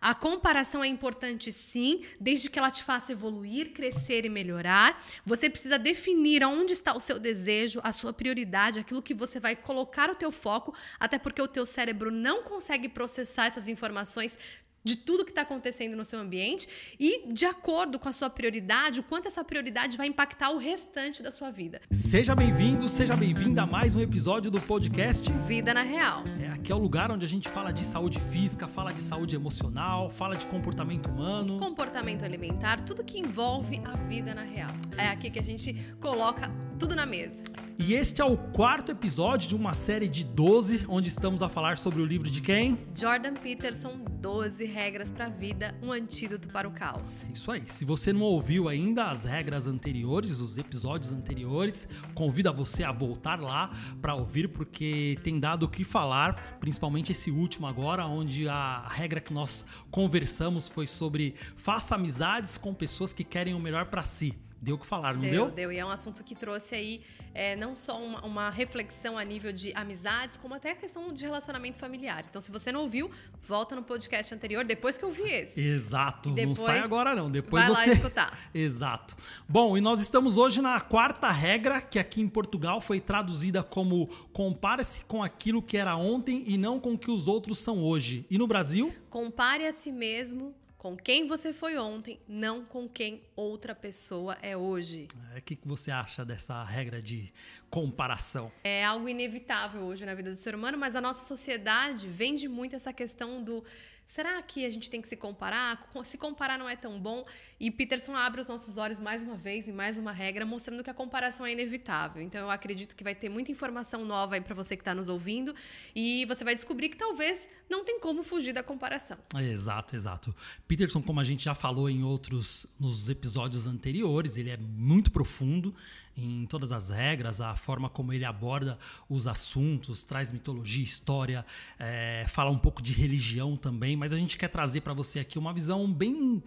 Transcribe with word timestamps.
A 0.00 0.14
comparação 0.14 0.82
é 0.84 0.86
importante 0.86 1.52
sim, 1.52 2.02
desde 2.20 2.50
que 2.50 2.58
ela 2.58 2.70
te 2.70 2.82
faça 2.82 3.12
evoluir, 3.12 3.72
crescer 3.72 4.24
e 4.24 4.28
melhorar. 4.28 5.02
Você 5.24 5.48
precisa 5.48 5.78
definir 5.78 6.44
onde 6.44 6.72
está 6.72 6.96
o 6.96 7.00
seu 7.00 7.18
desejo, 7.18 7.80
a 7.82 7.92
sua 7.92 8.12
prioridade, 8.12 8.78
aquilo 8.78 9.02
que 9.02 9.14
você 9.14 9.40
vai 9.40 9.56
colocar 9.56 10.10
o 10.10 10.14
teu 10.14 10.30
foco, 10.30 10.74
até 10.98 11.18
porque 11.18 11.40
o 11.40 11.48
teu 11.48 11.64
cérebro 11.64 12.10
não 12.10 12.42
consegue 12.42 12.88
processar 12.88 13.46
essas 13.46 13.68
informações 13.68 14.38
de 14.86 14.96
tudo 14.96 15.24
que 15.24 15.32
está 15.32 15.42
acontecendo 15.42 15.96
no 15.96 16.04
seu 16.04 16.20
ambiente 16.20 16.68
e 16.98 17.26
de 17.32 17.44
acordo 17.44 17.98
com 17.98 18.08
a 18.08 18.12
sua 18.12 18.30
prioridade, 18.30 19.00
o 19.00 19.02
quanto 19.02 19.26
essa 19.26 19.42
prioridade 19.42 19.96
vai 19.96 20.06
impactar 20.06 20.52
o 20.52 20.58
restante 20.58 21.24
da 21.24 21.32
sua 21.32 21.50
vida. 21.50 21.80
Seja 21.90 22.36
bem-vindo, 22.36 22.88
seja 22.88 23.16
bem-vinda 23.16 23.62
a 23.62 23.66
mais 23.66 23.96
um 23.96 24.00
episódio 24.00 24.48
do 24.48 24.60
podcast 24.60 25.28
Vida 25.48 25.74
na 25.74 25.82
Real. 25.82 26.22
É, 26.40 26.46
aqui 26.50 26.70
é 26.70 26.74
o 26.74 26.78
lugar 26.78 27.10
onde 27.10 27.24
a 27.24 27.28
gente 27.28 27.48
fala 27.48 27.72
de 27.72 27.84
saúde 27.84 28.20
física, 28.20 28.68
fala 28.68 28.92
de 28.92 29.00
saúde 29.00 29.34
emocional, 29.34 30.08
fala 30.08 30.36
de 30.36 30.46
comportamento 30.46 31.08
humano, 31.08 31.58
comportamento 31.58 32.24
alimentar, 32.24 32.80
tudo 32.82 33.02
que 33.02 33.18
envolve 33.18 33.82
a 33.84 33.96
vida 33.96 34.36
na 34.36 34.42
real. 34.42 34.70
É 34.96 35.08
aqui 35.08 35.32
que 35.32 35.40
a 35.40 35.42
gente 35.42 35.74
coloca 36.00 36.48
tudo 36.78 36.94
na 36.94 37.04
mesa. 37.04 37.65
E 37.78 37.92
este 37.92 38.22
é 38.22 38.24
o 38.24 38.38
quarto 38.38 38.90
episódio 38.90 39.50
de 39.50 39.54
uma 39.54 39.74
série 39.74 40.08
de 40.08 40.24
12, 40.24 40.86
onde 40.88 41.10
estamos 41.10 41.42
a 41.42 41.48
falar 41.48 41.76
sobre 41.76 42.00
o 42.00 42.06
livro 42.06 42.30
de 42.30 42.40
quem? 42.40 42.78
Jordan 42.94 43.34
Peterson, 43.34 43.98
12 44.18 44.64
regras 44.64 45.10
para 45.10 45.26
a 45.26 45.28
vida, 45.28 45.78
um 45.82 45.92
antídoto 45.92 46.48
para 46.48 46.66
o 46.66 46.70
caos. 46.72 47.14
Isso 47.32 47.50
aí. 47.50 47.62
Se 47.66 47.84
você 47.84 48.14
não 48.14 48.22
ouviu 48.22 48.66
ainda 48.66 49.10
as 49.10 49.24
regras 49.24 49.66
anteriores, 49.66 50.40
os 50.40 50.56
episódios 50.56 51.12
anteriores, 51.12 51.86
convido 52.14 52.52
você 52.52 52.82
a 52.82 52.90
voltar 52.90 53.40
lá 53.40 53.70
para 54.00 54.14
ouvir, 54.14 54.48
porque 54.48 55.18
tem 55.22 55.38
dado 55.38 55.64
o 55.64 55.68
que 55.68 55.84
falar, 55.84 56.56
principalmente 56.58 57.12
esse 57.12 57.30
último 57.30 57.66
agora, 57.66 58.06
onde 58.06 58.48
a 58.48 58.88
regra 58.88 59.20
que 59.20 59.34
nós 59.34 59.66
conversamos 59.90 60.66
foi 60.66 60.86
sobre 60.86 61.34
faça 61.56 61.94
amizades 61.94 62.56
com 62.56 62.72
pessoas 62.72 63.12
que 63.12 63.22
querem 63.22 63.52
o 63.52 63.60
melhor 63.60 63.86
para 63.86 64.02
si. 64.02 64.34
Deu 64.60 64.76
o 64.76 64.78
que 64.78 64.86
falar, 64.86 65.14
não 65.14 65.20
deu? 65.20 65.46
Deu, 65.46 65.50
deu. 65.50 65.72
E 65.72 65.78
é 65.78 65.84
um 65.84 65.90
assunto 65.90 66.24
que 66.24 66.34
trouxe 66.34 66.74
aí 66.74 67.02
é, 67.34 67.54
não 67.54 67.74
só 67.74 68.02
uma, 68.02 68.24
uma, 68.24 68.50
reflexão 68.50 69.18
a 69.18 69.22
nível 69.22 69.52
de 69.52 69.70
amizades, 69.74 70.38
como 70.38 70.54
até 70.54 70.70
a 70.70 70.74
questão 70.74 71.12
de 71.12 71.22
relacionamento 71.22 71.78
familiar. 71.78 72.24
Então, 72.28 72.40
se 72.40 72.50
você 72.50 72.72
não 72.72 72.80
ouviu, 72.80 73.10
volta 73.46 73.76
no 73.76 73.82
podcast 73.82 74.34
anterior, 74.34 74.64
depois 74.64 74.96
que 74.96 75.04
eu 75.04 75.12
vi 75.12 75.22
esse. 75.22 75.60
Exato. 75.60 76.30
Não 76.30 76.56
sai 76.56 76.78
agora, 76.78 77.14
não. 77.14 77.30
Depois 77.30 77.66
vai 77.66 77.74
você. 77.74 77.90
Lá 77.90 77.94
escutar. 77.94 78.38
Exato. 78.54 79.14
Bom, 79.46 79.76
e 79.76 79.80
nós 79.80 80.00
estamos 80.00 80.38
hoje 80.38 80.62
na 80.62 80.80
quarta 80.80 81.30
regra, 81.30 81.82
que 81.82 81.98
aqui 81.98 82.22
em 82.22 82.28
Portugal 82.28 82.80
foi 82.80 83.00
traduzida 83.00 83.62
como 83.62 84.08
compare-se 84.32 85.04
com 85.04 85.22
aquilo 85.22 85.60
que 85.60 85.76
era 85.76 85.94
ontem 85.96 86.42
e 86.46 86.56
não 86.56 86.80
com 86.80 86.94
o 86.94 86.98
que 86.98 87.10
os 87.10 87.28
outros 87.28 87.58
são 87.58 87.84
hoje. 87.84 88.24
E 88.30 88.38
no 88.38 88.46
Brasil? 88.46 88.94
Compare 89.10 89.66
a 89.66 89.72
si 89.72 89.92
mesmo 89.92 90.54
com 90.78 90.96
quem 90.96 91.26
você 91.26 91.52
foi 91.52 91.76
ontem, 91.78 92.20
não 92.28 92.64
com 92.64 92.88
quem 92.88 93.22
outra 93.34 93.74
pessoa 93.74 94.36
é 94.42 94.56
hoje. 94.56 95.08
O 95.32 95.36
é, 95.36 95.40
que, 95.40 95.56
que 95.56 95.66
você 95.66 95.90
acha 95.90 96.24
dessa 96.24 96.62
regra 96.64 97.00
de 97.00 97.32
comparação? 97.70 98.52
É 98.62 98.84
algo 98.84 99.08
inevitável 99.08 99.82
hoje 99.82 100.04
na 100.04 100.14
vida 100.14 100.30
do 100.30 100.36
ser 100.36 100.54
humano, 100.54 100.76
mas 100.78 100.94
a 100.94 101.00
nossa 101.00 101.26
sociedade 101.26 102.06
vende 102.06 102.46
muito 102.46 102.76
essa 102.76 102.92
questão 102.92 103.42
do 103.42 103.64
Será 104.06 104.40
que 104.40 104.64
a 104.64 104.70
gente 104.70 104.88
tem 104.88 105.00
que 105.00 105.08
se 105.08 105.16
comparar? 105.16 105.90
Se 106.04 106.16
comparar 106.16 106.58
não 106.58 106.68
é 106.68 106.76
tão 106.76 106.98
bom. 106.98 107.26
E 107.58 107.70
Peterson 107.70 108.14
abre 108.14 108.40
os 108.40 108.48
nossos 108.48 108.76
olhos 108.76 108.98
mais 108.98 109.22
uma 109.22 109.36
vez, 109.36 109.68
em 109.68 109.72
mais 109.72 109.98
uma 109.98 110.12
regra, 110.12 110.46
mostrando 110.46 110.82
que 110.82 110.90
a 110.90 110.94
comparação 110.94 111.44
é 111.44 111.52
inevitável. 111.52 112.22
Então 112.22 112.40
eu 112.40 112.50
acredito 112.50 112.94
que 112.94 113.04
vai 113.04 113.14
ter 113.14 113.28
muita 113.28 113.50
informação 113.50 114.04
nova 114.04 114.36
aí 114.36 114.40
para 114.40 114.54
você 114.54 114.76
que 114.76 114.82
está 114.82 114.94
nos 114.94 115.08
ouvindo. 115.08 115.54
E 115.94 116.24
você 116.26 116.44
vai 116.44 116.54
descobrir 116.54 116.88
que 116.88 116.96
talvez 116.96 117.48
não 117.68 117.84
tem 117.84 118.00
como 118.00 118.22
fugir 118.22 118.52
da 118.52 118.62
comparação. 118.62 119.18
exato, 119.42 119.96
exato. 119.96 120.34
Peterson, 120.66 121.02
como 121.02 121.20
a 121.20 121.24
gente 121.24 121.44
já 121.44 121.54
falou 121.54 121.90
em 121.90 122.02
outros, 122.02 122.66
nos 122.78 123.08
episódios 123.08 123.66
anteriores, 123.66 124.36
ele 124.36 124.50
é 124.50 124.56
muito 124.56 125.10
profundo 125.10 125.74
em 126.16 126.46
todas 126.46 126.72
as 126.72 126.90
regras, 126.90 127.40
a 127.40 127.54
forma 127.54 127.88
como 127.88 128.12
ele 128.12 128.24
aborda 128.24 128.78
os 129.08 129.26
assuntos, 129.26 130.02
traz 130.02 130.32
mitologia, 130.32 130.82
história, 130.82 131.44
é, 131.78 132.24
fala 132.28 132.50
um 132.50 132.58
pouco 132.58 132.80
de 132.80 132.92
religião 132.92 133.56
também, 133.56 133.96
mas 133.96 134.12
a 134.12 134.16
gente 134.16 134.38
quer 134.38 134.48
trazer 134.48 134.80
para 134.80 134.94
você 134.94 135.18
aqui 135.18 135.38
uma 135.38 135.52
visão 135.52 135.92
bem 135.92 136.42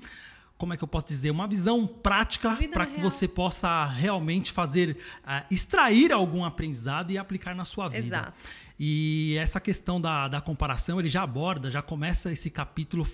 como 0.59 0.73
é 0.73 0.77
que 0.77 0.83
eu 0.83 0.87
posso 0.89 1.07
dizer, 1.07 1.31
uma 1.31 1.47
visão 1.47 1.87
prática 1.87 2.57
para 2.73 2.85
que 2.85 2.99
você 2.99 3.29
possa 3.29 3.85
realmente 3.85 4.51
fazer, 4.51 4.97
uh, 5.23 5.45
extrair 5.49 6.11
algum 6.11 6.43
aprendizado 6.43 7.11
e 7.11 7.17
aplicar 7.17 7.55
na 7.55 7.63
sua 7.63 7.87
vida. 7.87 8.17
Exato. 8.17 8.35
E 8.77 9.37
essa 9.39 9.59
questão 9.61 10.01
da, 10.01 10.27
da 10.27 10.41
comparação, 10.41 10.99
ele 10.99 11.07
já 11.07 11.23
aborda, 11.23 11.71
já 11.71 11.81
começa 11.81 12.29
esse 12.31 12.49
capítulo 12.49 13.07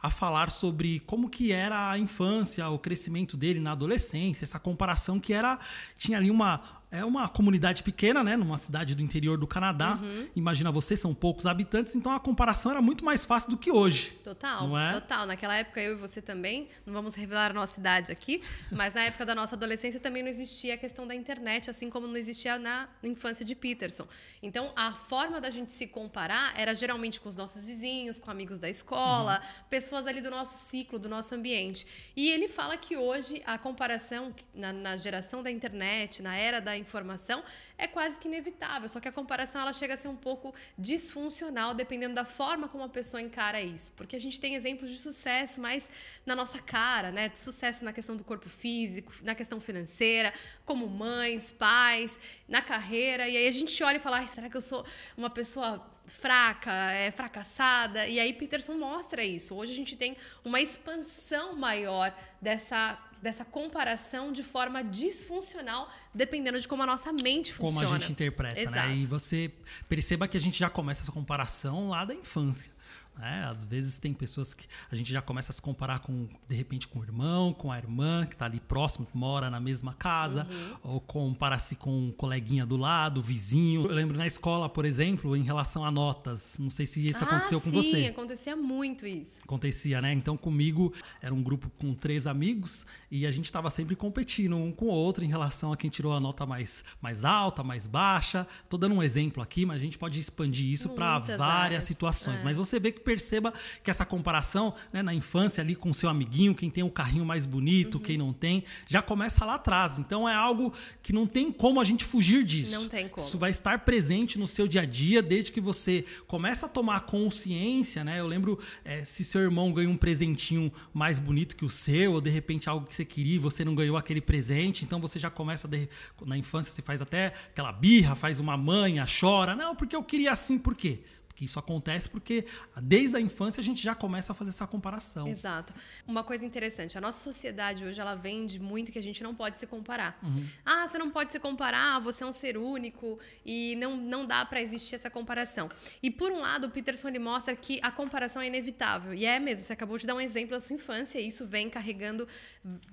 a 0.00 0.10
falar 0.10 0.48
sobre 0.48 1.00
como 1.00 1.28
que 1.28 1.50
era 1.50 1.90
a 1.90 1.98
infância, 1.98 2.68
o 2.68 2.78
crescimento 2.78 3.36
dele 3.36 3.58
na 3.58 3.72
adolescência, 3.72 4.44
essa 4.44 4.60
comparação 4.60 5.18
que 5.18 5.32
era 5.32 5.58
tinha 5.98 6.18
ali 6.18 6.30
uma 6.30 6.81
é 6.92 7.02
uma 7.02 7.26
comunidade 7.26 7.82
pequena, 7.82 8.22
né? 8.22 8.36
Numa 8.36 8.58
cidade 8.58 8.94
do 8.94 9.02
interior 9.02 9.38
do 9.38 9.46
Canadá. 9.46 9.98
Uhum. 10.00 10.28
Imagina 10.36 10.70
você, 10.70 10.94
são 10.94 11.14
poucos 11.14 11.46
habitantes, 11.46 11.96
então 11.96 12.12
a 12.12 12.20
comparação 12.20 12.70
era 12.70 12.82
muito 12.82 13.02
mais 13.02 13.24
fácil 13.24 13.50
do 13.50 13.56
que 13.56 13.70
hoje. 13.70 14.10
Total, 14.22 14.68
não 14.68 14.78
é? 14.78 14.92
total. 14.92 15.24
Naquela 15.24 15.56
época, 15.56 15.80
eu 15.80 15.94
e 15.94 15.96
você 15.96 16.20
também, 16.20 16.68
não 16.84 16.92
vamos 16.92 17.14
revelar 17.14 17.50
a 17.50 17.54
nossa 17.54 17.80
idade 17.80 18.12
aqui, 18.12 18.42
mas 18.70 18.92
na 18.92 19.04
época 19.04 19.24
da 19.24 19.34
nossa 19.34 19.54
adolescência 19.54 19.98
também 19.98 20.22
não 20.22 20.28
existia 20.28 20.74
a 20.74 20.76
questão 20.76 21.06
da 21.06 21.14
internet, 21.14 21.70
assim 21.70 21.88
como 21.88 22.06
não 22.06 22.16
existia 22.16 22.58
na 22.58 22.86
infância 23.02 23.42
de 23.42 23.54
Peterson. 23.54 24.06
Então, 24.42 24.70
a 24.76 24.92
forma 24.92 25.40
da 25.40 25.50
gente 25.50 25.72
se 25.72 25.86
comparar 25.86 26.52
era 26.58 26.74
geralmente 26.74 27.18
com 27.22 27.28
os 27.30 27.36
nossos 27.36 27.64
vizinhos, 27.64 28.18
com 28.18 28.30
amigos 28.30 28.58
da 28.58 28.68
escola, 28.68 29.40
uhum. 29.40 29.64
pessoas 29.70 30.06
ali 30.06 30.20
do 30.20 30.30
nosso 30.30 30.68
ciclo, 30.68 30.98
do 30.98 31.08
nosso 31.08 31.34
ambiente. 31.34 31.86
E 32.14 32.28
ele 32.28 32.48
fala 32.48 32.76
que 32.76 32.98
hoje 32.98 33.42
a 33.46 33.56
comparação, 33.56 34.34
na, 34.54 34.74
na 34.74 34.94
geração 34.98 35.42
da 35.42 35.50
internet, 35.50 36.20
na 36.22 36.36
era 36.36 36.60
da 36.60 36.81
informação 36.82 37.42
é 37.78 37.86
quase 37.86 38.18
que 38.18 38.28
inevitável. 38.28 38.88
Só 38.88 39.00
que 39.00 39.08
a 39.08 39.12
comparação 39.12 39.60
ela 39.60 39.72
chega 39.72 39.94
a 39.94 39.96
ser 39.96 40.08
um 40.08 40.16
pouco 40.16 40.54
disfuncional 40.76 41.74
dependendo 41.74 42.14
da 42.14 42.24
forma 42.24 42.68
como 42.68 42.84
a 42.84 42.88
pessoa 42.88 43.20
encara 43.20 43.62
isso. 43.62 43.92
Porque 43.92 44.16
a 44.16 44.20
gente 44.20 44.40
tem 44.40 44.54
exemplos 44.54 44.90
de 44.90 44.98
sucesso 44.98 45.60
mais 45.60 45.88
na 46.26 46.36
nossa 46.36 46.58
cara, 46.58 47.10
né? 47.10 47.28
De 47.28 47.40
sucesso 47.40 47.84
na 47.84 47.92
questão 47.92 48.16
do 48.16 48.24
corpo 48.24 48.48
físico, 48.48 49.12
na 49.22 49.34
questão 49.34 49.60
financeira, 49.60 50.32
como 50.64 50.86
mães, 50.88 51.50
pais, 51.50 52.18
na 52.46 52.60
carreira. 52.60 53.28
E 53.28 53.36
aí 53.36 53.48
a 53.48 53.52
gente 53.52 53.82
olha 53.82 53.96
e 53.96 54.00
fala: 54.00 54.26
será 54.26 54.50
que 54.50 54.56
eu 54.56 54.62
sou 54.62 54.84
uma 55.16 55.30
pessoa 55.30 55.90
fraca, 56.06 56.90
é, 56.92 57.10
fracassada. 57.10 58.06
E 58.06 58.18
aí 58.18 58.32
Peterson 58.32 58.74
mostra 58.74 59.24
isso. 59.24 59.54
Hoje 59.54 59.72
a 59.72 59.76
gente 59.76 59.96
tem 59.96 60.16
uma 60.44 60.60
expansão 60.60 61.56
maior 61.56 62.14
dessa 62.40 62.98
dessa 63.22 63.44
comparação 63.44 64.32
de 64.32 64.42
forma 64.42 64.82
disfuncional, 64.82 65.88
dependendo 66.12 66.58
de 66.60 66.66
como 66.66 66.82
a 66.82 66.86
nossa 66.86 67.12
mente 67.12 67.54
funciona. 67.54 67.86
Como 67.86 67.96
a 67.96 67.98
gente 68.00 68.10
interpreta, 68.10 68.56
né? 68.56 68.62
Exato. 68.62 68.88
né? 68.88 68.96
E 68.96 69.06
você 69.06 69.52
perceba 69.88 70.26
que 70.26 70.36
a 70.36 70.40
gente 70.40 70.58
já 70.58 70.68
começa 70.68 71.02
essa 71.02 71.12
comparação 71.12 71.88
lá 71.90 72.04
da 72.04 72.14
infância. 72.14 72.71
Né? 73.18 73.46
Às 73.48 73.64
vezes 73.64 73.98
tem 73.98 74.12
pessoas 74.12 74.54
que 74.54 74.66
a 74.90 74.96
gente 74.96 75.12
já 75.12 75.20
começa 75.20 75.52
a 75.52 75.54
se 75.54 75.60
comparar 75.60 76.00
com, 76.00 76.28
de 76.48 76.54
repente, 76.54 76.88
com 76.88 77.00
o 77.00 77.02
irmão, 77.02 77.52
com 77.52 77.70
a 77.70 77.78
irmã 77.78 78.26
que 78.26 78.34
está 78.34 78.46
ali 78.46 78.60
próximo, 78.60 79.06
que 79.06 79.16
mora 79.16 79.50
na 79.50 79.60
mesma 79.60 79.92
casa, 79.94 80.46
uhum. 80.50 80.94
ou 80.94 81.00
compara-se 81.00 81.76
com 81.76 81.90
um 81.90 82.12
coleguinha 82.12 82.64
do 82.64 82.76
lado, 82.76 83.20
vizinho. 83.20 83.82
Eu 83.82 83.94
lembro 83.94 84.16
na 84.16 84.26
escola, 84.26 84.68
por 84.68 84.84
exemplo, 84.84 85.36
em 85.36 85.42
relação 85.42 85.84
a 85.84 85.90
notas. 85.90 86.56
Não 86.58 86.70
sei 86.70 86.86
se 86.86 87.06
isso 87.06 87.22
ah, 87.22 87.26
aconteceu 87.26 87.60
com 87.60 87.70
sim, 87.70 87.76
você. 87.76 87.96
Sim, 87.96 88.06
acontecia 88.06 88.56
muito 88.56 89.06
isso. 89.06 89.38
Acontecia, 89.44 90.00
né? 90.00 90.12
Então 90.12 90.36
comigo 90.36 90.92
era 91.20 91.34
um 91.34 91.42
grupo 91.42 91.70
com 91.78 91.94
três 91.94 92.26
amigos 92.26 92.86
e 93.10 93.26
a 93.26 93.30
gente 93.30 93.44
estava 93.44 93.70
sempre 93.70 93.94
competindo 93.94 94.56
um 94.56 94.72
com 94.72 94.86
o 94.86 94.90
outro 94.90 95.22
em 95.22 95.28
relação 95.28 95.72
a 95.72 95.76
quem 95.76 95.90
tirou 95.90 96.12
a 96.12 96.20
nota 96.20 96.46
mais, 96.46 96.84
mais 97.00 97.24
alta, 97.24 97.62
mais 97.62 97.86
baixa. 97.86 98.46
Tô 98.68 98.78
dando 98.78 98.94
um 98.94 99.02
exemplo 99.02 99.42
aqui, 99.42 99.66
mas 99.66 99.76
a 99.76 99.84
gente 99.84 99.98
pode 99.98 100.18
expandir 100.18 100.72
isso 100.72 100.88
para 100.90 101.18
várias 101.18 101.40
áreas. 101.40 101.84
situações. 101.84 102.40
É. 102.40 102.44
Mas 102.44 102.56
você 102.56 102.80
vê 102.80 102.90
que 102.90 103.00
perceba 103.02 103.52
que 103.82 103.90
essa 103.90 104.04
comparação 104.04 104.74
né, 104.92 105.02
na 105.02 105.14
infância 105.14 105.60
ali 105.60 105.74
com 105.74 105.92
seu 105.92 106.08
amiguinho, 106.08 106.54
quem 106.54 106.70
tem 106.70 106.84
o 106.84 106.90
carrinho 106.90 107.24
mais 107.24 107.44
bonito, 107.44 107.96
uhum. 107.96 108.00
quem 108.00 108.16
não 108.16 108.32
tem, 108.32 108.64
já 108.88 109.02
começa 109.02 109.44
lá 109.44 109.54
atrás. 109.54 109.98
Então 109.98 110.28
é 110.28 110.34
algo 110.34 110.72
que 111.02 111.12
não 111.12 111.26
tem 111.26 111.50
como 111.52 111.80
a 111.80 111.84
gente 111.84 112.04
fugir 112.04 112.44
disso. 112.44 112.72
Não 112.72 112.88
tem 112.88 113.08
como. 113.08 113.26
Isso 113.26 113.38
vai 113.38 113.50
estar 113.50 113.78
presente 113.80 114.38
no 114.38 114.46
seu 114.46 114.66
dia 114.66 114.82
a 114.82 114.84
dia 114.84 115.22
desde 115.22 115.52
que 115.52 115.60
você 115.60 116.04
começa 116.26 116.66
a 116.66 116.68
tomar 116.68 117.00
consciência, 117.00 118.04
né? 118.04 118.20
Eu 118.20 118.26
lembro 118.26 118.58
é, 118.84 119.04
se 119.04 119.24
seu 119.24 119.40
irmão 119.40 119.72
ganha 119.72 119.88
um 119.88 119.96
presentinho 119.96 120.72
mais 120.92 121.18
bonito 121.18 121.56
que 121.56 121.64
o 121.64 121.70
seu, 121.70 122.12
ou 122.12 122.20
de 122.20 122.30
repente 122.30 122.68
algo 122.68 122.86
que 122.86 122.94
você 122.94 123.04
queria 123.04 123.36
e 123.36 123.38
você 123.38 123.64
não 123.64 123.74
ganhou 123.74 123.96
aquele 123.96 124.20
presente, 124.20 124.84
então 124.84 125.00
você 125.00 125.18
já 125.18 125.30
começa 125.30 125.66
de, 125.66 125.88
na 126.24 126.36
infância, 126.36 126.72
você 126.72 126.82
faz 126.82 127.00
até 127.00 127.32
aquela 127.50 127.72
birra, 127.72 128.14
faz 128.14 128.40
uma 128.40 128.56
manha, 128.56 129.06
chora. 129.20 129.54
Não, 129.56 129.74
porque 129.74 129.96
eu 129.96 130.02
queria 130.02 130.32
assim, 130.32 130.58
por 130.58 130.74
quê? 130.74 131.00
Porque 131.32 131.46
isso 131.46 131.58
acontece 131.58 132.08
porque 132.08 132.44
desde 132.82 133.16
a 133.16 133.20
infância 133.20 133.60
a 133.60 133.64
gente 133.64 133.82
já 133.82 133.94
começa 133.94 134.32
a 134.32 134.34
fazer 134.34 134.50
essa 134.50 134.66
comparação. 134.66 135.26
Exato. 135.26 135.72
Uma 136.06 136.22
coisa 136.22 136.44
interessante, 136.44 136.96
a 136.96 137.00
nossa 137.00 137.20
sociedade 137.20 137.84
hoje 137.84 137.98
ela 137.98 138.14
vende 138.14 138.60
muito 138.60 138.92
que 138.92 138.98
a 138.98 139.02
gente 139.02 139.22
não 139.22 139.34
pode 139.34 139.58
se 139.58 139.66
comparar. 139.66 140.18
Uhum. 140.22 140.46
Ah, 140.64 140.86
você 140.86 140.98
não 140.98 141.10
pode 141.10 141.32
se 141.32 141.40
comparar, 141.40 141.98
você 142.00 142.22
é 142.22 142.26
um 142.26 142.32
ser 142.32 142.58
único 142.58 143.18
e 143.44 143.74
não, 143.76 143.96
não 143.96 144.26
dá 144.26 144.44
para 144.44 144.60
existir 144.60 144.94
essa 144.94 145.08
comparação. 145.08 145.70
E 146.02 146.10
por 146.10 146.30
um 146.30 146.40
lado, 146.40 146.66
o 146.66 146.70
Peterson 146.70 147.08
ele 147.08 147.18
mostra 147.18 147.56
que 147.56 147.80
a 147.82 147.90
comparação 147.90 148.42
é 148.42 148.46
inevitável. 148.46 149.14
E 149.14 149.24
é 149.24 149.38
mesmo, 149.38 149.64
você 149.64 149.72
acabou 149.72 149.96
de 149.96 150.06
dar 150.06 150.14
um 150.14 150.20
exemplo 150.20 150.50
da 150.50 150.60
sua 150.60 150.76
infância 150.76 151.18
e 151.18 151.26
isso 151.26 151.46
vem 151.46 151.70
carregando, 151.70 152.28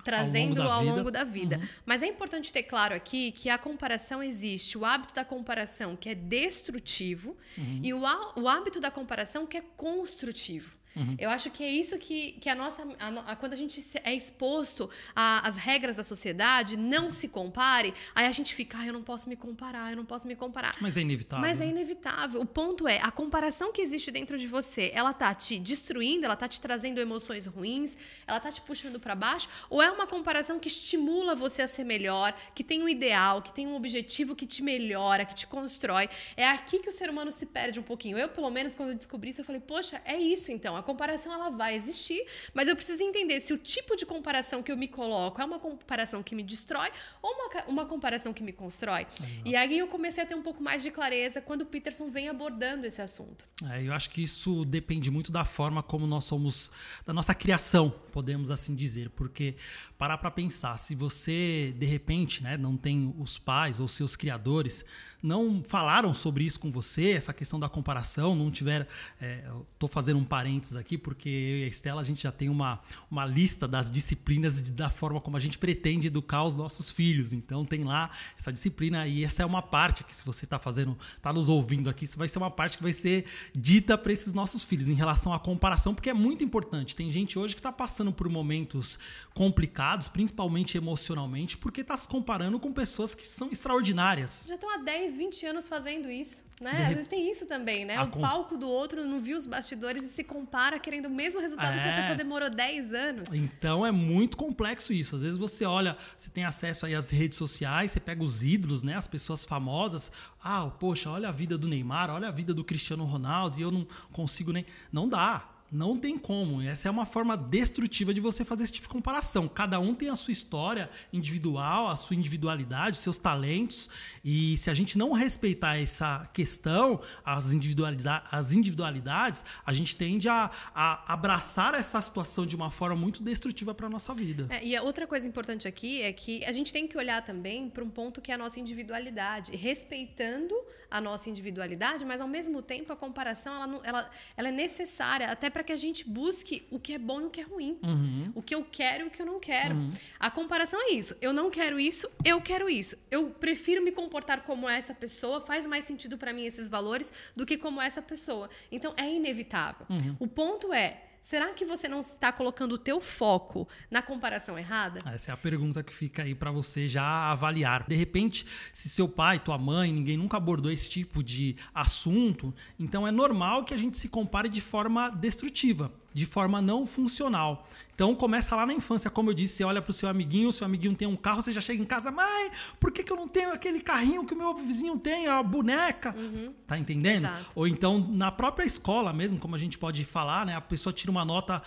trazendo 0.03 0.61
ao 0.61 0.79
longo, 0.79 0.89
ao 0.89 0.97
longo 0.97 1.11
da 1.11 1.25
vida. 1.25 1.57
Uhum. 1.57 1.67
Mas 1.85 2.01
é 2.01 2.07
importante 2.07 2.53
ter 2.53 2.63
claro 2.63 2.95
aqui 2.95 3.33
que 3.33 3.49
a 3.49 3.57
comparação 3.57 4.23
existe, 4.23 4.77
o 4.77 4.85
hábito 4.85 5.13
da 5.13 5.25
comparação 5.25 5.95
que 5.95 6.07
é 6.07 6.15
destrutivo 6.15 7.35
uhum. 7.57 7.81
e 7.83 7.93
o, 7.93 8.05
o 8.35 8.47
hábito 8.47 8.79
da 8.79 8.91
comparação 8.91 9.45
que 9.45 9.57
é 9.57 9.61
construtivo. 9.61 10.78
Uhum. 10.95 11.15
Eu 11.19 11.29
acho 11.29 11.49
que 11.51 11.63
é 11.63 11.69
isso 11.69 11.97
que, 11.97 12.33
que 12.33 12.49
a 12.49 12.55
nossa. 12.55 12.87
A, 12.99 13.31
a, 13.31 13.35
quando 13.35 13.53
a 13.53 13.55
gente 13.55 13.81
é 14.03 14.13
exposto 14.13 14.89
às 15.15 15.55
regras 15.55 15.95
da 15.95 16.03
sociedade, 16.03 16.75
não 16.75 17.11
se 17.11 17.27
compare, 17.27 17.93
aí 18.15 18.25
a 18.25 18.31
gente 18.31 18.53
fica, 18.53 18.79
ah, 18.79 18.87
eu 18.87 18.93
não 18.93 19.03
posso 19.03 19.29
me 19.29 19.35
comparar, 19.35 19.91
eu 19.91 19.97
não 19.97 20.05
posso 20.05 20.27
me 20.27 20.35
comparar. 20.35 20.73
Mas 20.81 20.97
é 20.97 21.01
inevitável. 21.01 21.47
Mas 21.47 21.61
é 21.61 21.67
inevitável. 21.67 22.41
O 22.41 22.45
ponto 22.45 22.87
é, 22.87 22.99
a 23.01 23.11
comparação 23.11 23.71
que 23.71 23.81
existe 23.81 24.11
dentro 24.11 24.37
de 24.37 24.47
você, 24.47 24.91
ela 24.93 25.13
tá 25.13 25.33
te 25.33 25.59
destruindo, 25.59 26.25
ela 26.25 26.35
tá 26.35 26.47
te 26.47 26.59
trazendo 26.59 26.99
emoções 26.99 27.45
ruins, 27.45 27.95
ela 28.25 28.39
tá 28.39 28.51
te 28.51 28.61
puxando 28.61 28.99
para 28.99 29.15
baixo, 29.15 29.47
ou 29.69 29.81
é 29.81 29.91
uma 29.91 30.07
comparação 30.07 30.59
que 30.59 30.67
estimula 30.67 31.35
você 31.35 31.61
a 31.61 31.67
ser 31.67 31.83
melhor, 31.83 32.35
que 32.55 32.63
tem 32.63 32.81
um 32.81 32.89
ideal, 32.89 33.41
que 33.41 33.53
tem 33.53 33.67
um 33.67 33.75
objetivo 33.75 34.35
que 34.35 34.45
te 34.45 34.63
melhora, 34.63 35.25
que 35.25 35.35
te 35.35 35.47
constrói. 35.47 36.09
É 36.35 36.47
aqui 36.47 36.79
que 36.79 36.89
o 36.89 36.91
ser 36.91 37.09
humano 37.09 37.31
se 37.31 37.45
perde 37.45 37.79
um 37.79 37.83
pouquinho. 37.83 38.17
Eu, 38.17 38.29
pelo 38.29 38.49
menos, 38.49 38.75
quando 38.75 38.89
eu 38.89 38.95
descobri 38.95 39.29
isso, 39.29 39.41
eu 39.41 39.45
falei, 39.45 39.61
poxa, 39.61 40.01
é 40.05 40.17
isso 40.17 40.51
então. 40.51 40.75
A 40.79 40.83
comparação 40.83 41.33
ela 41.33 41.49
vai 41.49 41.75
existir, 41.75 42.25
mas 42.53 42.67
eu 42.67 42.75
preciso 42.75 43.03
entender 43.03 43.39
se 43.41 43.53
o 43.53 43.57
tipo 43.57 43.95
de 43.95 44.05
comparação 44.05 44.63
que 44.63 44.71
eu 44.71 44.77
me 44.77 44.87
coloco 44.87 45.41
é 45.41 45.45
uma 45.45 45.59
comparação 45.59 46.23
que 46.23 46.35
me 46.35 46.43
destrói 46.43 46.89
ou 47.21 47.31
uma, 47.31 47.63
uma 47.67 47.85
comparação 47.85 48.33
que 48.33 48.43
me 48.43 48.51
constrói. 48.51 49.05
E 49.45 49.55
aí 49.55 49.77
eu 49.77 49.87
comecei 49.87 50.23
a 50.23 50.25
ter 50.25 50.35
um 50.35 50.41
pouco 50.41 50.63
mais 50.63 50.81
de 50.81 50.91
clareza 50.91 51.41
quando 51.41 51.61
o 51.61 51.65
Peterson 51.65 52.09
vem 52.09 52.29
abordando 52.29 52.85
esse 52.85 53.01
assunto. 53.01 53.45
É, 53.71 53.83
eu 53.83 53.93
acho 53.93 54.09
que 54.09 54.23
isso 54.23 54.63
depende 54.65 55.11
muito 55.11 55.31
da 55.31 55.43
forma 55.45 55.83
como 55.83 56.07
nós 56.07 56.23
somos, 56.23 56.71
da 57.05 57.13
nossa 57.13 57.35
criação, 57.35 57.89
podemos 58.11 58.49
assim 58.49 58.73
dizer, 58.73 59.09
porque 59.11 59.55
parar 59.97 60.17
para 60.17 60.31
pensar, 60.31 60.77
se 60.77 60.95
você 60.95 61.73
de 61.77 61.85
repente, 61.85 62.41
né, 62.41 62.57
não 62.57 62.77
tem 62.77 63.13
os 63.17 63.37
pais 63.37 63.79
ou 63.79 63.87
seus 63.87 64.15
criadores 64.15 64.85
não 65.21 65.61
falaram 65.67 66.13
sobre 66.13 66.43
isso 66.43 66.59
com 66.59 66.71
você, 66.71 67.11
essa 67.11 67.33
questão 67.33 67.59
da 67.59 67.67
comparação, 67.67 68.35
não 68.35 68.49
tiver. 68.49 68.87
É, 69.21 69.43
Estou 69.73 69.89
fazendo 69.89 70.19
um 70.19 70.23
parênteses 70.23 70.75
aqui, 70.75 70.97
porque 70.97 71.29
eu 71.29 71.57
e 71.59 71.63
a 71.63 71.67
Estela 71.67 72.01
a 72.01 72.03
gente 72.03 72.23
já 72.23 72.31
tem 72.31 72.49
uma, 72.49 72.79
uma 73.09 73.25
lista 73.25 73.67
das 73.67 73.89
disciplinas 73.89 74.61
de, 74.61 74.71
da 74.71 74.89
forma 74.89 75.21
como 75.21 75.37
a 75.37 75.39
gente 75.39 75.57
pretende 75.57 76.07
educar 76.07 76.43
os 76.43 76.57
nossos 76.57 76.91
filhos. 76.91 77.33
Então 77.33 77.65
tem 77.65 77.83
lá 77.83 78.09
essa 78.37 78.51
disciplina 78.51 79.07
e 79.07 79.23
essa 79.23 79.43
é 79.43 79.45
uma 79.45 79.61
parte 79.61 80.03
que, 80.03 80.15
se 80.15 80.25
você 80.25 80.45
está 80.45 80.59
fazendo, 80.59 80.97
está 81.15 81.31
nos 81.31 81.49
ouvindo 81.49 81.89
aqui, 81.89 82.05
isso 82.05 82.17
vai 82.17 82.27
ser 82.27 82.39
uma 82.39 82.51
parte 82.51 82.77
que 82.77 82.83
vai 82.83 82.93
ser 82.93 83.25
dita 83.53 83.97
para 83.97 84.11
esses 84.11 84.33
nossos 84.33 84.63
filhos 84.63 84.87
em 84.87 84.93
relação 84.93 85.33
à 85.33 85.39
comparação, 85.39 85.93
porque 85.93 86.09
é 86.09 86.13
muito 86.13 86.43
importante. 86.43 86.95
Tem 86.95 87.11
gente 87.11 87.37
hoje 87.37 87.55
que 87.55 87.59
está 87.59 87.71
passando 87.71 88.11
por 88.11 88.27
momentos 88.29 88.99
complicados, 89.33 90.07
principalmente 90.07 90.77
emocionalmente, 90.77 91.57
porque 91.57 91.81
está 91.81 91.97
se 91.97 92.07
comparando 92.07 92.59
com 92.59 92.71
pessoas 92.71 93.15
que 93.15 93.25
são 93.25 93.49
extraordinárias. 93.51 94.45
Já 94.47 94.55
estão 94.55 94.69
há 94.73 94.77
10 94.77 95.08
10, 95.09 95.15
20 95.15 95.45
anos 95.47 95.67
fazendo 95.67 96.09
isso. 96.09 96.43
Né? 96.61 96.71
Às 96.71 96.89
vezes 96.89 97.07
tem 97.07 97.31
isso 97.31 97.45
também, 97.45 97.85
né? 97.85 98.01
O 98.01 98.07
palco 98.07 98.57
do 98.57 98.67
outro 98.67 99.05
não 99.05 99.21
viu 99.21 99.37
os 99.37 99.47
bastidores 99.47 100.03
e 100.03 100.09
se 100.09 100.23
compara 100.23 100.77
querendo 100.77 101.05
o 101.05 101.09
mesmo 101.09 101.39
resultado 101.39 101.73
é. 101.77 101.81
que 101.81 101.89
a 101.89 101.95
pessoa 101.95 102.15
demorou 102.17 102.49
10 102.49 102.93
anos. 102.93 103.33
Então 103.33 103.85
é 103.85 103.91
muito 103.91 104.35
complexo 104.35 104.91
isso. 104.91 105.15
Às 105.15 105.21
vezes 105.21 105.37
você 105.37 105.65
olha, 105.65 105.95
você 106.17 106.29
tem 106.29 106.43
acesso 106.43 106.85
aí 106.85 106.93
às 106.93 107.09
redes 107.09 107.37
sociais, 107.37 107.91
você 107.91 107.99
pega 107.99 108.21
os 108.21 108.43
ídolos, 108.43 108.83
né? 108.83 108.95
As 108.95 109.07
pessoas 109.07 109.45
famosas. 109.45 110.11
Ah, 110.43 110.67
poxa, 110.67 111.09
olha 111.09 111.29
a 111.29 111.31
vida 111.31 111.57
do 111.57 111.67
Neymar, 111.67 112.09
olha 112.09 112.27
a 112.27 112.31
vida 112.31 112.53
do 112.53 112.63
Cristiano 112.63 113.05
Ronaldo 113.05 113.57
e 113.57 113.61
eu 113.61 113.71
não 113.71 113.87
consigo 114.11 114.51
nem. 114.51 114.65
Não 114.91 115.07
dá. 115.07 115.58
Não 115.71 115.97
tem 115.97 116.17
como. 116.17 116.61
Essa 116.61 116.87
é 116.87 116.91
uma 116.91 117.05
forma 117.05 117.37
destrutiva 117.37 118.13
de 118.13 118.19
você 118.19 118.43
fazer 118.43 118.63
esse 118.63 118.73
tipo 118.73 118.87
de 118.87 118.93
comparação. 118.93 119.47
Cada 119.47 119.79
um 119.79 119.93
tem 119.93 120.09
a 120.09 120.15
sua 120.15 120.31
história 120.31 120.89
individual, 121.13 121.87
a 121.87 121.95
sua 121.95 122.15
individualidade, 122.15 122.97
seus 122.97 123.17
talentos. 123.17 123.89
E 124.23 124.57
se 124.57 124.69
a 124.69 124.73
gente 124.73 124.97
não 124.97 125.11
respeitar 125.11 125.77
essa 125.77 126.27
questão, 126.33 126.99
as, 127.23 127.53
individualidades, 127.53 128.23
as 128.31 128.51
individualidades 128.51 129.45
a 129.65 129.73
gente 129.73 129.95
tende 129.95 130.27
a, 130.27 130.49
a, 130.73 131.13
abraçar 131.13 131.75
essa 131.75 132.01
situação 132.01 132.45
de 132.45 132.55
uma 132.55 132.71
forma 132.71 132.95
muito 132.95 133.21
destrutiva 133.21 133.73
para 133.73 133.87
a 133.87 133.89
nossa 133.89 134.13
vida. 134.13 134.47
É, 134.49 134.65
e 134.65 134.75
a 134.75 134.81
outra 134.81 135.05
coisa 135.05 135.27
importante 135.27 135.67
aqui 135.67 136.01
é 136.01 136.11
que 136.11 136.43
a 136.45 136.51
gente 136.51 136.73
tem 136.73 136.87
que 136.87 136.97
olhar 136.97 137.23
também 137.23 137.69
para 137.69 137.83
um 137.83 137.89
ponto 137.89 138.21
que 138.21 138.31
é 138.31 138.35
a 138.35 138.37
nossa 138.37 138.59
individualidade. 138.59 139.55
Respeitando 139.55 140.55
a 140.89 140.99
nossa 140.99 141.29
individualidade, 141.29 142.03
mas 142.03 142.19
ao 142.19 142.27
mesmo 142.27 142.61
tempo 142.61 142.91
a 142.91 142.95
comparação 142.95 143.61
ela, 143.61 143.81
ela, 143.83 144.11
ela 144.35 144.47
é 144.49 144.51
necessária 144.51 145.27
até 145.27 145.49
para 145.49 145.58
para 145.59 145.65
que 145.65 145.73
a 145.73 145.77
gente 145.77 146.07
busque 146.07 146.65
o 146.71 146.79
que 146.79 146.93
é 146.93 146.97
bom 146.97 147.19
e 147.19 147.25
o 147.25 147.29
que 147.29 147.41
é 147.41 147.43
ruim. 147.43 147.77
Uhum. 147.83 148.31
O 148.33 148.41
que 148.41 148.55
eu 148.55 148.63
quero 148.63 149.03
e 149.03 149.07
o 149.07 149.11
que 149.11 149.21
eu 149.21 149.25
não 149.25 149.41
quero. 149.41 149.75
Uhum. 149.75 149.91
A 150.17 150.31
comparação 150.31 150.79
é 150.81 150.93
isso. 150.93 151.17
Eu 151.21 151.33
não 151.33 151.49
quero 151.49 151.77
isso, 151.77 152.09
eu 152.23 152.39
quero 152.39 152.69
isso. 152.69 152.95
Eu 153.11 153.29
prefiro 153.31 153.83
me 153.83 153.91
comportar 153.91 154.43
como 154.43 154.69
essa 154.69 154.93
pessoa, 154.93 155.41
faz 155.41 155.67
mais 155.67 155.83
sentido 155.83 156.17
para 156.17 156.31
mim 156.31 156.45
esses 156.45 156.69
valores 156.69 157.11
do 157.35 157.45
que 157.45 157.57
como 157.57 157.81
essa 157.81 158.01
pessoa. 158.01 158.49
Então 158.71 158.93
é 158.95 159.13
inevitável. 159.13 159.85
Uhum. 159.89 160.15
O 160.17 160.27
ponto 160.29 160.71
é, 160.71 161.08
Será 161.29 161.53
que 161.53 161.63
você 161.63 161.87
não 161.87 162.01
está 162.01 162.31
colocando 162.31 162.71
o 162.71 162.77
teu 162.79 162.99
foco 162.99 163.67
na 163.91 164.01
comparação 164.01 164.57
errada? 164.57 164.99
Essa 165.13 165.29
é 165.29 165.33
a 165.35 165.37
pergunta 165.37 165.83
que 165.83 165.93
fica 165.93 166.23
aí 166.23 166.33
para 166.33 166.49
você 166.49 166.89
já 166.89 167.03
avaliar. 167.31 167.85
De 167.87 167.93
repente, 167.93 168.47
se 168.73 168.89
seu 168.89 169.07
pai, 169.07 169.37
tua 169.37 169.55
mãe, 169.55 169.93
ninguém 169.93 170.17
nunca 170.17 170.37
abordou 170.37 170.71
esse 170.71 170.89
tipo 170.89 171.21
de 171.21 171.55
assunto, 171.71 172.51
então 172.79 173.07
é 173.07 173.11
normal 173.11 173.63
que 173.63 173.75
a 173.75 173.77
gente 173.77 173.95
se 173.99 174.09
compare 174.09 174.49
de 174.49 174.59
forma 174.59 175.11
destrutiva, 175.11 175.93
de 176.11 176.25
forma 176.25 176.63
não 176.63 176.87
funcional. 176.87 177.67
Então 177.99 178.15
começa 178.15 178.55
lá 178.55 178.65
na 178.65 178.73
infância, 178.73 179.09
como 179.09 179.29
eu 179.29 179.33
disse, 179.33 179.57
você 179.57 179.63
olha 179.65 179.81
pro 179.81 179.91
seu 179.91 180.07
amiguinho, 180.07 180.53
seu 180.53 180.65
amiguinho 180.65 180.95
tem 180.95 181.05
um 181.05 181.17
carro, 181.17 181.41
você 181.41 181.51
já 181.51 181.59
chega 181.59 181.83
em 181.83 181.85
casa, 181.85 182.09
mãe, 182.09 182.49
por 182.79 182.93
que, 182.93 183.03
que 183.03 183.11
eu 183.11 183.17
não 183.17 183.27
tenho 183.27 183.51
aquele 183.51 183.81
carrinho 183.81 184.25
que 184.25 184.33
o 184.33 184.37
meu 184.37 184.55
vizinho 184.55 184.97
tem, 184.97 185.27
a 185.27 185.43
boneca? 185.43 186.15
Uhum. 186.17 186.53
Tá 186.65 186.77
entendendo? 186.77 187.25
Exato. 187.25 187.51
Ou 187.53 187.67
então 187.67 187.99
na 188.09 188.31
própria 188.31 188.65
escola 188.65 189.11
mesmo, 189.11 189.37
como 189.37 189.53
a 189.53 189.59
gente 189.59 189.77
pode 189.77 190.05
falar, 190.05 190.45
né? 190.45 190.55
A 190.55 190.61
pessoa 190.61 190.93
tira 190.93 191.11
uma 191.11 191.18
nota 191.25 191.61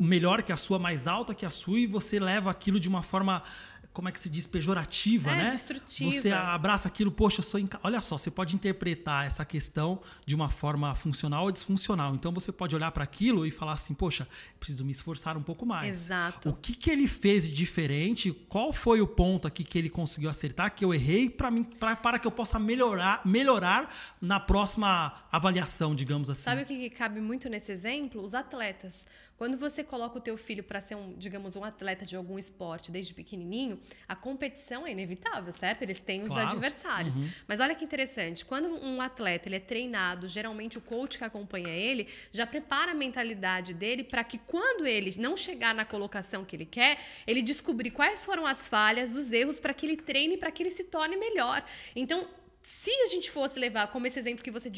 melhor 0.00 0.42
que 0.42 0.52
a 0.52 0.56
sua, 0.56 0.78
mais 0.78 1.06
alta 1.06 1.34
que 1.34 1.46
a 1.46 1.50
sua, 1.50 1.78
e 1.78 1.86
você 1.86 2.18
leva 2.18 2.50
aquilo 2.50 2.80
de 2.80 2.88
uma 2.88 3.02
forma 3.02 3.42
como 3.92 4.08
é 4.08 4.12
que 4.12 4.20
se 4.20 4.28
diz, 4.28 4.46
pejorativa, 4.46 5.30
é, 5.30 5.36
né? 5.36 5.50
Destrutiva. 5.50 6.10
Você 6.10 6.30
abraça 6.30 6.88
aquilo, 6.88 7.12
poxa, 7.12 7.40
eu 7.40 7.44
sou. 7.44 7.60
Inca... 7.60 7.78
Olha 7.82 8.00
só, 8.00 8.16
você 8.16 8.30
pode 8.30 8.54
interpretar 8.54 9.26
essa 9.26 9.44
questão 9.44 10.00
de 10.24 10.34
uma 10.34 10.48
forma 10.48 10.94
funcional 10.94 11.44
ou 11.44 11.52
disfuncional. 11.52 12.14
Então 12.14 12.32
você 12.32 12.50
pode 12.50 12.74
olhar 12.74 12.90
para 12.92 13.04
aquilo 13.04 13.46
e 13.46 13.50
falar 13.50 13.72
assim, 13.72 13.94
poxa, 13.94 14.26
preciso 14.58 14.84
me 14.84 14.92
esforçar 14.92 15.36
um 15.36 15.42
pouco 15.42 15.66
mais. 15.66 15.90
Exato. 15.90 16.50
O 16.50 16.54
que, 16.54 16.74
que 16.74 16.90
ele 16.90 17.06
fez 17.06 17.48
de 17.48 17.54
diferente? 17.54 18.32
Qual 18.48 18.72
foi 18.72 19.00
o 19.00 19.06
ponto 19.06 19.46
aqui 19.46 19.62
que 19.62 19.78
ele 19.78 19.90
conseguiu 19.90 20.30
acertar, 20.30 20.74
que 20.74 20.84
eu 20.84 20.92
errei, 20.92 21.28
para 21.28 21.50
mim, 21.50 21.62
pra, 21.62 21.94
para 21.94 22.18
que 22.18 22.26
eu 22.26 22.30
possa 22.30 22.58
melhorar, 22.58 23.20
melhorar 23.24 23.94
na 24.20 24.40
próxima 24.40 25.22
avaliação, 25.30 25.94
digamos 25.94 26.28
assim. 26.28 26.42
Sabe 26.42 26.62
o 26.62 26.66
que, 26.66 26.76
que 26.76 26.90
cabe 26.90 27.20
muito 27.20 27.48
nesse 27.48 27.72
exemplo? 27.72 28.22
Os 28.22 28.34
atletas. 28.34 29.06
Quando 29.42 29.58
você 29.58 29.82
coloca 29.82 30.18
o 30.18 30.20
teu 30.20 30.36
filho 30.36 30.62
para 30.62 30.80
ser 30.80 30.94
um, 30.94 31.14
digamos, 31.18 31.56
um 31.56 31.64
atleta 31.64 32.06
de 32.06 32.14
algum 32.14 32.38
esporte 32.38 32.92
desde 32.92 33.12
pequenininho, 33.12 33.80
a 34.06 34.14
competição 34.14 34.86
é 34.86 34.92
inevitável, 34.92 35.52
certo? 35.52 35.82
Eles 35.82 35.98
têm 35.98 36.22
os 36.22 36.28
claro. 36.28 36.50
adversários. 36.50 37.16
Uhum. 37.16 37.28
Mas 37.48 37.58
olha 37.58 37.74
que 37.74 37.84
interessante, 37.84 38.44
quando 38.44 38.68
um 38.68 39.00
atleta 39.00 39.48
ele 39.48 39.56
é 39.56 39.58
treinado, 39.58 40.28
geralmente 40.28 40.78
o 40.78 40.80
coach 40.80 41.18
que 41.18 41.24
acompanha 41.24 41.70
ele 41.70 42.06
já 42.30 42.46
prepara 42.46 42.92
a 42.92 42.94
mentalidade 42.94 43.74
dele 43.74 44.04
para 44.04 44.22
que 44.22 44.38
quando 44.38 44.86
ele 44.86 45.12
não 45.18 45.36
chegar 45.36 45.74
na 45.74 45.84
colocação 45.84 46.44
que 46.44 46.54
ele 46.54 46.64
quer, 46.64 47.00
ele 47.26 47.42
descobrir 47.42 47.90
quais 47.90 48.24
foram 48.24 48.46
as 48.46 48.68
falhas, 48.68 49.16
os 49.16 49.32
erros 49.32 49.58
para 49.58 49.74
que 49.74 49.84
ele 49.84 49.96
treine, 49.96 50.36
para 50.36 50.52
que 50.52 50.62
ele 50.62 50.70
se 50.70 50.84
torne 50.84 51.16
melhor. 51.16 51.64
Então, 51.96 52.28
se 52.62 52.92
a 52.92 53.08
gente 53.08 53.28
fosse 53.28 53.58
levar 53.58 53.88
como 53.88 54.06
esse 54.06 54.20
exemplo 54.20 54.44
que 54.44 54.52
você 54.52 54.70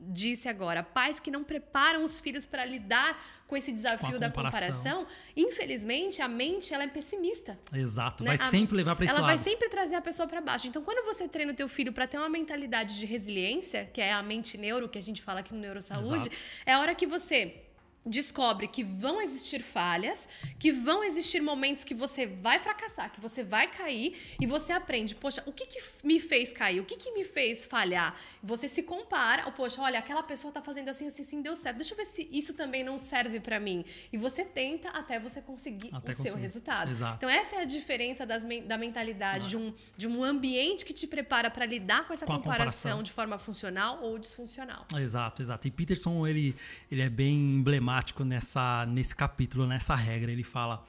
disse 0.00 0.48
agora, 0.48 0.82
pais 0.82 1.18
que 1.18 1.30
não 1.30 1.42
preparam 1.42 2.04
os 2.04 2.20
filhos 2.20 2.46
para 2.46 2.64
lidar 2.64 3.20
com 3.48 3.56
esse 3.56 3.72
desafio 3.72 4.12
com 4.12 4.18
da 4.18 4.30
comparação, 4.30 5.06
infelizmente 5.36 6.22
a 6.22 6.28
mente 6.28 6.72
ela 6.72 6.84
é 6.84 6.86
pessimista. 6.86 7.58
Exato, 7.72 8.22
né? 8.22 8.36
vai 8.36 8.46
a, 8.46 8.50
sempre 8.50 8.76
levar 8.76 8.94
para 8.94 9.06
esse 9.06 9.12
ela 9.12 9.22
lado. 9.22 9.30
Ela 9.30 9.36
vai 9.36 9.44
sempre 9.44 9.68
trazer 9.68 9.96
a 9.96 10.00
pessoa 10.00 10.28
para 10.28 10.40
baixo. 10.40 10.68
Então, 10.68 10.82
quando 10.82 11.04
você 11.04 11.26
treina 11.26 11.52
o 11.52 11.54
teu 11.54 11.68
filho 11.68 11.92
para 11.92 12.06
ter 12.06 12.18
uma 12.18 12.28
mentalidade 12.28 12.98
de 12.98 13.06
resiliência, 13.06 13.90
que 13.92 14.00
é 14.00 14.12
a 14.12 14.22
mente 14.22 14.56
neuro 14.56 14.88
que 14.88 14.98
a 14.98 15.02
gente 15.02 15.20
fala 15.22 15.40
aqui 15.40 15.52
no 15.52 15.60
Neurosaúde, 15.60 16.28
Exato. 16.28 16.36
é 16.64 16.72
a 16.74 16.80
hora 16.80 16.94
que 16.94 17.06
você 17.06 17.67
descobre 18.08 18.66
que 18.66 18.82
vão 18.82 19.20
existir 19.20 19.60
falhas, 19.60 20.26
que 20.58 20.72
vão 20.72 21.04
existir 21.04 21.40
momentos 21.40 21.84
que 21.84 21.94
você 21.94 22.26
vai 22.26 22.58
fracassar, 22.58 23.12
que 23.12 23.20
você 23.20 23.44
vai 23.44 23.68
cair 23.68 24.36
e 24.40 24.46
você 24.46 24.72
aprende, 24.72 25.14
poxa, 25.14 25.42
o 25.46 25.52
que, 25.52 25.66
que 25.66 25.80
me 26.02 26.18
fez 26.18 26.52
cair? 26.52 26.80
O 26.80 26.84
que, 26.84 26.96
que 26.96 27.12
me 27.12 27.24
fez 27.24 27.64
falhar? 27.64 28.14
Você 28.42 28.68
se 28.68 28.82
compara, 28.82 29.50
poxa, 29.50 29.80
olha, 29.82 29.98
aquela 29.98 30.22
pessoa 30.22 30.52
tá 30.52 30.62
fazendo 30.62 30.88
assim, 30.88 31.08
assim, 31.08 31.22
assim, 31.22 31.42
deu 31.42 31.54
certo. 31.54 31.76
Deixa 31.76 31.92
eu 31.92 31.96
ver 31.96 32.06
se 32.06 32.28
isso 32.32 32.54
também 32.54 32.82
não 32.82 32.98
serve 32.98 33.40
para 33.40 33.60
mim. 33.60 33.84
E 34.12 34.16
você 34.16 34.44
tenta 34.44 34.88
até 34.90 35.18
você 35.18 35.40
conseguir 35.40 35.88
até 35.88 35.98
o 35.98 36.00
conseguir. 36.00 36.30
seu 36.30 36.38
resultado. 36.38 36.90
Exato. 36.90 37.16
Então 37.16 37.28
essa 37.28 37.56
é 37.56 37.60
a 37.60 37.64
diferença 37.64 38.24
das, 38.24 38.44
da 38.66 38.78
mentalidade 38.78 39.48
de 39.48 39.56
um, 39.56 39.74
de 39.96 40.08
um 40.08 40.24
ambiente 40.24 40.84
que 40.84 40.92
te 40.92 41.06
prepara 41.06 41.50
para 41.50 41.66
lidar 41.66 42.06
com 42.06 42.12
essa 42.12 42.26
com 42.26 42.36
comparação, 42.36 42.58
comparação 42.58 43.02
de 43.02 43.12
forma 43.12 43.38
funcional 43.38 44.00
ou 44.02 44.18
disfuncional. 44.18 44.86
Exato, 44.96 45.42
exato. 45.42 45.68
E 45.68 45.70
Peterson, 45.70 46.26
ele, 46.26 46.54
ele 46.90 47.02
é 47.02 47.08
bem 47.08 47.34
emblemático 47.34 47.87
emblemático 47.88 48.24
nessa, 48.24 48.86
nesse 48.86 49.14
capítulo, 49.14 49.66
nessa 49.66 49.94
regra. 49.94 50.30
Ele 50.30 50.44
fala, 50.44 50.84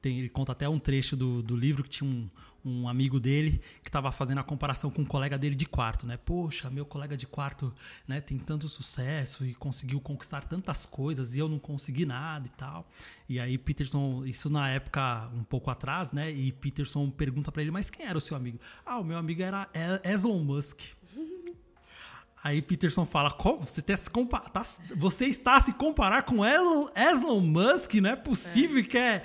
tem, 0.00 0.18
ele 0.18 0.28
conta 0.28 0.52
até 0.52 0.68
um 0.68 0.78
trecho 0.78 1.16
do, 1.16 1.42
do 1.42 1.54
livro 1.54 1.82
que 1.82 1.90
tinha 1.90 2.08
um, 2.08 2.28
um 2.64 2.88
amigo 2.88 3.20
dele 3.20 3.60
que 3.82 3.88
estava 3.88 4.10
fazendo 4.10 4.38
a 4.38 4.42
comparação 4.42 4.90
com 4.90 5.02
um 5.02 5.04
colega 5.04 5.36
dele 5.36 5.54
de 5.54 5.66
quarto, 5.66 6.06
né? 6.06 6.16
Poxa, 6.16 6.70
meu 6.70 6.86
colega 6.86 7.16
de 7.16 7.26
quarto, 7.26 7.72
né, 8.06 8.20
tem 8.20 8.38
tanto 8.38 8.68
sucesso 8.68 9.44
e 9.44 9.54
conseguiu 9.54 10.00
conquistar 10.00 10.44
tantas 10.44 10.86
coisas 10.86 11.34
e 11.34 11.38
eu 11.38 11.48
não 11.48 11.58
consegui 11.58 12.06
nada 12.06 12.46
e 12.46 12.50
tal. 12.50 12.88
E 13.28 13.38
aí 13.38 13.58
Peterson, 13.58 14.24
isso 14.24 14.50
na 14.50 14.70
época 14.70 15.28
um 15.34 15.44
pouco 15.44 15.70
atrás, 15.70 16.12
né? 16.12 16.30
E 16.30 16.50
Peterson 16.52 17.10
pergunta 17.10 17.52
para 17.52 17.62
ele, 17.62 17.70
mas 17.70 17.90
quem 17.90 18.06
era 18.06 18.16
o 18.16 18.20
seu 18.20 18.36
amigo? 18.36 18.58
Ah, 18.84 18.98
o 18.98 19.04
meu 19.04 19.18
amigo 19.18 19.42
era 19.42 19.68
Elon 20.04 20.42
Musk. 20.42 20.80
Aí 22.48 22.62
Peterson 22.62 23.04
fala: 23.04 23.28
você, 23.60 23.82
tá, 23.82 23.94
tá, 24.50 24.62
você 24.96 25.26
está 25.26 25.60
se 25.60 25.72
comparar 25.74 26.22
com 26.22 26.44
Elon, 26.44 26.88
Elon 26.96 27.40
Musk? 27.40 27.94
Não 27.94 28.10
é 28.10 28.16
possível 28.16 28.80
é. 28.80 28.82
que 28.82 28.96
é. 28.96 29.22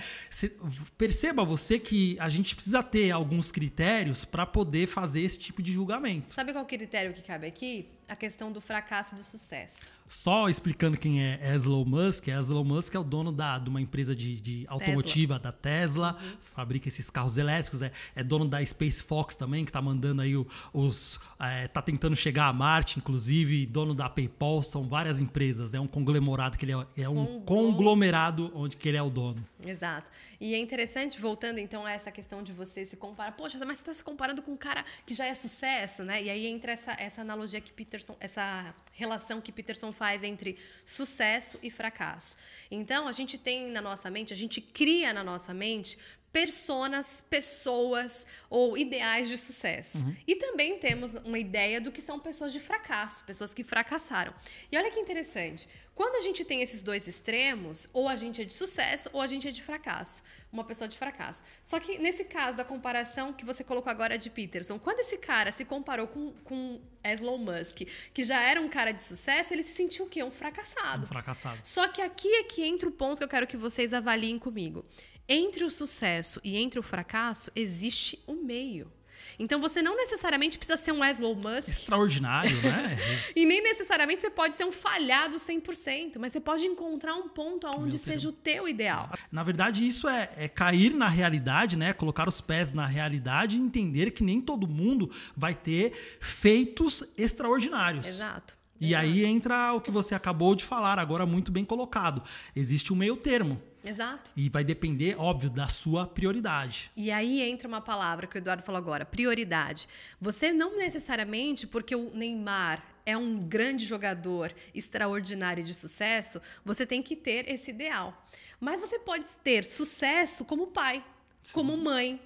perceba 0.98 1.46
você 1.46 1.80
que 1.80 2.18
a 2.20 2.28
gente 2.28 2.54
precisa 2.54 2.84
ter 2.84 3.12
alguns 3.12 3.50
critérios 3.50 4.26
para 4.26 4.46
poder 4.46 4.88
fazer 4.88 5.22
esse 5.22 5.40
tipo 5.40 5.62
de 5.62 5.72
julgamento. 5.72 6.34
Sabe 6.34 6.52
qual 6.52 6.66
critério 6.66 7.14
que 7.14 7.22
cabe 7.22 7.48
aqui? 7.48 7.88
A 8.08 8.16
questão 8.16 8.52
do 8.52 8.60
fracasso 8.60 9.16
e 9.16 9.18
do 9.18 9.24
sucesso. 9.24 9.86
Só 10.08 10.48
explicando 10.48 10.98
quem 10.98 11.24
é 11.24 11.40
Elon 11.56 11.86
Musk, 11.86 12.28
Elon 12.28 12.64
Musk 12.64 12.94
é 12.94 13.00
o 13.00 13.04
dono 13.04 13.32
da, 13.32 13.58
de 13.58 13.70
uma 13.70 13.82
empresa 13.82 14.16
de, 14.16 14.40
de 14.40 14.66
automotiva 14.68 15.40
Tesla. 15.40 15.52
da 15.52 15.52
Tesla, 15.52 16.18
uhum. 16.22 16.38
fabrica 16.42 16.88
esses 16.88 17.10
carros 17.10 17.38
elétricos, 17.38 17.82
é, 17.82 17.92
é, 18.16 18.24
dono 18.24 18.48
da 18.48 18.64
Space 18.64 19.02
Fox 19.02 19.34
também, 19.36 19.66
que 19.66 19.72
está 19.72 19.82
mandando 19.82 20.22
aí 20.22 20.34
os. 20.72 21.20
É, 21.40 21.68
tá 21.68 21.82
tentando 21.82 22.16
chegar 22.16 22.48
a 22.48 22.54
Marte, 22.54 23.00
inclusive, 23.00 23.66
dono 23.66 23.96
da 23.96 24.10
PayPal, 24.10 24.62
são 24.62 24.88
várias 24.88 25.20
empresas, 25.20 25.74
é 25.74 25.80
um 25.80 25.88
conglomerado 25.88 26.58
que 26.58 26.66
ele 26.66 26.74
é, 26.74 27.04
é 27.04 27.10
um 27.10 27.42
conglomerado 27.42 28.52
onde 28.54 28.78
que 28.78 28.88
ele 28.88 28.98
é 28.98 29.02
o 29.02 29.10
dono. 29.10 29.44
Exato. 29.66 30.12
E 30.40 30.54
é 30.54 30.60
interessante, 30.60 31.20
voltando 31.20 31.58
então 31.58 31.86
a 31.86 31.92
essa 31.92 32.12
questão 32.12 32.44
de 32.44 32.52
você 32.52 32.86
se 32.86 32.98
comparar, 32.98 33.32
poxa, 33.32 33.58
mas 33.66 33.78
você 33.78 33.82
está 33.82 33.94
se 33.94 34.04
comparando 34.04 34.42
com 34.42 34.52
um 34.52 34.58
cara 34.58 34.84
que 35.06 35.14
já 35.14 35.26
é 35.26 35.34
sucesso, 35.34 36.04
né? 36.04 36.22
E 36.22 36.30
aí 36.30 36.46
entra 36.46 36.74
essa, 36.74 36.92
essa 37.00 37.22
analogia 37.22 37.62
que 37.62 37.72
Peterson, 37.94 38.18
essa 38.20 38.74
relação 38.94 39.40
que 39.40 39.52
Peterson 39.52 39.94
faz 39.94 40.24
entre 40.24 40.58
sucesso 40.84 41.60
e 41.62 41.70
fracasso. 41.70 42.36
Então, 42.72 43.08
a 43.08 43.12
gente 43.12 43.38
tem 43.38 43.70
na 43.70 43.82
nossa 43.82 44.10
mente, 44.10 44.34
a 44.34 44.36
gente 44.36 44.60
cria 44.60 45.14
na 45.14 45.24
nossa 45.24 45.54
mente 45.54 45.98
personas, 46.34 47.24
pessoas 47.30 48.26
ou 48.50 48.76
ideais 48.76 49.30
de 49.30 49.38
sucesso. 49.38 50.00
Uhum. 50.00 50.16
E 50.28 50.36
também 50.36 50.80
temos 50.80 51.14
uma 51.24 51.38
ideia 51.38 51.80
do 51.80 51.92
que 51.92 52.02
são 52.02 52.20
pessoas 52.20 52.52
de 52.52 52.60
fracasso, 52.60 53.24
pessoas 53.24 53.54
que 53.54 53.64
fracassaram. 53.64 54.34
E 54.72 54.76
olha 54.76 54.90
que 54.90 55.00
interessante, 55.00 55.70
quando 55.96 56.16
a 56.16 56.22
gente 56.22 56.44
tem 56.44 56.64
esses 56.64 56.82
dois 56.82 57.08
extremos, 57.08 57.88
ou 57.94 58.10
a 58.10 58.16
gente 58.16 58.42
é 58.42 58.46
de 58.46 58.54
sucesso 58.54 59.10
ou 59.14 59.22
a 59.22 59.28
gente 59.28 59.48
é 59.48 59.52
de 59.52 59.62
fracasso. 59.62 60.24
Uma 60.52 60.64
pessoa 60.64 60.88
de 60.88 60.98
fracasso. 60.98 61.44
Só 61.64 61.80
que 61.80 61.98
nesse 62.00 62.24
caso 62.24 62.58
da 62.58 62.64
comparação 62.64 63.32
que 63.32 63.46
você 63.46 63.64
colocou 63.64 63.92
agora 63.92 64.18
de 64.18 64.30
Peterson, 64.30 64.80
quando 64.80 65.00
esse 65.00 65.18
cara 65.18 65.52
se 65.52 65.66
comparou 65.66 66.08
com, 66.08 66.32
com 66.44 66.82
Elon 67.04 67.38
Musk, 67.38 67.82
que 68.14 68.24
já 68.24 68.42
era 68.42 68.60
um 68.60 68.70
cara 68.70 68.92
de 68.92 69.04
sucesso, 69.04 69.54
ele 69.54 69.64
se 69.64 69.74
sentiu 69.74 70.06
o 70.06 70.10
quê? 70.10 70.24
Um 70.24 70.32
fracassado. 70.32 71.06
Um 71.06 71.08
fracassado. 71.08 71.60
Só 71.64 71.88
que 71.88 72.02
aqui 72.02 72.28
é 72.28 72.44
que 72.44 72.64
entra 72.64 72.90
o 72.90 72.92
ponto 72.92 73.20
que 73.20 73.24
eu 73.24 73.28
quero 73.28 73.48
que 73.48 73.58
vocês 73.58 73.94
avaliem 73.94 74.40
comigo. 74.40 74.86
Entre 75.28 75.64
o 75.64 75.70
sucesso 75.70 76.40
e 76.44 76.58
entre 76.58 76.80
o 76.80 76.84
fracasso 76.84 77.52
existe 77.56 78.20
o 78.28 78.34
meio. 78.34 78.92
Então 79.40 79.60
você 79.60 79.82
não 79.82 79.96
necessariamente 79.96 80.58
precisa 80.58 80.78
ser 80.78 80.92
um 80.92 81.00
Wesley 81.00 81.36
Musk. 81.36 81.68
Extraordinário, 81.68 82.62
né? 82.62 82.98
e 83.36 83.46
nem 83.46 83.62
necessariamente 83.62 84.22
você 84.22 84.30
pode 84.30 84.56
ser 84.56 84.66
um 84.66 84.72
falhado 84.72 85.38
100%, 85.38 86.18
mas 86.20 86.32
você 86.32 86.40
pode 86.40 86.66
encontrar 86.66 87.16
um 87.16 87.30
ponto 87.30 87.68
onde 87.68 87.98
seja 87.98 88.30
o 88.30 88.32
teu 88.32 88.68
ideal. 88.68 89.10
Na 89.32 89.44
verdade, 89.44 89.88
isso 89.88 90.08
é, 90.08 90.30
é, 90.36 90.48
cair 90.48 90.94
na 90.94 91.08
realidade, 91.08 91.78
né? 91.78 91.94
Colocar 91.94 92.28
os 92.28 92.42
pés 92.42 92.74
na 92.74 92.86
realidade 92.86 93.58
e 93.58 93.60
entender 93.60 94.12
que 94.12 94.24
nem 94.24 94.42
todo 94.42 94.68
mundo 94.68 95.10
vai 95.36 95.56
ter 95.56 96.18
feitos 96.20 97.04
extraordinários. 97.18 98.08
Exato. 98.08 98.58
E 98.80 98.94
Exato. 98.94 99.06
aí 99.06 99.26
entra 99.26 99.74
o 99.74 99.82
que 99.82 99.90
você 99.90 100.14
acabou 100.14 100.56
de 100.56 100.64
falar, 100.64 101.00
agora 101.00 101.26
muito 101.26 101.52
bem 101.52 101.64
colocado. 101.64 102.22
Existe 102.56 102.92
um 102.92 102.96
meio 102.96 103.16
termo. 103.16 103.62
Exato. 103.84 104.32
E 104.36 104.50
vai 104.50 104.64
depender, 104.64 105.16
óbvio, 105.20 105.50
da 105.50 105.68
sua 105.68 106.08
prioridade. 106.08 106.90
E 106.96 107.12
aí 107.12 107.42
entra 107.42 107.68
uma 107.68 107.82
palavra 107.82 108.26
que 108.28 108.38
o 108.38 108.40
Eduardo 108.40 108.64
falou 108.64 108.80
agora: 108.80 109.06
prioridade. 109.06 109.88
Você 110.20 110.54
não 110.54 110.78
necessariamente, 110.78 111.68
porque 111.68 111.96
o 111.96 112.10
Neymar 112.14 112.84
é 113.06 113.18
um 113.18 113.38
grande 113.38 113.86
jogador 113.86 114.54
extraordinário 114.74 115.64
de 115.64 115.74
sucesso, 115.74 116.42
você 116.64 116.86
tem 116.86 117.02
que 117.02 117.16
ter 117.16 117.50
esse 117.50 117.72
ideal. 117.72 118.26
Mas 118.60 118.80
você 118.80 118.98
pode 118.98 119.26
ter 119.44 119.64
sucesso 119.66 120.46
como 120.46 120.68
pai, 120.68 121.04
Sim. 121.42 121.54
como 121.54 121.76
mãe, 121.76 122.22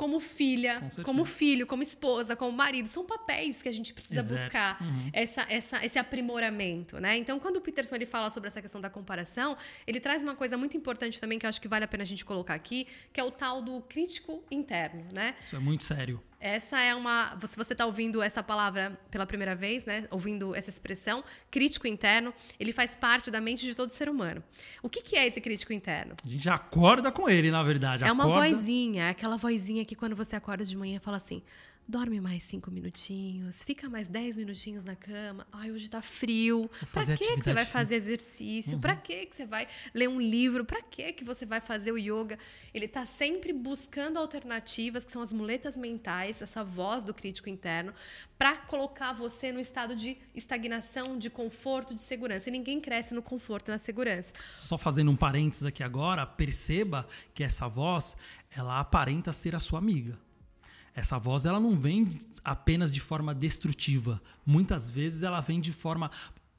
como 0.00 0.18
filha, 0.18 0.80
Com 0.80 1.02
como 1.02 1.24
filho, 1.26 1.66
como 1.66 1.82
esposa, 1.82 2.34
como 2.34 2.50
marido. 2.50 2.86
São 2.86 3.04
papéis 3.04 3.60
que 3.60 3.68
a 3.68 3.72
gente 3.72 3.92
precisa 3.92 4.22
buscar 4.22 4.80
uhum. 4.80 5.10
essa, 5.12 5.46
essa, 5.46 5.84
esse 5.84 5.98
aprimoramento, 5.98 6.98
né? 6.98 7.18
Então, 7.18 7.38
quando 7.38 7.58
o 7.58 7.60
Peterson 7.60 7.96
ele 7.96 8.06
fala 8.06 8.30
sobre 8.30 8.48
essa 8.48 8.62
questão 8.62 8.80
da 8.80 8.88
comparação, 8.88 9.58
ele 9.86 10.00
traz 10.00 10.22
uma 10.22 10.34
coisa 10.34 10.56
muito 10.56 10.74
importante 10.74 11.20
também 11.20 11.38
que 11.38 11.44
eu 11.44 11.50
acho 11.50 11.60
que 11.60 11.68
vale 11.68 11.84
a 11.84 11.88
pena 11.88 12.02
a 12.02 12.06
gente 12.06 12.24
colocar 12.24 12.54
aqui, 12.54 12.86
que 13.12 13.20
é 13.20 13.24
o 13.24 13.30
tal 13.30 13.60
do 13.60 13.82
crítico 13.82 14.42
interno, 14.50 15.06
né? 15.14 15.34
Isso 15.38 15.54
é 15.54 15.58
muito 15.58 15.84
sério. 15.84 16.18
Essa 16.40 16.80
é 16.80 16.94
uma. 16.94 17.36
Se 17.44 17.54
você 17.54 17.74
está 17.74 17.84
ouvindo 17.84 18.22
essa 18.22 18.42
palavra 18.42 18.98
pela 19.10 19.26
primeira 19.26 19.54
vez, 19.54 19.84
né? 19.84 20.08
Ouvindo 20.10 20.54
essa 20.54 20.70
expressão, 20.70 21.22
crítico 21.50 21.86
interno, 21.86 22.32
ele 22.58 22.72
faz 22.72 22.96
parte 22.96 23.30
da 23.30 23.42
mente 23.42 23.66
de 23.66 23.74
todo 23.74 23.90
ser 23.90 24.08
humano. 24.08 24.42
O 24.82 24.88
que, 24.88 25.02
que 25.02 25.16
é 25.16 25.26
esse 25.26 25.38
crítico 25.38 25.72
interno? 25.72 26.14
A 26.24 26.28
gente 26.28 26.48
acorda 26.48 27.12
com 27.12 27.28
ele, 27.28 27.50
na 27.50 27.62
verdade. 27.62 28.04
É 28.04 28.08
acorda... 28.08 28.26
uma 28.26 28.48
vozinha, 28.48 29.04
é 29.04 29.10
aquela 29.10 29.36
vozinha 29.36 29.84
que 29.84 29.94
quando 29.94 30.16
você 30.16 30.34
acorda 30.34 30.64
de 30.64 30.74
manhã 30.74 30.98
fala 30.98 31.18
assim: 31.18 31.42
dorme 31.90 32.20
mais 32.20 32.44
cinco 32.44 32.70
minutinhos, 32.70 33.64
fica 33.64 33.90
mais 33.90 34.08
dez 34.08 34.36
minutinhos 34.36 34.84
na 34.84 34.94
cama. 34.94 35.46
Ai, 35.52 35.72
hoje 35.72 35.90
tá 35.90 36.00
frio. 36.00 36.70
Pra 36.92 37.04
que, 37.04 37.16
que 37.16 37.42
você 37.42 37.52
vai 37.52 37.66
fazer 37.66 37.96
exercício? 37.96 38.74
Uhum. 38.74 38.80
Pra 38.80 38.94
que, 38.94 39.26
que 39.26 39.34
você 39.34 39.44
vai 39.44 39.66
ler 39.92 40.08
um 40.08 40.20
livro? 40.20 40.64
Pra 40.64 40.80
que, 40.80 41.12
que 41.12 41.24
você 41.24 41.44
vai 41.44 41.60
fazer 41.60 41.90
o 41.90 41.98
yoga? 41.98 42.38
Ele 42.72 42.86
tá 42.86 43.04
sempre 43.04 43.52
buscando 43.52 44.18
alternativas, 44.18 45.04
que 45.04 45.10
são 45.10 45.20
as 45.20 45.32
muletas 45.32 45.76
mentais, 45.76 46.40
essa 46.40 46.62
voz 46.62 47.02
do 47.02 47.12
crítico 47.12 47.48
interno, 47.48 47.92
para 48.38 48.56
colocar 48.56 49.12
você 49.12 49.50
no 49.50 49.58
estado 49.58 49.96
de 49.96 50.16
estagnação, 50.34 51.18
de 51.18 51.28
conforto, 51.28 51.94
de 51.94 52.02
segurança. 52.02 52.48
E 52.48 52.52
ninguém 52.52 52.80
cresce 52.80 53.12
no 53.12 53.22
conforto 53.22 53.68
e 53.68 53.72
na 53.72 53.78
segurança. 53.78 54.32
Só 54.54 54.78
fazendo 54.78 55.10
um 55.10 55.16
parênteses 55.16 55.66
aqui 55.66 55.82
agora, 55.82 56.24
perceba 56.24 57.08
que 57.34 57.42
essa 57.42 57.68
voz, 57.68 58.16
ela 58.56 58.78
aparenta 58.78 59.32
ser 59.32 59.56
a 59.56 59.60
sua 59.60 59.80
amiga. 59.80 60.16
Essa 60.94 61.18
voz 61.18 61.44
ela 61.44 61.60
não 61.60 61.76
vem 61.76 62.18
apenas 62.44 62.90
de 62.90 63.00
forma 63.00 63.34
destrutiva. 63.34 64.20
Muitas 64.44 64.90
vezes 64.90 65.22
ela 65.22 65.40
vem 65.40 65.60
de 65.60 65.72
forma 65.72 66.10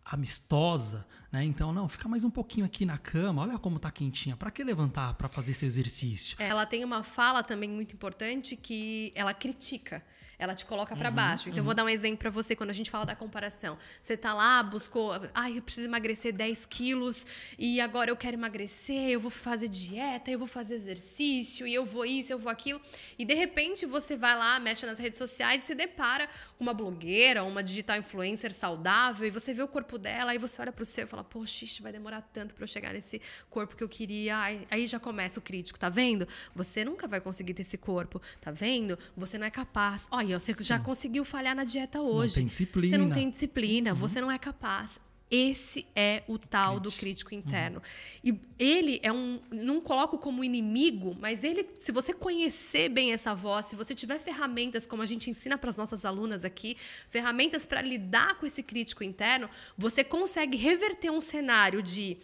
amistosa, 0.04 1.06
né? 1.32 1.44
Então, 1.44 1.72
não, 1.72 1.88
fica 1.88 2.10
mais 2.10 2.24
um 2.24 2.30
pouquinho 2.30 2.66
aqui 2.66 2.86
na 2.86 2.98
cama, 2.98 3.44
olha 3.44 3.58
como 3.58 3.80
tá 3.80 3.90
quentinha. 3.92 4.36
Para 4.36 4.52
que 4.52 4.64
levantar 4.64 5.14
para 5.14 5.28
fazer 5.28 5.54
seu 5.54 5.68
exercício? 5.68 6.36
Ela 6.40 6.66
tem 6.66 6.84
uma 6.84 7.04
fala 7.04 7.44
também 7.44 7.70
muito 7.70 7.94
importante 7.94 8.56
que 8.56 9.12
ela 9.16 9.34
critica 9.34 10.04
ela 10.42 10.56
te 10.56 10.66
coloca 10.66 10.96
para 10.96 11.10
uhum, 11.10 11.16
baixo. 11.16 11.50
Então, 11.50 11.60
uhum. 11.60 11.66
vou 11.66 11.76
dar 11.76 11.84
um 11.84 11.90
exemplo 11.90 12.18
para 12.18 12.32
você 12.32 12.56
quando 12.56 12.72
a 12.72 12.74
gente 12.74 12.90
fala 12.90 13.06
da 13.06 13.16
comparação. 13.16 13.78
Você 14.02 14.18
tá 14.18 14.34
lá, 14.34 14.64
buscou, 14.64 15.12
ai, 15.36 15.60
eu 15.60 15.62
preciso 15.62 15.88
emagrecer 15.88 16.34
10 16.34 16.66
quilos 16.66 17.28
e 17.60 17.80
agora 17.80 18.10
eu 18.10 18.18
quero 18.18 18.36
emagrecer, 18.36 19.12
eu 19.12 19.20
vou 19.20 19.30
fazer 19.30 19.68
dieta, 19.68 20.32
eu 20.32 20.40
vou 20.40 20.48
fazer 20.48 20.74
exercício 20.74 21.68
e 21.68 21.74
eu 21.76 21.86
vou 21.86 22.06
isso, 22.06 22.34
eu 22.34 22.40
vou 22.40 22.52
aquilo. 22.52 22.82
E 23.20 23.24
de 23.24 23.36
repente 23.36 23.86
você 23.86 24.18
vai 24.18 24.36
lá, 24.36 24.60
mexe 24.60 24.84
nas 24.84 24.98
redes 24.98 25.20
sociais 25.20 25.62
e 25.62 25.66
se 25.68 25.76
depara 25.76 26.28
com 26.58 26.64
uma 26.64 26.74
blogueira, 26.74 27.44
uma 27.44 27.62
digital 27.62 27.98
influencer 27.98 28.52
saudável 28.52 29.28
e 29.28 29.30
você 29.30 29.54
vê 29.54 29.62
o 29.62 29.68
corpo 29.68 30.00
dela, 30.00 30.32
aí 30.32 30.40
você 30.40 30.60
olha 30.60 30.72
pro 30.72 30.84
seu 30.84 31.04
e 31.04 31.08
fala, 31.08 31.24
poxa, 31.24 31.62
vai 31.82 31.92
demorar 31.92 32.22
tanto 32.34 32.56
para 32.56 32.64
eu 32.64 32.68
chegar 32.68 32.94
nesse 32.94 33.22
corpo 33.48 33.76
que 33.76 33.84
eu 33.84 33.90
queria. 33.90 34.40
Aí 34.72 34.88
já 34.88 35.00
começa 35.00 35.38
o 35.38 35.42
crítico, 35.42 35.78
tá 35.78 35.90
vendo? 35.90 36.28
Você 36.56 36.84
nunca 36.84 37.08
vai 37.08 37.22
conseguir 37.22 37.54
ter 37.54 37.62
esse 37.62 37.78
corpo, 37.78 38.20
tá 38.40 38.50
vendo? 38.50 38.98
Você 39.16 39.38
não 39.38 39.46
é 39.46 39.52
capaz. 39.52 40.08
Olha, 40.10 40.31
você 40.40 40.56
já 40.60 40.80
conseguiu 40.80 41.24
falhar 41.26 41.56
na 41.56 41.64
dieta 41.64 42.02
hoje. 42.02 42.36
Não 42.36 42.42
tem 42.42 42.48
disciplina. 42.48 42.98
Você 42.98 42.98
não 42.98 43.10
tem 43.10 43.30
disciplina, 43.30 43.90
uhum. 43.92 43.96
você 43.96 44.22
não 44.22 44.32
é 44.32 44.38
capaz. 44.38 45.00
Esse 45.32 45.88
é 45.96 46.24
o 46.28 46.38
tal 46.38 46.78
do 46.78 46.92
crítico 46.92 47.34
interno. 47.34 47.82
Uhum. 48.26 48.32
E 48.34 48.40
ele 48.60 49.00
é 49.02 49.14
um. 49.14 49.40
Não 49.50 49.80
coloco 49.80 50.18
como 50.18 50.44
inimigo, 50.44 51.16
mas 51.22 51.42
ele, 51.42 51.70
se 51.80 51.90
você 51.94 52.14
conhecer 52.14 52.90
bem 52.90 53.14
essa 53.14 53.34
voz, 53.34 53.68
se 53.68 53.76
você 53.78 53.96
tiver 53.96 54.20
ferramentas, 54.20 54.86
como 54.86 55.02
a 55.02 55.06
gente 55.06 55.30
ensina 55.30 55.58
para 55.58 55.70
as 55.70 55.78
nossas 55.78 56.04
alunas 56.04 56.44
aqui, 56.44 56.76
ferramentas 57.08 57.66
para 57.66 57.82
lidar 57.82 58.38
com 58.40 58.46
esse 58.46 58.62
crítico 58.62 59.06
interno, 59.06 59.50
você 59.78 60.04
consegue 60.04 60.58
reverter 60.58 61.10
um 61.10 61.22
cenário 61.22 61.82
de 61.82 62.18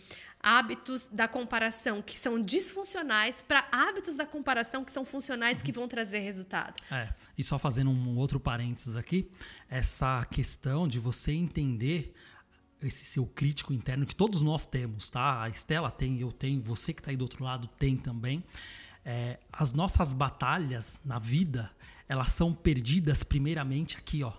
hábitos 0.48 1.10
da 1.12 1.28
comparação 1.28 2.02
que 2.02 2.18
são 2.18 2.42
disfuncionais 2.42 3.44
para 3.46 3.68
hábitos 3.70 4.16
da 4.16 4.26
comparação 4.26 4.86
que 4.86 4.94
são 4.94 5.04
funcionais 5.04 5.58
uhum. 5.58 5.66
que 5.66 5.74
vão 5.74 5.90
trazer 5.90 6.20
resultado. 6.20 6.74
É, 6.90 7.10
e 7.38 7.44
só 7.44 7.60
fazendo 7.60 7.92
um 7.92 8.16
outro 8.16 8.40
parênteses 8.40 8.96
aqui, 8.96 9.30
essa 9.70 10.26
questão 10.32 10.88
de 10.88 11.00
você 11.00 11.34
entender 11.34 12.14
esse 12.82 13.04
seu 13.04 13.26
crítico 13.26 13.74
interno 13.74 14.06
que 14.06 14.16
todos 14.16 14.42
nós 14.42 14.66
temos, 14.66 15.10
tá? 15.10 15.44
A 15.44 15.50
Estela 15.50 15.92
tem, 15.92 16.22
eu 16.22 16.32
tenho, 16.32 16.62
você 16.62 16.94
que 16.94 17.02
está 17.02 17.12
aí 17.12 17.18
do 17.18 17.24
outro 17.24 17.44
lado 17.44 17.68
tem 17.78 17.98
também. 17.98 18.42
É, 19.04 19.40
as 19.52 19.74
nossas 19.74 20.14
batalhas 20.14 21.02
na 21.04 21.20
vida, 21.20 21.70
elas 22.08 22.32
são 22.32 22.54
perdidas 22.54 23.22
primeiramente 23.22 23.98
aqui, 23.98 24.24
ó, 24.24 24.32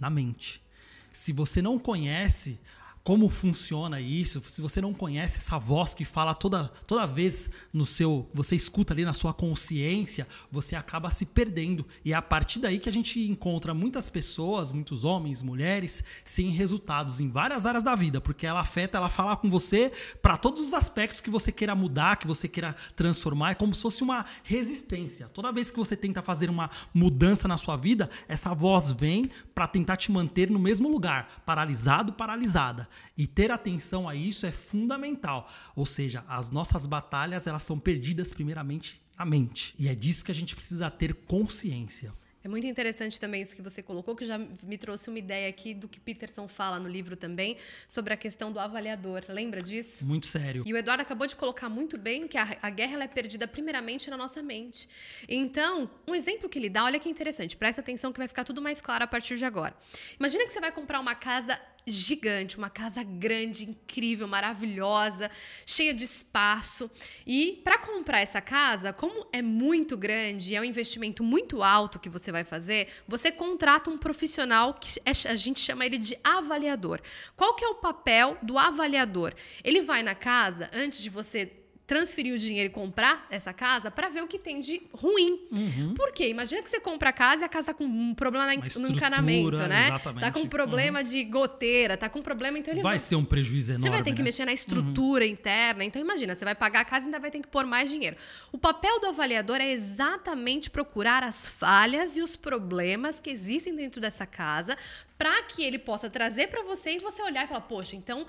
na 0.00 0.08
mente. 0.08 0.62
Se 1.10 1.30
você 1.30 1.60
não 1.60 1.78
conhece 1.78 2.58
como 3.04 3.28
funciona 3.28 4.00
isso, 4.00 4.40
se 4.48 4.60
você 4.60 4.80
não 4.80 4.94
conhece 4.94 5.38
essa 5.38 5.58
voz 5.58 5.92
que 5.92 6.04
fala 6.04 6.34
toda, 6.34 6.68
toda 6.86 7.04
vez 7.04 7.50
no 7.72 7.84
seu, 7.84 8.30
você 8.32 8.54
escuta 8.54 8.94
ali 8.94 9.04
na 9.04 9.12
sua 9.12 9.34
consciência, 9.34 10.26
você 10.52 10.76
acaba 10.76 11.10
se 11.10 11.26
perdendo. 11.26 11.84
E 12.04 12.12
é 12.12 12.14
a 12.14 12.22
partir 12.22 12.60
daí 12.60 12.78
que 12.78 12.88
a 12.88 12.92
gente 12.92 13.18
encontra 13.28 13.74
muitas 13.74 14.08
pessoas, 14.08 14.70
muitos 14.70 15.02
homens, 15.04 15.42
mulheres, 15.42 16.04
sem 16.24 16.50
resultados 16.50 17.18
em 17.18 17.28
várias 17.28 17.66
áreas 17.66 17.82
da 17.82 17.96
vida, 17.96 18.20
porque 18.20 18.46
ela 18.46 18.60
afeta, 18.60 18.98
ela 18.98 19.08
fala 19.08 19.36
com 19.36 19.50
você 19.50 19.90
para 20.20 20.36
todos 20.36 20.60
os 20.60 20.72
aspectos 20.72 21.20
que 21.20 21.30
você 21.30 21.50
queira 21.50 21.74
mudar, 21.74 22.16
que 22.16 22.26
você 22.26 22.46
queira 22.46 22.76
transformar, 22.94 23.50
é 23.50 23.54
como 23.54 23.74
se 23.74 23.82
fosse 23.82 24.04
uma 24.04 24.24
resistência. 24.44 25.28
Toda 25.28 25.50
vez 25.50 25.72
que 25.72 25.76
você 25.76 25.96
tenta 25.96 26.22
fazer 26.22 26.48
uma 26.48 26.70
mudança 26.94 27.48
na 27.48 27.56
sua 27.56 27.76
vida, 27.76 28.08
essa 28.28 28.54
voz 28.54 28.92
vem 28.92 29.24
para 29.52 29.66
tentar 29.66 29.96
te 29.96 30.12
manter 30.12 30.48
no 30.48 30.58
mesmo 30.60 30.88
lugar, 30.88 31.42
paralisado, 31.44 32.12
paralisada. 32.12 32.91
E 33.16 33.26
ter 33.26 33.50
atenção 33.50 34.08
a 34.08 34.14
isso 34.14 34.46
é 34.46 34.52
fundamental. 34.52 35.50
Ou 35.74 35.86
seja, 35.86 36.24
as 36.28 36.50
nossas 36.50 36.86
batalhas 36.86 37.46
elas 37.46 37.62
são 37.62 37.78
perdidas 37.78 38.32
primeiramente 38.32 39.00
na 39.18 39.24
mente. 39.24 39.74
E 39.78 39.88
é 39.88 39.94
disso 39.94 40.24
que 40.24 40.32
a 40.32 40.34
gente 40.34 40.54
precisa 40.54 40.90
ter 40.90 41.14
consciência. 41.14 42.12
É 42.44 42.48
muito 42.48 42.66
interessante 42.66 43.20
também 43.20 43.40
isso 43.40 43.54
que 43.54 43.62
você 43.62 43.82
colocou, 43.82 44.16
que 44.16 44.24
já 44.24 44.36
me 44.36 44.76
trouxe 44.76 45.08
uma 45.08 45.18
ideia 45.18 45.48
aqui 45.48 45.72
do 45.72 45.88
que 45.88 46.00
Peterson 46.00 46.48
fala 46.48 46.78
no 46.80 46.88
livro 46.88 47.14
também, 47.14 47.56
sobre 47.88 48.12
a 48.12 48.16
questão 48.16 48.50
do 48.50 48.58
avaliador. 48.58 49.22
Lembra 49.28 49.62
disso? 49.62 50.04
Muito 50.04 50.26
sério. 50.26 50.64
E 50.66 50.72
o 50.72 50.76
Eduardo 50.76 51.02
acabou 51.02 51.26
de 51.26 51.36
colocar 51.36 51.68
muito 51.68 51.96
bem 51.96 52.26
que 52.26 52.36
a, 52.36 52.56
a 52.60 52.68
guerra 52.68 53.04
é 53.04 53.06
perdida 53.06 53.46
primeiramente 53.46 54.10
na 54.10 54.16
nossa 54.16 54.42
mente. 54.42 54.88
Então, 55.28 55.88
um 56.06 56.16
exemplo 56.16 56.48
que 56.48 56.58
ele 56.58 56.68
dá, 56.68 56.84
olha 56.84 56.98
que 56.98 57.08
interessante, 57.08 57.56
presta 57.56 57.80
atenção 57.80 58.12
que 58.12 58.18
vai 58.18 58.26
ficar 58.26 58.42
tudo 58.42 58.60
mais 58.60 58.80
claro 58.80 59.04
a 59.04 59.06
partir 59.06 59.38
de 59.38 59.44
agora. 59.44 59.74
Imagina 60.18 60.44
que 60.44 60.52
você 60.52 60.60
vai 60.60 60.72
comprar 60.72 60.98
uma 60.98 61.14
casa 61.14 61.60
gigante, 61.86 62.56
uma 62.56 62.70
casa 62.70 63.02
grande, 63.02 63.68
incrível, 63.68 64.28
maravilhosa, 64.28 65.30
cheia 65.66 65.92
de 65.92 66.04
espaço. 66.04 66.90
E 67.26 67.60
para 67.64 67.78
comprar 67.78 68.20
essa 68.20 68.40
casa, 68.40 68.92
como 68.92 69.26
é 69.32 69.42
muito 69.42 69.96
grande, 69.96 70.54
é 70.54 70.60
um 70.60 70.64
investimento 70.64 71.24
muito 71.24 71.62
alto 71.62 71.98
que 71.98 72.08
você 72.08 72.30
vai 72.30 72.44
fazer, 72.44 72.88
você 73.06 73.32
contrata 73.32 73.90
um 73.90 73.98
profissional 73.98 74.74
que 74.74 75.00
é, 75.04 75.10
a 75.30 75.34
gente 75.34 75.60
chama 75.60 75.84
ele 75.86 75.98
de 75.98 76.16
avaliador. 76.22 77.00
Qual 77.36 77.54
que 77.54 77.64
é 77.64 77.68
o 77.68 77.76
papel 77.76 78.38
do 78.42 78.58
avaliador? 78.58 79.34
Ele 79.64 79.80
vai 79.80 80.02
na 80.02 80.14
casa 80.14 80.70
antes 80.72 81.02
de 81.02 81.10
você 81.10 81.61
transferir 81.92 82.34
o 82.34 82.38
dinheiro 82.38 82.70
e 82.70 82.72
comprar 82.72 83.26
essa 83.28 83.52
casa 83.52 83.90
para 83.90 84.08
ver 84.08 84.22
o 84.22 84.26
que 84.26 84.38
tem 84.38 84.60
de 84.60 84.80
ruim. 84.94 85.38
Uhum. 85.50 85.92
Por 85.94 86.10
quê? 86.10 86.30
Imagina 86.30 86.62
que 86.62 86.70
você 86.70 86.80
compra 86.80 87.10
a 87.10 87.12
casa 87.12 87.42
e 87.42 87.44
a 87.44 87.48
casa 87.50 87.66
tá 87.66 87.74
com 87.74 87.84
um 87.84 88.14
problema 88.14 88.46
no 88.46 88.88
encanamento, 88.88 89.58
né? 89.58 89.88
Exatamente. 89.88 90.24
Tá 90.24 90.30
com 90.32 90.40
um 90.40 90.46
problema 90.46 91.00
uhum. 91.00 91.04
de 91.04 91.22
goteira, 91.24 91.98
tá 91.98 92.08
com 92.08 92.20
um 92.20 92.22
problema, 92.22 92.58
então 92.58 92.72
ele 92.72 92.80
vai, 92.80 92.92
vai 92.92 92.98
ser 92.98 93.16
um 93.16 93.24
prejuízo 93.26 93.72
enorme. 93.72 93.86
Você 93.86 93.90
vai 93.90 94.02
ter 94.02 94.10
né? 94.10 94.16
que 94.16 94.22
mexer 94.22 94.46
na 94.46 94.54
estrutura 94.54 95.24
uhum. 95.26 95.30
interna. 95.30 95.84
Então 95.84 96.00
imagina, 96.00 96.34
você 96.34 96.46
vai 96.46 96.54
pagar 96.54 96.80
a 96.80 96.84
casa 96.86 97.02
e 97.02 97.06
ainda 97.06 97.20
vai 97.20 97.30
ter 97.30 97.40
que 97.40 97.48
pôr 97.48 97.66
mais 97.66 97.90
dinheiro. 97.90 98.16
O 98.50 98.56
papel 98.56 98.98
do 98.98 99.08
avaliador 99.08 99.60
é 99.60 99.70
exatamente 99.70 100.70
procurar 100.70 101.22
as 101.22 101.46
falhas 101.46 102.16
e 102.16 102.22
os 102.22 102.36
problemas 102.36 103.20
que 103.20 103.28
existem 103.28 103.76
dentro 103.76 104.00
dessa 104.00 104.24
casa 104.24 104.78
para 105.22 105.40
que 105.44 105.62
ele 105.62 105.78
possa 105.78 106.10
trazer 106.10 106.48
para 106.48 106.64
você 106.64 106.96
e 106.96 106.98
você 106.98 107.22
olhar 107.22 107.44
e 107.44 107.46
falar, 107.46 107.60
poxa, 107.60 107.94
então 107.94 108.26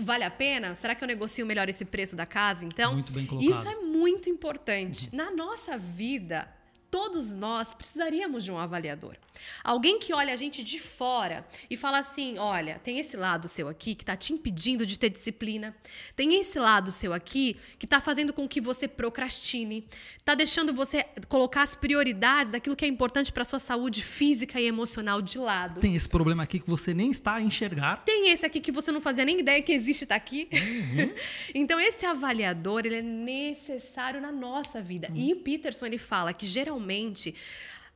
vale 0.00 0.24
a 0.24 0.30
pena? 0.30 0.74
Será 0.74 0.94
que 0.94 1.02
eu 1.02 1.08
negocio 1.08 1.46
melhor 1.46 1.70
esse 1.70 1.86
preço 1.86 2.14
da 2.14 2.26
casa? 2.26 2.66
Então, 2.66 3.02
isso 3.40 3.66
é 3.66 3.76
muito 3.76 4.28
importante. 4.28 5.08
Uhum. 5.08 5.16
Na 5.16 5.30
nossa 5.30 5.78
vida, 5.78 6.46
todos 6.94 7.34
nós 7.34 7.74
precisaríamos 7.74 8.44
de 8.44 8.52
um 8.52 8.56
avaliador. 8.56 9.16
Alguém 9.64 9.98
que 9.98 10.14
olha 10.14 10.32
a 10.32 10.36
gente 10.36 10.62
de 10.62 10.78
fora 10.78 11.44
e 11.68 11.76
fala 11.76 11.98
assim: 11.98 12.38
olha, 12.38 12.78
tem 12.78 13.00
esse 13.00 13.16
lado 13.16 13.48
seu 13.48 13.66
aqui 13.66 13.96
que 13.96 14.04
está 14.04 14.16
te 14.16 14.32
impedindo 14.32 14.86
de 14.86 14.96
ter 14.96 15.10
disciplina, 15.10 15.74
tem 16.14 16.40
esse 16.40 16.56
lado 16.56 16.92
seu 16.92 17.12
aqui 17.12 17.56
que 17.80 17.84
está 17.84 18.00
fazendo 18.00 18.32
com 18.32 18.46
que 18.46 18.60
você 18.60 18.86
procrastine, 18.86 19.84
está 20.16 20.36
deixando 20.36 20.72
você 20.72 21.04
colocar 21.28 21.62
as 21.62 21.74
prioridades 21.74 22.52
daquilo 22.52 22.76
que 22.76 22.84
é 22.84 22.88
importante 22.88 23.32
para 23.32 23.44
sua 23.44 23.58
saúde 23.58 24.00
física 24.00 24.60
e 24.60 24.66
emocional 24.68 25.20
de 25.20 25.36
lado. 25.36 25.80
Tem 25.80 25.96
esse 25.96 26.08
problema 26.08 26.44
aqui 26.44 26.60
que 26.60 26.70
você 26.70 26.94
nem 26.94 27.10
está 27.10 27.34
a 27.34 27.40
enxergar. 27.40 28.04
Tem 28.04 28.30
esse 28.30 28.46
aqui 28.46 28.60
que 28.60 28.70
você 28.70 28.92
não 28.92 29.00
fazia 29.00 29.24
nem 29.24 29.40
ideia 29.40 29.60
que 29.60 29.72
existe 29.72 30.04
está 30.04 30.14
aqui. 30.14 30.48
Uhum. 30.52 31.12
então 31.56 31.80
esse 31.80 32.06
avaliador 32.06 32.86
ele 32.86 32.98
é 32.98 33.02
necessário 33.02 34.20
na 34.20 34.30
nossa 34.30 34.80
vida. 34.80 35.08
Uhum. 35.10 35.16
E 35.16 35.32
o 35.32 35.40
Peterson 35.40 35.86
ele 35.86 35.98
fala 35.98 36.32
que 36.32 36.46
geralmente 36.46 36.83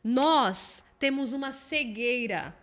nós 0.03 0.83
temos 0.99 1.33
uma 1.33 1.53
cegueira, 1.53 2.55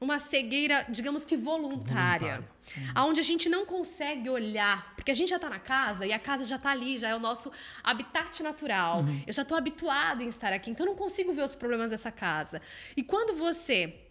uma 0.00 0.18
cegueira, 0.18 0.84
digamos 0.88 1.24
que 1.24 1.36
voluntária, 1.36 2.36
voluntária. 2.36 2.54
Uhum. 2.96 3.08
onde 3.08 3.20
a 3.20 3.22
gente 3.22 3.48
não 3.48 3.64
consegue 3.64 4.28
olhar, 4.28 4.94
porque 4.94 5.10
a 5.10 5.14
gente 5.14 5.30
já 5.30 5.36
está 5.36 5.48
na 5.48 5.58
casa 5.58 6.06
e 6.06 6.12
a 6.12 6.18
casa 6.18 6.44
já 6.44 6.56
está 6.56 6.70
ali, 6.70 6.98
já 6.98 7.08
é 7.08 7.14
o 7.14 7.18
nosso 7.18 7.50
habitat 7.82 8.42
natural. 8.42 9.00
Uhum. 9.00 9.22
Eu 9.26 9.32
já 9.32 9.42
estou 9.42 9.56
habituado 9.56 10.22
em 10.22 10.28
estar 10.28 10.52
aqui, 10.52 10.70
então 10.70 10.86
eu 10.86 10.90
não 10.90 10.98
consigo 10.98 11.32
ver 11.32 11.42
os 11.42 11.54
problemas 11.54 11.90
dessa 11.90 12.12
casa. 12.12 12.60
E 12.96 13.02
quando 13.02 13.36
você 13.36 14.03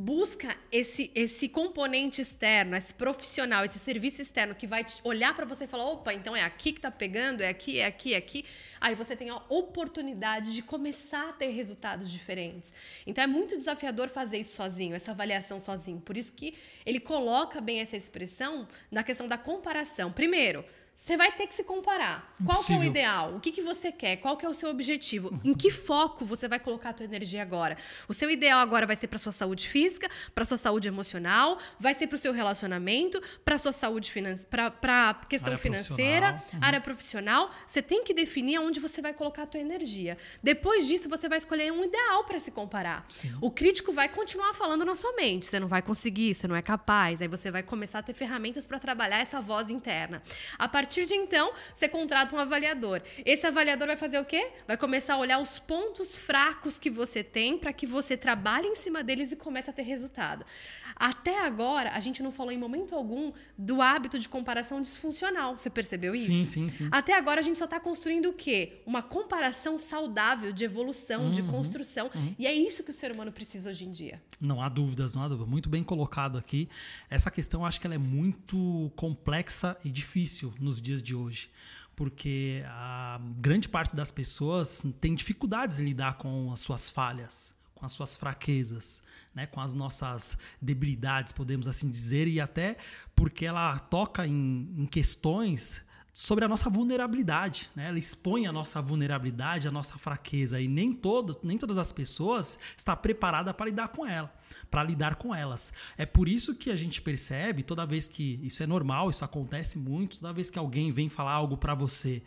busca 0.00 0.56
esse, 0.72 1.10
esse 1.14 1.46
componente 1.46 2.22
externo, 2.22 2.74
esse 2.74 2.94
profissional, 2.94 3.66
esse 3.66 3.78
serviço 3.78 4.22
externo 4.22 4.54
que 4.54 4.66
vai 4.66 4.86
olhar 5.04 5.36
para 5.36 5.44
você 5.44 5.64
e 5.64 5.66
falar: 5.66 5.84
opa, 5.84 6.14
então 6.14 6.34
é 6.34 6.42
aqui 6.42 6.72
que 6.72 6.80
tá 6.80 6.90
pegando, 6.90 7.42
é 7.42 7.48
aqui, 7.50 7.78
é 7.78 7.84
aqui, 7.84 8.14
é 8.14 8.16
aqui. 8.16 8.46
Aí 8.80 8.94
você 8.94 9.14
tem 9.14 9.28
a 9.28 9.36
oportunidade 9.50 10.54
de 10.54 10.62
começar 10.62 11.28
a 11.28 11.32
ter 11.34 11.48
resultados 11.48 12.10
diferentes. 12.10 12.72
Então 13.06 13.22
é 13.22 13.26
muito 13.26 13.54
desafiador 13.54 14.08
fazer 14.08 14.38
isso 14.38 14.56
sozinho, 14.56 14.94
essa 14.94 15.10
avaliação 15.10 15.60
sozinho. 15.60 16.00
Por 16.00 16.16
isso 16.16 16.32
que 16.32 16.54
ele 16.86 16.98
coloca 16.98 17.60
bem 17.60 17.80
essa 17.80 17.96
expressão 17.96 18.66
na 18.90 19.02
questão 19.02 19.28
da 19.28 19.36
comparação. 19.36 20.10
Primeiro, 20.10 20.64
você 20.94 21.16
vai 21.16 21.32
ter 21.32 21.46
que 21.46 21.54
se 21.54 21.64
comparar. 21.64 22.24
Qual 22.44 22.62
é 22.70 22.78
o 22.78 22.84
ideal? 22.84 23.34
O 23.34 23.40
que, 23.40 23.50
que 23.50 23.62
você 23.62 23.90
quer? 23.90 24.16
Qual 24.16 24.36
que 24.36 24.44
é 24.44 24.48
o 24.48 24.54
seu 24.54 24.68
objetivo? 24.68 25.30
Uhum. 25.30 25.40
Em 25.44 25.54
que 25.54 25.70
foco 25.70 26.24
você 26.24 26.46
vai 26.46 26.60
colocar 26.60 26.90
a 26.90 26.92
tua 26.92 27.04
energia 27.04 27.42
agora? 27.42 27.76
O 28.06 28.12
seu 28.12 28.30
ideal 28.30 28.60
agora 28.60 28.86
vai 28.86 28.94
ser 28.94 29.08
para 29.08 29.18
sua 29.18 29.32
saúde 29.32 29.68
física, 29.68 30.08
para 30.34 30.44
sua 30.44 30.56
saúde 30.56 30.88
emocional, 30.88 31.58
vai 31.78 31.94
ser 31.94 32.06
para 32.06 32.16
o 32.16 32.18
seu 32.18 32.32
relacionamento, 32.32 33.20
para 33.44 33.56
sua 33.58 33.72
saúde 33.72 34.10
financeira, 34.12 34.70
para 34.80 35.14
questão 35.28 35.52
área 35.52 35.58
financeira, 35.58 36.42
uhum. 36.52 36.58
área 36.62 36.80
profissional. 36.80 37.50
Você 37.66 37.80
tem 37.80 38.04
que 38.04 38.12
definir 38.12 38.56
aonde 38.56 38.78
você 38.78 39.00
vai 39.00 39.14
colocar 39.14 39.44
a 39.44 39.46
tua 39.46 39.60
energia. 39.60 40.18
Depois 40.42 40.86
disso, 40.86 41.08
você 41.08 41.28
vai 41.28 41.38
escolher 41.38 41.72
um 41.72 41.82
ideal 41.82 42.24
para 42.24 42.38
se 42.38 42.50
comparar. 42.50 43.06
Sim. 43.08 43.34
O 43.40 43.50
crítico 43.50 43.92
vai 43.92 44.08
continuar 44.08 44.52
falando 44.54 44.84
na 44.84 44.94
sua 44.94 45.12
mente. 45.14 45.46
Você 45.46 45.58
não 45.58 45.66
vai 45.66 45.82
conseguir, 45.82 46.34
você 46.34 46.46
não 46.46 46.54
é 46.54 46.62
capaz. 46.62 47.22
Aí 47.22 47.28
você 47.28 47.50
vai 47.50 47.62
começar 47.62 48.00
a 48.00 48.02
ter 48.02 48.14
ferramentas 48.14 48.66
para 48.66 48.78
trabalhar 48.78 49.18
essa 49.18 49.40
voz 49.40 49.70
interna. 49.70 50.22
A 50.58 50.68
partir 50.80 51.04
de 51.04 51.14
então, 51.14 51.52
você 51.74 51.86
contrata 51.86 52.34
um 52.34 52.38
avaliador. 52.38 53.02
Esse 53.22 53.46
avaliador 53.46 53.86
vai 53.86 53.98
fazer 53.98 54.18
o 54.18 54.24
quê? 54.24 54.50
Vai 54.66 54.78
começar 54.78 55.14
a 55.14 55.18
olhar 55.18 55.38
os 55.38 55.58
pontos 55.58 56.18
fracos 56.18 56.78
que 56.78 56.88
você 56.88 57.22
tem 57.22 57.58
para 57.58 57.70
que 57.70 57.86
você 57.86 58.16
trabalhe 58.16 58.66
em 58.66 58.74
cima 58.74 59.04
deles 59.04 59.30
e 59.30 59.36
comece 59.36 59.68
a 59.68 59.74
ter 59.74 59.82
resultado. 59.82 60.42
Até 61.00 61.46
agora, 61.46 61.92
a 61.92 62.00
gente 62.00 62.22
não 62.22 62.30
falou 62.30 62.52
em 62.52 62.58
momento 62.58 62.94
algum 62.94 63.32
do 63.56 63.80
hábito 63.80 64.18
de 64.18 64.28
comparação 64.28 64.82
disfuncional. 64.82 65.56
Você 65.56 65.70
percebeu 65.70 66.14
isso? 66.14 66.26
Sim, 66.26 66.44
sim, 66.44 66.70
sim. 66.70 66.88
Até 66.92 67.14
agora, 67.14 67.40
a 67.40 67.42
gente 67.42 67.58
só 67.58 67.64
está 67.64 67.80
construindo 67.80 68.28
o 68.28 68.34
quê? 68.34 68.82
Uma 68.84 69.02
comparação 69.02 69.78
saudável 69.78 70.52
de 70.52 70.62
evolução, 70.62 71.24
uhum, 71.24 71.32
de 71.32 71.42
construção. 71.42 72.10
Uhum. 72.14 72.34
E 72.38 72.46
é 72.46 72.52
isso 72.52 72.84
que 72.84 72.90
o 72.90 72.92
ser 72.92 73.12
humano 73.12 73.32
precisa 73.32 73.70
hoje 73.70 73.86
em 73.86 73.90
dia. 73.90 74.22
Não 74.38 74.60
há 74.60 74.68
dúvidas, 74.68 75.14
não 75.14 75.22
há 75.22 75.28
dúvida. 75.28 75.50
Muito 75.50 75.70
bem 75.70 75.82
colocado 75.82 76.36
aqui. 76.36 76.68
Essa 77.08 77.30
questão, 77.30 77.64
acho 77.64 77.80
que 77.80 77.86
ela 77.86 77.94
é 77.94 77.98
muito 77.98 78.92
complexa 78.94 79.78
e 79.82 79.90
difícil 79.90 80.52
nos 80.60 80.82
dias 80.82 81.02
de 81.02 81.14
hoje 81.14 81.50
porque 81.96 82.62
a 82.66 83.20
grande 83.36 83.68
parte 83.68 83.94
das 83.94 84.10
pessoas 84.10 84.82
tem 85.02 85.14
dificuldades 85.14 85.80
em 85.80 85.84
lidar 85.84 86.16
com 86.16 86.50
as 86.50 86.60
suas 86.60 86.88
falhas 86.88 87.59
com 87.80 87.86
as 87.86 87.92
suas 87.92 88.14
fraquezas, 88.14 89.02
né, 89.34 89.46
com 89.46 89.58
as 89.58 89.72
nossas 89.72 90.36
debilidades, 90.60 91.32
podemos 91.32 91.66
assim 91.66 91.90
dizer, 91.90 92.28
e 92.28 92.38
até 92.38 92.76
porque 93.16 93.46
ela 93.46 93.78
toca 93.78 94.26
em, 94.26 94.74
em 94.76 94.86
questões 94.86 95.82
sobre 96.12 96.44
a 96.44 96.48
nossa 96.48 96.68
vulnerabilidade, 96.68 97.70
né? 97.74 97.88
Ela 97.88 97.98
expõe 97.98 98.46
a 98.46 98.52
nossa 98.52 98.82
vulnerabilidade, 98.82 99.66
a 99.66 99.70
nossa 99.70 99.96
fraqueza 99.96 100.60
e 100.60 100.68
nem 100.68 100.92
todas, 100.92 101.36
nem 101.42 101.56
todas 101.56 101.78
as 101.78 101.92
pessoas 101.92 102.58
está 102.76 102.94
preparada 102.94 103.54
para 103.54 103.66
lidar 103.66 103.88
com 103.88 104.04
ela, 104.04 104.30
para 104.70 104.82
lidar 104.82 105.14
com 105.14 105.34
elas. 105.34 105.72
É 105.96 106.04
por 106.04 106.28
isso 106.28 106.54
que 106.54 106.70
a 106.70 106.76
gente 106.76 107.00
percebe 107.00 107.62
toda 107.62 107.86
vez 107.86 108.06
que 108.06 108.38
isso 108.42 108.62
é 108.62 108.66
normal, 108.66 109.08
isso 109.08 109.24
acontece 109.24 109.78
muito, 109.78 110.20
toda 110.20 110.32
vez 110.32 110.50
que 110.50 110.58
alguém 110.58 110.92
vem 110.92 111.08
falar 111.08 111.32
algo 111.32 111.56
para 111.56 111.74
você 111.74 112.22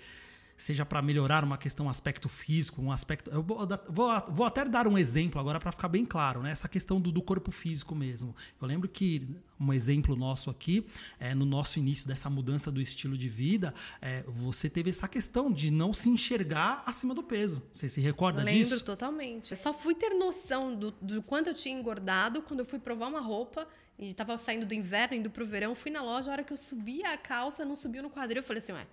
seja 0.55 0.85
para 0.85 1.01
melhorar 1.01 1.43
uma 1.43 1.57
questão, 1.57 1.87
um 1.87 1.89
aspecto 1.89 2.29
físico, 2.29 2.81
um 2.81 2.91
aspecto. 2.91 3.29
Eu 3.31 3.41
vou, 3.41 3.67
vou, 3.89 4.23
vou 4.29 4.45
até 4.45 4.63
dar 4.65 4.87
um 4.87 4.97
exemplo 4.97 5.39
agora 5.39 5.59
para 5.59 5.71
ficar 5.71 5.87
bem 5.87 6.05
claro, 6.05 6.41
né? 6.41 6.51
Essa 6.51 6.69
questão 6.69 7.01
do, 7.01 7.11
do, 7.11 7.21
corpo 7.21 7.51
físico 7.51 7.95
mesmo. 7.95 8.35
Eu 8.61 8.67
lembro 8.67 8.87
que 8.87 9.27
um 9.59 9.73
exemplo 9.73 10.15
nosso 10.15 10.49
aqui, 10.49 10.85
é, 11.19 11.33
no 11.33 11.45
nosso 11.45 11.79
início 11.79 12.07
dessa 12.07 12.29
mudança 12.29 12.71
do 12.71 12.81
estilo 12.81 13.17
de 13.17 13.29
vida, 13.29 13.73
é, 14.01 14.23
você 14.27 14.69
teve 14.69 14.89
essa 14.89 15.07
questão 15.07 15.51
de 15.51 15.71
não 15.71 15.93
se 15.93 16.09
enxergar 16.09 16.83
acima 16.85 17.13
do 17.13 17.23
peso. 17.23 17.61
Você 17.71 17.89
se 17.89 18.01
recorda 18.01 18.39
Lembro 18.39 18.53
disso? 18.53 18.71
Lembro 18.71 18.85
totalmente. 18.85 19.51
Eu 19.51 19.57
só 19.57 19.73
fui 19.73 19.95
ter 19.95 20.09
noção 20.11 20.75
do, 20.75 20.91
do 21.01 21.21
quanto 21.21 21.47
eu 21.47 21.53
tinha 21.53 21.77
engordado 21.77 22.41
quando 22.41 22.59
eu 22.59 22.65
fui 22.65 22.79
provar 22.79 23.07
uma 23.07 23.21
roupa 23.21 23.67
e 23.97 24.07
estava 24.07 24.37
saindo 24.37 24.65
do 24.65 24.73
inverno, 24.73 25.15
indo 25.15 25.29
pro 25.29 25.45
verão, 25.45 25.75
fui 25.75 25.91
na 25.91 26.01
loja, 26.01 26.29
a 26.29 26.33
hora 26.33 26.43
que 26.43 26.51
eu 26.51 26.57
subi 26.57 27.03
a 27.05 27.17
calça, 27.17 27.63
não 27.63 27.75
subiu 27.75 28.01
no 28.01 28.09
quadril, 28.09 28.41
eu 28.41 28.43
falei 28.43 28.61
assim, 28.61 28.73
ué, 28.73 28.87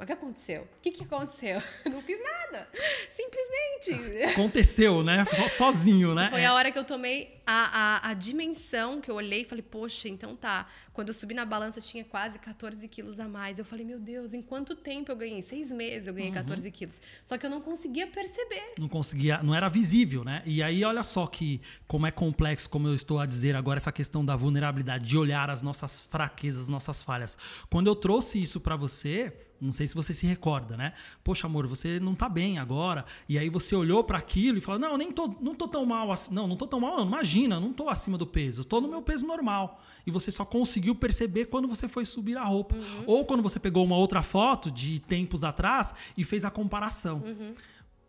o 0.00 0.04
que 0.04 0.12
aconteceu? 0.12 0.62
O 0.62 0.80
que, 0.82 0.90
que 0.90 1.04
aconteceu? 1.04 1.62
Não 1.88 2.02
fiz 2.02 2.18
nada. 2.20 2.68
Simplesmente. 3.12 4.24
Aconteceu, 4.32 5.04
né? 5.04 5.24
Sozinho, 5.48 6.16
né? 6.16 6.30
Foi 6.30 6.40
é. 6.40 6.46
a 6.46 6.54
hora 6.54 6.72
que 6.72 6.78
eu 6.78 6.82
tomei 6.82 7.40
a, 7.46 8.08
a, 8.08 8.10
a, 8.10 8.14
dimensão 8.14 9.00
que 9.00 9.08
eu 9.08 9.14
olhei 9.14 9.42
e 9.42 9.44
falei, 9.44 9.62
poxa, 9.62 10.08
então 10.08 10.34
tá. 10.34 10.66
Quando 10.92 11.08
eu 11.08 11.14
subi 11.14 11.32
na 11.32 11.44
balança 11.44 11.80
tinha 11.80 12.04
quase 12.04 12.40
14 12.40 12.88
quilos 12.88 13.20
a 13.20 13.28
mais. 13.28 13.60
Eu 13.60 13.64
falei, 13.64 13.84
meu 13.84 14.00
Deus, 14.00 14.34
em 14.34 14.42
quanto 14.42 14.74
tempo 14.74 15.12
eu 15.12 15.16
ganhei? 15.16 15.42
Seis 15.42 15.70
meses 15.70 16.08
eu 16.08 16.14
ganhei 16.14 16.30
uhum. 16.30 16.36
14 16.36 16.68
quilos. 16.72 17.00
Só 17.24 17.38
que 17.38 17.46
eu 17.46 17.50
não 17.50 17.60
conseguia 17.60 18.08
perceber. 18.08 18.72
Não 18.76 18.88
conseguia, 18.88 19.44
não 19.44 19.54
era 19.54 19.68
visível, 19.68 20.24
né? 20.24 20.42
E 20.44 20.60
aí, 20.60 20.82
olha 20.82 21.04
só 21.04 21.24
que 21.28 21.60
como 21.86 22.04
é 22.04 22.10
complexo, 22.10 22.68
como 22.68 22.88
eu 22.88 22.96
estou 22.96 23.20
a 23.20 23.26
dizer 23.26 23.54
agora, 23.54 23.76
essa 23.76 23.92
questão 23.92 24.24
da 24.24 24.34
vulnerabilidade, 24.34 25.06
de 25.06 25.16
olhar 25.16 25.50
as 25.50 25.62
nossas 25.62 26.00
fraquezas, 26.00 26.62
as 26.62 26.68
nossas 26.68 27.00
falhas. 27.00 27.38
Quando 27.70 27.86
eu 27.86 27.94
trouxe 27.94 28.42
isso 28.42 28.60
para 28.60 28.74
você, 28.74 29.32
não 29.64 29.72
sei 29.72 29.88
se 29.88 29.94
você 29.94 30.12
se 30.12 30.26
recorda, 30.26 30.76
né? 30.76 30.92
Poxa, 31.22 31.46
amor, 31.46 31.66
você 31.66 31.98
não 31.98 32.14
tá 32.14 32.28
bem 32.28 32.58
agora. 32.58 33.04
E 33.28 33.38
aí 33.38 33.48
você 33.48 33.74
olhou 33.74 34.04
para 34.04 34.18
aquilo 34.18 34.58
e 34.58 34.60
falou: 34.60 34.78
Não, 34.78 34.96
nem 34.96 35.10
tô, 35.10 35.34
não 35.40 35.54
tô 35.54 35.66
tão 35.66 35.84
mal 35.86 36.12
assim. 36.12 36.34
Não, 36.34 36.46
não 36.46 36.56
tô 36.56 36.66
tão 36.66 36.80
mal, 36.80 36.96
não. 36.96 37.06
Imagina, 37.06 37.58
não 37.58 37.72
tô 37.72 37.88
acima 37.88 38.18
do 38.18 38.26
peso. 38.26 38.60
Eu 38.60 38.64
tô 38.64 38.80
no 38.80 38.88
meu 38.88 39.02
peso 39.02 39.26
normal. 39.26 39.82
E 40.06 40.10
você 40.10 40.30
só 40.30 40.44
conseguiu 40.44 40.94
perceber 40.94 41.46
quando 41.46 41.66
você 41.66 41.88
foi 41.88 42.04
subir 42.04 42.36
a 42.36 42.44
roupa. 42.44 42.74
Uhum. 42.74 43.04
Ou 43.06 43.24
quando 43.24 43.42
você 43.42 43.58
pegou 43.58 43.84
uma 43.84 43.96
outra 43.96 44.22
foto 44.22 44.70
de 44.70 45.00
tempos 45.00 45.42
atrás 45.42 45.94
e 46.16 46.22
fez 46.22 46.44
a 46.44 46.50
comparação. 46.50 47.22
Uhum. 47.24 47.54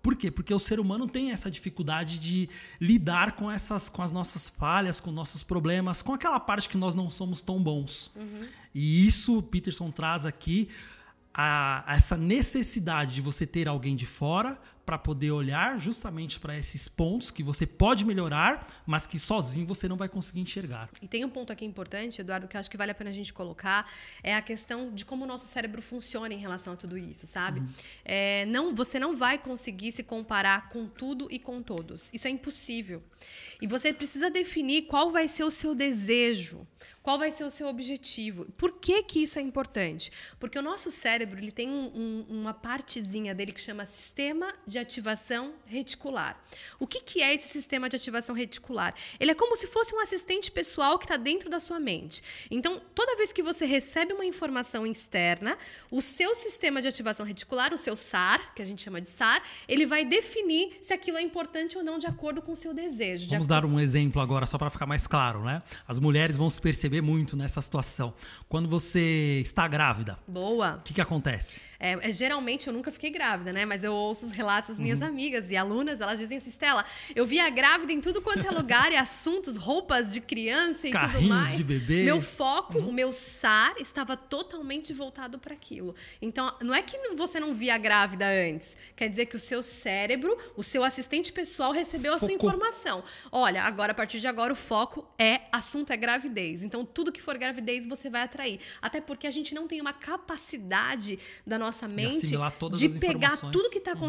Por 0.06 0.16
quê? 0.16 0.30
Porque 0.30 0.54
o 0.54 0.60
ser 0.60 0.80
humano 0.80 1.08
tem 1.08 1.32
essa 1.32 1.50
dificuldade 1.50 2.20
de 2.20 2.48
lidar 2.80 3.32
com 3.32 3.50
essas, 3.50 3.90
com 3.90 4.04
as 4.04 4.12
nossas 4.12 4.48
falhas, 4.50 5.00
com 5.00 5.12
nossos 5.12 5.42
problemas, 5.42 6.04
com 6.04 6.14
aquela 6.14 6.40
parte 6.40 6.70
que 6.70 6.78
nós 6.78 6.94
não 6.94 7.10
somos 7.10 7.42
tão 7.42 7.60
bons. 7.60 8.12
Uhum. 8.16 8.48
E 8.72 9.08
isso 9.08 9.40
o 9.40 9.42
Peterson 9.42 9.90
traz 9.90 10.24
aqui 10.24 10.70
a, 11.36 11.84
essa 11.88 12.16
necessidade 12.16 13.16
de 13.16 13.22
você 13.22 13.46
ter 13.46 13.68
alguém 13.68 13.96
de 13.96 14.06
fora 14.06 14.58
para 14.86 14.98
poder 14.98 15.32
olhar 15.32 15.80
justamente 15.80 16.40
para 16.40 16.58
esses 16.58 16.88
pontos 16.88 17.32
que 17.32 17.42
você 17.42 17.66
pode 17.66 18.06
melhorar, 18.06 18.68
mas 18.86 19.08
que 19.08 19.18
sozinho 19.18 19.66
você 19.66 19.88
não 19.88 19.98
vai 19.98 20.08
conseguir 20.08 20.42
enxergar. 20.42 20.90
E 21.02 21.08
tem 21.08 21.26
um 21.26 21.30
ponto 21.30 21.52
aqui 21.52 21.66
importante, 21.66 22.22
Eduardo, 22.22 22.48
que 22.48 22.56
acho 22.56 22.70
que 22.70 22.78
vale 22.78 22.92
a 22.92 22.96
pena 22.96 23.10
a 23.10 23.14
gente 23.14 23.34
colocar, 23.34 23.90
é 24.22 24.36
a 24.36 24.42
questão 24.42 24.92
de 24.94 25.04
como 25.04 25.24
o 25.24 25.28
nosso 25.28 25.48
cérebro 25.48 25.82
funciona 25.82 26.34
em 26.34 26.38
relação 26.38 26.74
a 26.74 26.76
tudo 26.76 26.98
isso, 26.98 27.26
sabe? 27.26 27.60
Uhum. 27.60 27.68
É, 28.04 28.46
não, 28.46 28.76
você 28.76 29.00
não 29.00 29.16
vai 29.16 29.38
conseguir 29.38 29.92
se 29.92 30.04
comparar 30.04 30.70
com 30.70 30.88
tudo 30.88 31.28
e 31.32 31.40
com 31.40 31.62
todos. 31.62 32.10
Isso 32.14 32.28
é 32.28 32.32
impossível. 32.32 33.02
E 33.62 33.68
você 33.68 33.92
precisa 33.92 34.30
definir 34.30 34.84
qual 34.84 35.12
vai 35.12 35.28
ser 35.28 35.44
o 35.44 35.52
seu 35.52 35.74
desejo, 35.74 36.68
qual 37.02 37.18
vai 37.18 37.32
ser 37.32 37.44
o 37.44 37.50
seu 37.50 37.68
objetivo. 37.68 38.46
Por 38.58 38.80
que, 38.80 39.04
que 39.04 39.24
isso 39.24 39.40
é 39.40 39.42
importante? 39.42 40.12
Porque 40.40 40.58
o 40.58 40.62
nosso 40.62 40.92
cérebro 40.92 41.40
ele 41.40 41.52
tem 41.52 41.70
um, 41.70 41.92
um, 41.96 42.26
uma 42.30 42.54
partezinha 42.54 43.34
dele 43.34 43.52
que 43.52 43.62
chama 43.62 43.86
sistema 43.86 44.54
de 44.66 44.75
ativação 44.80 45.54
reticular. 45.66 46.40
O 46.80 46.88
que, 46.88 47.02
que 47.02 47.22
é 47.22 47.34
esse 47.34 47.50
sistema 47.50 47.90
de 47.90 47.96
ativação 47.96 48.36
reticular? 48.36 48.94
Ele 49.20 49.32
é 49.32 49.36
como 49.36 49.56
se 49.56 49.68
fosse 49.68 49.96
um 49.96 50.00
assistente 50.00 50.52
pessoal 50.52 50.98
que 50.98 51.06
está 51.06 51.18
dentro 51.18 51.50
da 51.50 51.60
sua 51.60 51.80
mente. 51.80 52.22
Então, 52.50 52.82
toda 52.94 53.16
vez 53.16 53.32
que 53.32 53.44
você 53.44 53.66
recebe 53.66 54.14
uma 54.14 54.26
informação 54.26 54.86
externa, 54.86 55.58
o 55.90 56.02
seu 56.02 56.36
sistema 56.36 56.82
de 56.82 56.88
ativação 56.88 57.26
reticular, 57.26 57.74
o 57.74 57.78
seu 57.78 57.96
SAR, 57.96 58.54
que 58.54 58.62
a 58.62 58.66
gente 58.66 58.82
chama 58.82 59.02
de 59.02 59.10
SAR, 59.10 59.44
ele 59.68 59.86
vai 59.86 60.06
definir 60.06 60.78
se 60.82 60.94
aquilo 60.94 61.18
é 61.18 61.22
importante 61.22 61.78
ou 61.78 61.84
não 61.84 61.98
de 62.00 62.08
acordo 62.08 62.42
com 62.42 62.52
o 62.52 62.56
seu 62.56 62.74
desejo. 62.74 63.30
Vamos 63.30 63.48
dar 63.48 63.66
um 63.66 63.80
exemplo 63.80 64.22
agora, 64.22 64.46
só 64.46 64.58
para 64.58 64.70
ficar 64.70 64.86
mais 64.86 65.08
claro, 65.08 65.44
né? 65.44 65.62
As 65.88 66.00
mulheres 66.00 66.38
vão 66.38 66.50
se 66.50 66.62
perceber 66.62 67.02
muito 67.02 67.36
nessa 67.36 67.62
situação. 67.62 68.14
Quando 68.48 68.70
você 68.70 69.42
está 69.42 69.68
grávida. 69.68 70.18
Boa. 70.28 70.78
O 70.80 70.84
que, 70.84 70.94
que 70.94 71.02
acontece? 71.02 71.62
É, 71.80 72.08
é, 72.08 72.12
geralmente 72.12 72.68
eu 72.68 72.74
nunca 72.74 72.92
fiquei 72.92 73.12
grávida, 73.12 73.52
né? 73.52 73.66
Mas 73.66 73.84
eu 73.84 73.94
ouço 73.94 74.26
os 74.26 74.32
relatos 74.32 74.65
das 74.68 74.80
minhas 74.80 75.02
uhum. 75.02 75.08
amigas 75.08 75.52
e 75.52 75.58
alunas, 75.58 76.02
elas 76.02 76.20
dizem 76.20 76.38
assim, 76.38 76.50
Stella, 76.50 76.86
eu 77.16 77.26
via 77.26 77.50
grávida 77.50 77.92
em 77.92 78.02
tudo 78.02 78.22
quanto 78.22 78.46
é 78.46 78.52
lugar 78.52 78.92
e 78.92 78.96
assuntos, 78.96 79.56
roupas 79.56 80.12
de 80.12 80.22
criança 80.22 80.88
e 80.88 80.92
Carrinhos 80.92 81.16
tudo 81.16 81.28
mais. 81.28 81.58
de 81.58 81.64
bebê. 81.64 82.04
Meu 82.04 82.22
foco, 82.22 82.80
uhum. 82.80 82.90
o 82.90 82.94
meu 82.94 83.12
SAR 83.12 83.76
estava 83.80 84.16
totalmente 84.16 84.94
voltado 84.94 85.40
para 85.40 85.54
aquilo. 85.54 85.96
Então, 86.22 86.54
não 86.62 86.74
é 86.74 86.82
que 86.82 86.98
você 87.16 87.40
não 87.40 87.54
via 87.54 87.78
grávida 87.78 88.26
antes. 88.28 88.76
Quer 88.96 89.10
dizer 89.10 89.26
que 89.26 89.36
o 89.36 89.40
seu 89.40 89.62
cérebro, 89.62 90.38
o 90.56 90.64
seu 90.64 90.84
assistente 90.84 91.32
pessoal 91.32 91.72
recebeu 91.72 92.14
Focou. 92.14 92.26
a 92.26 92.30
sua 92.30 92.36
informação. 92.36 93.04
Olha, 93.32 93.64
agora 93.64 93.92
a 93.92 93.96
partir 93.96 94.20
de 94.20 94.28
agora 94.28 94.54
o 94.54 94.56
foco 94.56 95.08
é 95.18 95.42
assunto 95.52 95.92
é 95.92 95.98
gravidez. 95.98 96.64
Então, 96.64 96.86
tudo 96.86 97.12
que 97.12 97.22
for 97.22 97.38
gravidez 97.38 97.86
você 97.86 98.10
vai 98.10 98.22
atrair. 98.22 98.60
Até 98.82 99.02
porque 99.02 99.28
a 99.28 99.32
gente 99.32 99.54
não 99.54 99.68
tem 99.68 99.82
uma 99.82 99.94
capacidade 99.94 101.20
da 101.46 101.58
nossa 101.58 101.88
mente 101.88 102.28
de 102.76 102.90
pegar 103.00 103.38
tudo 103.38 103.70
que 103.70 103.78
está 103.78 103.94
uhum. 103.94 104.00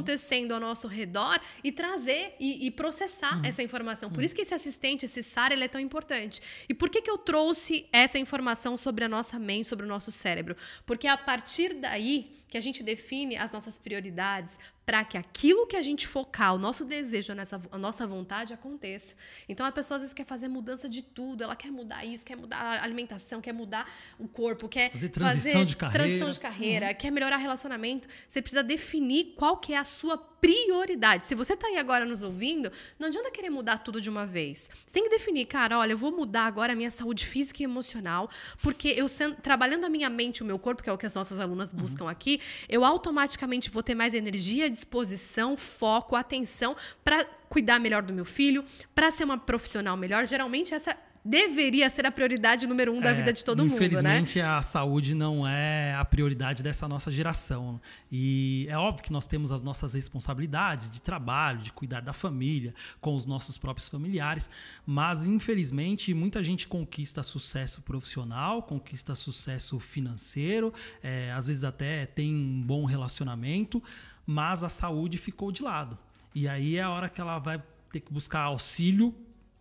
Acontecendo 0.47 0.53
ao 0.53 0.61
nosso 0.61 0.87
redor 0.87 1.41
e 1.63 1.73
trazer 1.73 2.35
e, 2.39 2.67
e 2.67 2.71
processar 2.71 3.37
uhum. 3.37 3.45
essa 3.45 3.63
informação. 3.63 4.09
Por 4.09 4.19
uhum. 4.19 4.25
isso 4.25 4.35
que 4.35 4.43
esse 4.43 4.55
assistente, 4.55 5.05
esse 5.05 5.23
SAR, 5.23 5.53
ele 5.53 5.65
é 5.65 5.69
tão 5.69 5.81
importante. 5.81 6.41
E 6.69 6.75
por 6.75 6.89
que, 6.89 7.03
que 7.03 7.11
eu 7.11 7.19
trouxe 7.19 7.87
essa 7.93 8.19
informação 8.19 8.77
sobre 8.77 9.05
a 9.05 9.09
nossa 9.09 9.39
mente, 9.39 9.69
sobre 9.69 9.85
o 9.85 9.89
nosso 9.89 10.13
cérebro? 10.13 10.57
Porque 10.85 11.07
a 11.07 11.17
partir 11.17 11.75
daí 11.75 12.31
que 12.57 12.59
a 12.59 12.63
gente 12.63 12.83
define 12.83 13.37
as 13.37 13.53
nossas 13.53 13.77
prioridades, 13.77 14.59
para 14.87 15.05
que 15.05 15.19
aquilo 15.19 15.67
que 15.67 15.77
a 15.77 15.83
gente 15.83 16.07
focar, 16.07 16.55
o 16.55 16.59
nosso 16.59 16.85
desejo, 16.85 17.33
a 17.33 17.35
nossa, 17.35 17.61
a 17.73 17.79
nossa 17.79 18.07
vontade 18.07 18.55
aconteça. 18.55 19.15
Então 19.49 19.67
a 19.67 19.73
pessoa 19.73 19.97
às 19.97 20.03
vezes 20.03 20.15
quer 20.15 20.25
fazer 20.25 20.49
mudança 20.49 20.89
de 20.89 21.03
tudo, 21.03 21.43
ela 21.43 21.57
quer 21.57 21.73
mudar 21.73 22.05
isso, 22.05 22.25
quer 22.25 22.37
mudar 22.37 22.57
a 22.57 22.83
alimentação, 22.83 23.41
quer 23.41 23.53
mudar 23.53 23.91
o 24.19 24.29
corpo, 24.29 24.69
quer 24.69 24.91
fazer 24.93 25.09
transição 25.09 25.53
fazer 25.53 25.65
de 25.65 25.77
carreira, 25.77 26.05
transição 26.05 26.31
de 26.31 26.41
carreira 26.41 26.87
uhum. 26.87 26.95
quer 26.95 27.11
melhorar 27.11 27.37
relacionamento. 27.37 28.09
Você 28.29 28.41
precisa 28.41 28.63
definir 28.63 29.35
qual 29.37 29.57
que 29.57 29.73
é 29.73 29.77
a 29.77 29.85
sua 29.85 30.17
prioridade. 30.17 31.27
Se 31.27 31.35
você 31.35 31.55
está 31.55 31.67
aí 31.67 31.77
agora 31.77 32.05
nos 32.05 32.23
ouvindo, 32.23 32.71
não 32.99 33.09
adianta 33.09 33.33
querer 33.33 33.51
mudar 33.51 33.79
tudo 33.79 34.01
de 34.01 34.09
uma 34.09 34.25
vez. 34.25 34.71
Você 34.87 34.93
tem 34.93 35.03
que 35.03 35.09
definir, 35.09 35.47
cara, 35.47 35.79
olha, 35.79 35.93
eu 35.93 35.99
vou 35.99 36.13
mudar 36.13 36.47
agora 36.47 36.73
a 36.73 36.77
minha 36.77 36.91
saúde 36.93 37.27
física 37.27 37.63
e 37.63 37.65
emocional, 37.65 38.31
porque 38.63 38.89
eu 38.89 39.07
trabalhando 39.43 39.85
a 39.85 39.89
minha 39.89 40.09
mente 40.09 40.39
e 40.39 40.43
o 40.43 40.47
meu 40.47 40.59
corpo, 40.59 40.83
que 40.83 40.89
é 40.89 40.93
o 40.93 40.99
que 40.99 41.07
as 41.07 41.15
nossas 41.15 41.41
alunas 41.41 41.73
buscam 41.73 42.05
uhum. 42.05 42.11
aqui, 42.11 42.41
eu 42.69 42.85
automaticamente 42.85 43.71
vou 43.71 43.83
ter 43.83 43.95
mais 43.95 44.15
energia, 44.15 44.71
disposição, 44.71 45.57
foco, 45.57 46.17
atenção 46.17 46.77
para 47.05 47.25
cuidar 47.49 47.79
melhor 47.79 48.03
do 48.03 48.13
meu 48.13 48.25
filho, 48.25 48.65
para 48.95 49.11
ser 49.11 49.25
uma 49.25 49.39
profissional 49.39 49.97
melhor. 49.97 50.27
Geralmente 50.27 50.75
essa 50.75 50.97
deveria 51.27 51.91
ser 51.91 52.07
a 52.07 52.13
prioridade 52.13 52.67
número 52.67 52.93
um 52.93 53.01
da 53.01 53.11
é, 53.11 53.15
vida 53.15 53.33
de 53.33 53.45
todo 53.45 53.59
mundo, 53.59 53.71
né? 53.71 53.77
Infelizmente, 53.77 54.41
a 54.41 54.63
saúde 54.63 55.15
não 55.15 55.47
é 55.47 55.95
a 55.95 56.05
prioridade 56.05 56.63
dessa 56.63 56.87
nossa 56.87 57.11
geração. 57.11 57.81
E 58.11 58.67
é 58.71 58.79
óbvio 58.79 59.03
que 59.03 59.13
nós 59.13 59.27
temos 59.27 59.51
as 59.51 59.63
nossas 59.63 59.95
responsabilidades 59.95 60.89
de 60.89 61.03
trabalho, 61.03 61.61
de 61.61 61.73
cuidar 61.73 62.01
da 62.01 62.13
família, 62.13 62.73
com 63.01 63.15
os 63.15 63.27
nossos 63.27 63.59
próprios 63.59 63.89
familiares, 63.89 64.49
mas 64.87 65.27
infelizmente 65.27 66.15
muita 66.15 66.43
gente 66.45 66.69
conquista 66.69 67.23
sucesso 67.23 67.83
profissional, 67.83 68.63
conquista 68.63 69.15
sucesso 69.15 69.81
financeiro, 69.81 70.73
é, 71.03 71.33
às 71.33 71.49
vezes 71.49 71.65
até 71.65 72.07
tem 72.07 72.35
um 72.35 72.63
bom 72.63 72.85
relacionamento, 72.85 73.83
mas 74.25 74.63
a 74.63 74.69
saúde 74.69 75.19
ficou 75.19 75.51
de 75.51 75.63
lado. 75.63 75.99
E 76.35 76.47
aí 76.47 76.77
é 76.77 76.83
a 76.83 76.91
hora 76.91 77.09
que 77.09 77.21
ela 77.21 77.39
vai 77.39 77.63
ter 77.91 78.01
que 78.01 78.13
buscar 78.13 78.41
auxílio 78.43 79.15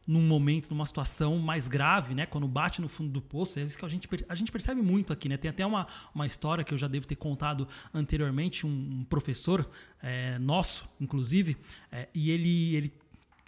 num 0.07 0.21
momento, 0.21 0.69
numa 0.69 0.85
situação 0.85 1.37
mais 1.39 1.67
grave, 1.67 2.13
né? 2.13 2.25
Quando 2.25 2.47
bate 2.47 2.81
no 2.81 2.87
fundo 2.87 3.09
do 3.09 3.21
poço, 3.21 3.59
é 3.59 3.63
isso 3.63 3.77
que 3.77 3.85
a 3.85 3.89
gente, 3.89 4.07
a 4.29 4.35
gente 4.35 4.51
percebe 4.51 4.81
muito 4.81 5.11
aqui, 5.11 5.27
né? 5.27 5.37
Tem 5.37 5.49
até 5.49 5.65
uma, 5.65 5.87
uma 6.13 6.27
história 6.27 6.63
que 6.63 6.73
eu 6.73 6.77
já 6.77 6.87
devo 6.87 7.07
ter 7.07 7.15
contado 7.15 7.67
anteriormente, 7.93 8.67
um, 8.67 8.69
um 8.69 9.03
professor 9.03 9.67
é, 10.01 10.37
nosso, 10.37 10.87
inclusive, 11.01 11.57
é, 11.91 12.07
e 12.13 12.29
ele, 12.29 12.75
ele 12.75 12.93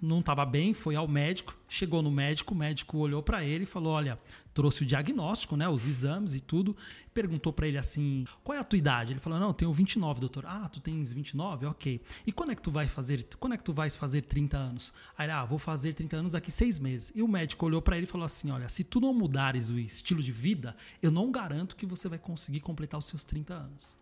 não 0.01 0.19
estava 0.19 0.45
bem, 0.45 0.73
foi 0.73 0.95
ao 0.95 1.07
médico, 1.07 1.57
chegou 1.67 2.01
no 2.01 2.11
médico, 2.11 2.53
o 2.53 2.57
médico 2.57 2.97
olhou 2.99 3.23
para 3.23 3.43
ele 3.43 3.63
e 3.63 3.67
falou: 3.67 3.93
"Olha, 3.93 4.19
trouxe 4.53 4.83
o 4.83 4.85
diagnóstico, 4.85 5.55
né, 5.57 5.67
os 5.67 5.87
exames 5.87 6.35
e 6.35 6.39
tudo, 6.39 6.75
perguntou 7.13 7.51
para 7.51 7.67
ele 7.67 7.77
assim: 7.77 8.23
"Qual 8.43 8.55
é 8.55 8.59
a 8.59 8.63
tua 8.63 8.77
idade?" 8.77 9.13
Ele 9.13 9.19
falou: 9.19 9.39
"Não, 9.39 9.47
eu 9.47 9.53
tenho 9.53 9.73
29, 9.73 10.19
doutor." 10.19 10.45
"Ah, 10.45 10.69
tu 10.69 10.79
tens 10.79 11.11
29? 11.11 11.65
OK. 11.65 11.99
E 12.27 12.31
quando 12.31 12.51
é 12.51 12.55
que 12.55 12.61
tu 12.61 12.71
vai 12.71 12.87
fazer? 12.87 13.27
Quando 13.39 13.53
é 13.53 13.57
que 13.57 13.63
tu 13.63 13.73
vais 13.73 13.95
fazer 13.95 14.21
30 14.21 14.57
anos?" 14.57 14.93
Aí, 15.17 15.25
ele, 15.25 15.33
"Ah, 15.33 15.45
vou 15.45 15.57
fazer 15.57 15.93
30 15.95 16.17
anos 16.17 16.31
daqui 16.33 16.51
seis 16.51 16.77
meses." 16.77 17.11
E 17.15 17.23
o 17.23 17.27
médico 17.27 17.65
olhou 17.65 17.81
para 17.81 17.97
ele 17.97 18.05
e 18.05 18.09
falou 18.09 18.25
assim: 18.25 18.51
"Olha, 18.51 18.69
se 18.69 18.83
tu 18.83 18.99
não 18.99 19.13
mudares 19.13 19.69
o 19.69 19.79
estilo 19.79 20.21
de 20.21 20.31
vida, 20.31 20.75
eu 21.01 21.09
não 21.09 21.31
garanto 21.31 21.75
que 21.75 21.85
você 21.87 22.07
vai 22.07 22.19
conseguir 22.19 22.59
completar 22.59 22.99
os 22.99 23.07
seus 23.07 23.23
30 23.23 23.55
anos." 23.55 23.97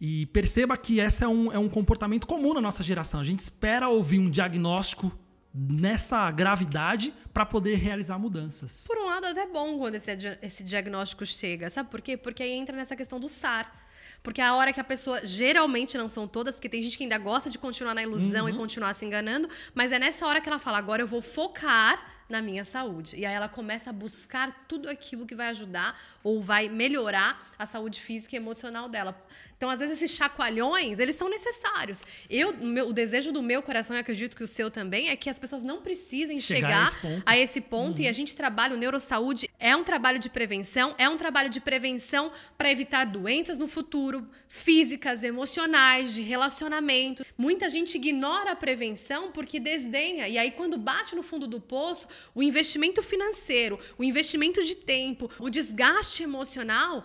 E 0.00 0.26
perceba 0.26 0.76
que 0.76 0.98
esse 0.98 1.24
é 1.24 1.28
um, 1.28 1.52
é 1.52 1.58
um 1.58 1.68
comportamento 1.68 2.26
comum 2.26 2.52
na 2.52 2.60
nossa 2.60 2.82
geração. 2.82 3.20
A 3.20 3.24
gente 3.24 3.40
espera 3.40 3.88
ouvir 3.88 4.18
um 4.18 4.28
diagnóstico 4.28 5.12
nessa 5.54 6.30
gravidade 6.32 7.14
para 7.32 7.46
poder 7.46 7.76
realizar 7.76 8.18
mudanças. 8.18 8.84
Por 8.86 8.98
um 8.98 9.06
lado, 9.06 9.26
é 9.26 9.30
até 9.30 9.46
bom 9.46 9.78
quando 9.78 9.94
esse, 9.94 10.10
esse 10.42 10.64
diagnóstico 10.64 11.24
chega. 11.24 11.70
Sabe 11.70 11.90
por 11.90 12.00
quê? 12.00 12.16
Porque 12.16 12.42
aí 12.42 12.52
entra 12.52 12.76
nessa 12.76 12.96
questão 12.96 13.20
do 13.20 13.28
SAR. 13.28 13.84
Porque 14.22 14.40
a 14.40 14.54
hora 14.54 14.72
que 14.72 14.80
a 14.80 14.84
pessoa, 14.84 15.24
geralmente 15.24 15.96
não 15.96 16.08
são 16.08 16.26
todas, 16.26 16.56
porque 16.56 16.68
tem 16.68 16.82
gente 16.82 16.96
que 16.96 17.04
ainda 17.04 17.18
gosta 17.18 17.48
de 17.48 17.58
continuar 17.58 17.94
na 17.94 18.02
ilusão 18.02 18.44
uhum. 18.44 18.50
e 18.50 18.56
continuar 18.56 18.94
se 18.94 19.04
enganando, 19.04 19.48
mas 19.74 19.92
é 19.92 19.98
nessa 19.98 20.26
hora 20.26 20.40
que 20.40 20.48
ela 20.48 20.58
fala: 20.58 20.78
agora 20.78 21.02
eu 21.02 21.06
vou 21.06 21.20
focar 21.20 22.13
na 22.28 22.40
minha 22.40 22.64
saúde. 22.64 23.16
E 23.16 23.26
aí 23.26 23.34
ela 23.34 23.48
começa 23.48 23.90
a 23.90 23.92
buscar 23.92 24.64
tudo 24.66 24.88
aquilo 24.88 25.26
que 25.26 25.34
vai 25.34 25.48
ajudar 25.48 25.98
ou 26.22 26.42
vai 26.42 26.68
melhorar 26.68 27.44
a 27.58 27.66
saúde 27.66 28.00
física 28.00 28.34
e 28.34 28.38
emocional 28.38 28.88
dela. 28.88 29.16
Então, 29.56 29.70
às 29.70 29.80
vezes, 29.80 30.02
esses 30.02 30.16
chacoalhões, 30.16 30.98
eles 30.98 31.16
são 31.16 31.28
necessários. 31.28 32.02
Eu, 32.28 32.54
meu, 32.56 32.88
o 32.88 32.92
desejo 32.92 33.32
do 33.32 33.42
meu 33.42 33.62
coração, 33.62 33.96
e 33.96 33.98
acredito 33.98 34.36
que 34.36 34.42
o 34.42 34.46
seu 34.46 34.70
também, 34.70 35.08
é 35.08 35.16
que 35.16 35.30
as 35.30 35.38
pessoas 35.38 35.62
não 35.62 35.80
precisem 35.80 36.38
chegar, 36.38 36.90
chegar 36.90 37.22
a 37.24 37.38
esse 37.38 37.60
ponto. 37.60 37.98
Uhum. 37.98 38.04
E 38.04 38.08
a 38.08 38.12
gente 38.12 38.36
trabalha, 38.36 38.74
o 38.74 38.76
neurosaúde 38.76 39.48
é 39.58 39.74
um 39.74 39.84
trabalho 39.84 40.18
de 40.18 40.28
prevenção, 40.28 40.94
é 40.98 41.08
um 41.08 41.16
trabalho 41.16 41.48
de 41.48 41.60
prevenção 41.60 42.30
para 42.58 42.70
evitar 42.70 43.04
doenças 43.04 43.58
no 43.58 43.68
futuro, 43.68 44.28
físicas, 44.48 45.24
emocionais, 45.24 46.12
de 46.12 46.20
relacionamento. 46.20 47.24
Muita 47.38 47.70
gente 47.70 47.94
ignora 47.94 48.52
a 48.52 48.56
prevenção 48.56 49.32
porque 49.32 49.58
desdenha. 49.58 50.28
E 50.28 50.36
aí, 50.36 50.50
quando 50.50 50.76
bate 50.76 51.14
no 51.14 51.22
fundo 51.22 51.46
do 51.46 51.60
poço, 51.60 52.06
o 52.34 52.42
investimento 52.42 53.02
financeiro, 53.02 53.78
o 53.98 54.04
investimento 54.04 54.62
de 54.62 54.74
tempo, 54.74 55.30
o 55.38 55.50
desgaste 55.50 56.22
emocional, 56.22 57.04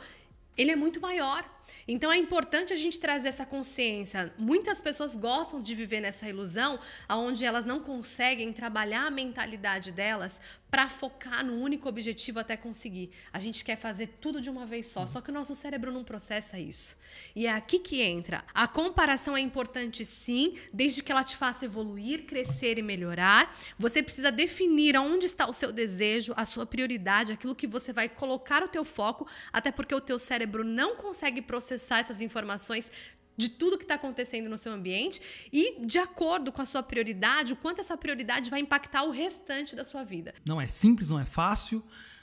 ele 0.58 0.72
é 0.72 0.76
muito 0.76 1.00
maior. 1.00 1.43
Então 1.88 2.12
é 2.12 2.18
importante 2.18 2.74
a 2.74 2.76
gente 2.76 3.00
trazer 3.00 3.30
essa 3.30 3.46
consciência. 3.46 4.34
Muitas 4.38 4.82
pessoas 4.82 5.16
gostam 5.16 5.62
de 5.62 5.74
viver 5.76 6.02
nessa 6.02 6.28
ilusão, 6.28 6.80
onde 7.10 7.44
elas 7.46 7.66
não 7.66 7.80
conseguem 7.80 8.54
trabalhar 8.54 9.08
a 9.08 9.12
mentalidade 9.12 9.92
delas 9.92 10.40
para 10.70 10.88
focar 10.88 11.44
no 11.44 11.56
único 11.56 11.90
objetivo 11.90 12.40
até 12.40 12.56
conseguir. 12.56 13.10
A 13.34 13.40
gente 13.40 13.66
quer 13.66 13.76
fazer 13.76 14.08
tudo 14.22 14.40
de 14.40 14.50
uma 14.50 14.66
vez 14.66 14.88
só, 14.88 15.06
só 15.06 15.20
que 15.20 15.32
o 15.32 15.34
nosso 15.34 15.56
cérebro 15.56 15.92
não 15.92 16.04
processa 16.04 16.60
isso. 16.60 16.96
E 17.36 17.48
é 17.48 17.52
aqui 17.52 17.80
que 17.80 18.02
entra. 18.02 18.44
A 18.54 18.68
comparação 18.68 19.36
é 19.36 19.40
importante 19.40 20.06
sim, 20.06 20.56
desde 20.72 21.02
que 21.02 21.12
ela 21.12 21.24
te 21.24 21.36
faça 21.36 21.66
evoluir, 21.66 22.26
crescer 22.26 22.78
e 22.78 22.84
melhorar. 22.84 23.56
Você 23.80 24.04
precisa 24.04 24.32
definir 24.32 24.96
onde 24.96 25.26
está 25.26 25.50
o 25.50 25.54
seu 25.54 25.72
desejo, 25.72 26.34
a 26.38 26.46
sua 26.46 26.66
prioridade, 26.66 27.32
aquilo 27.32 27.56
que 27.56 27.68
você 27.68 27.92
vai 27.92 28.08
colocar 28.08 28.64
o 28.64 28.68
teu 28.68 28.86
foco, 28.86 29.28
até 29.52 29.72
porque 29.72 29.96
o 29.96 30.02
teu 30.02 30.20
cérebro 30.20 30.64
não 30.64 30.96
consegue 30.96 31.42
processar 31.42 31.59
essas 32.00 32.22
informações 32.22 32.91
de 33.39 33.50
tudo 33.50 33.78
que 33.78 33.86
está 33.86 33.95
acontecendo 33.95 34.50
no 34.50 34.58
seu 34.58 34.74
ambiente 34.74 35.22
e, 35.52 35.86
de 35.86 35.98
acordo 35.98 36.52
com 36.52 36.62
a 36.62 36.65
sua 36.65 36.84
prioridade, 36.84 37.54
o 37.54 37.56
quanto 37.56 37.80
essa 37.80 37.95
prioridade 37.95 38.50
vai 38.50 38.60
impactar 38.60 39.04
o 39.04 39.12
restante 39.12 39.78
da 39.78 39.86
sua 39.86 40.04
vida. 40.04 40.34
Não 40.45 40.60
é 40.60 40.67
simples, 40.67 41.10
não 41.10 41.19
é 41.19 41.24
fácil 41.24 41.82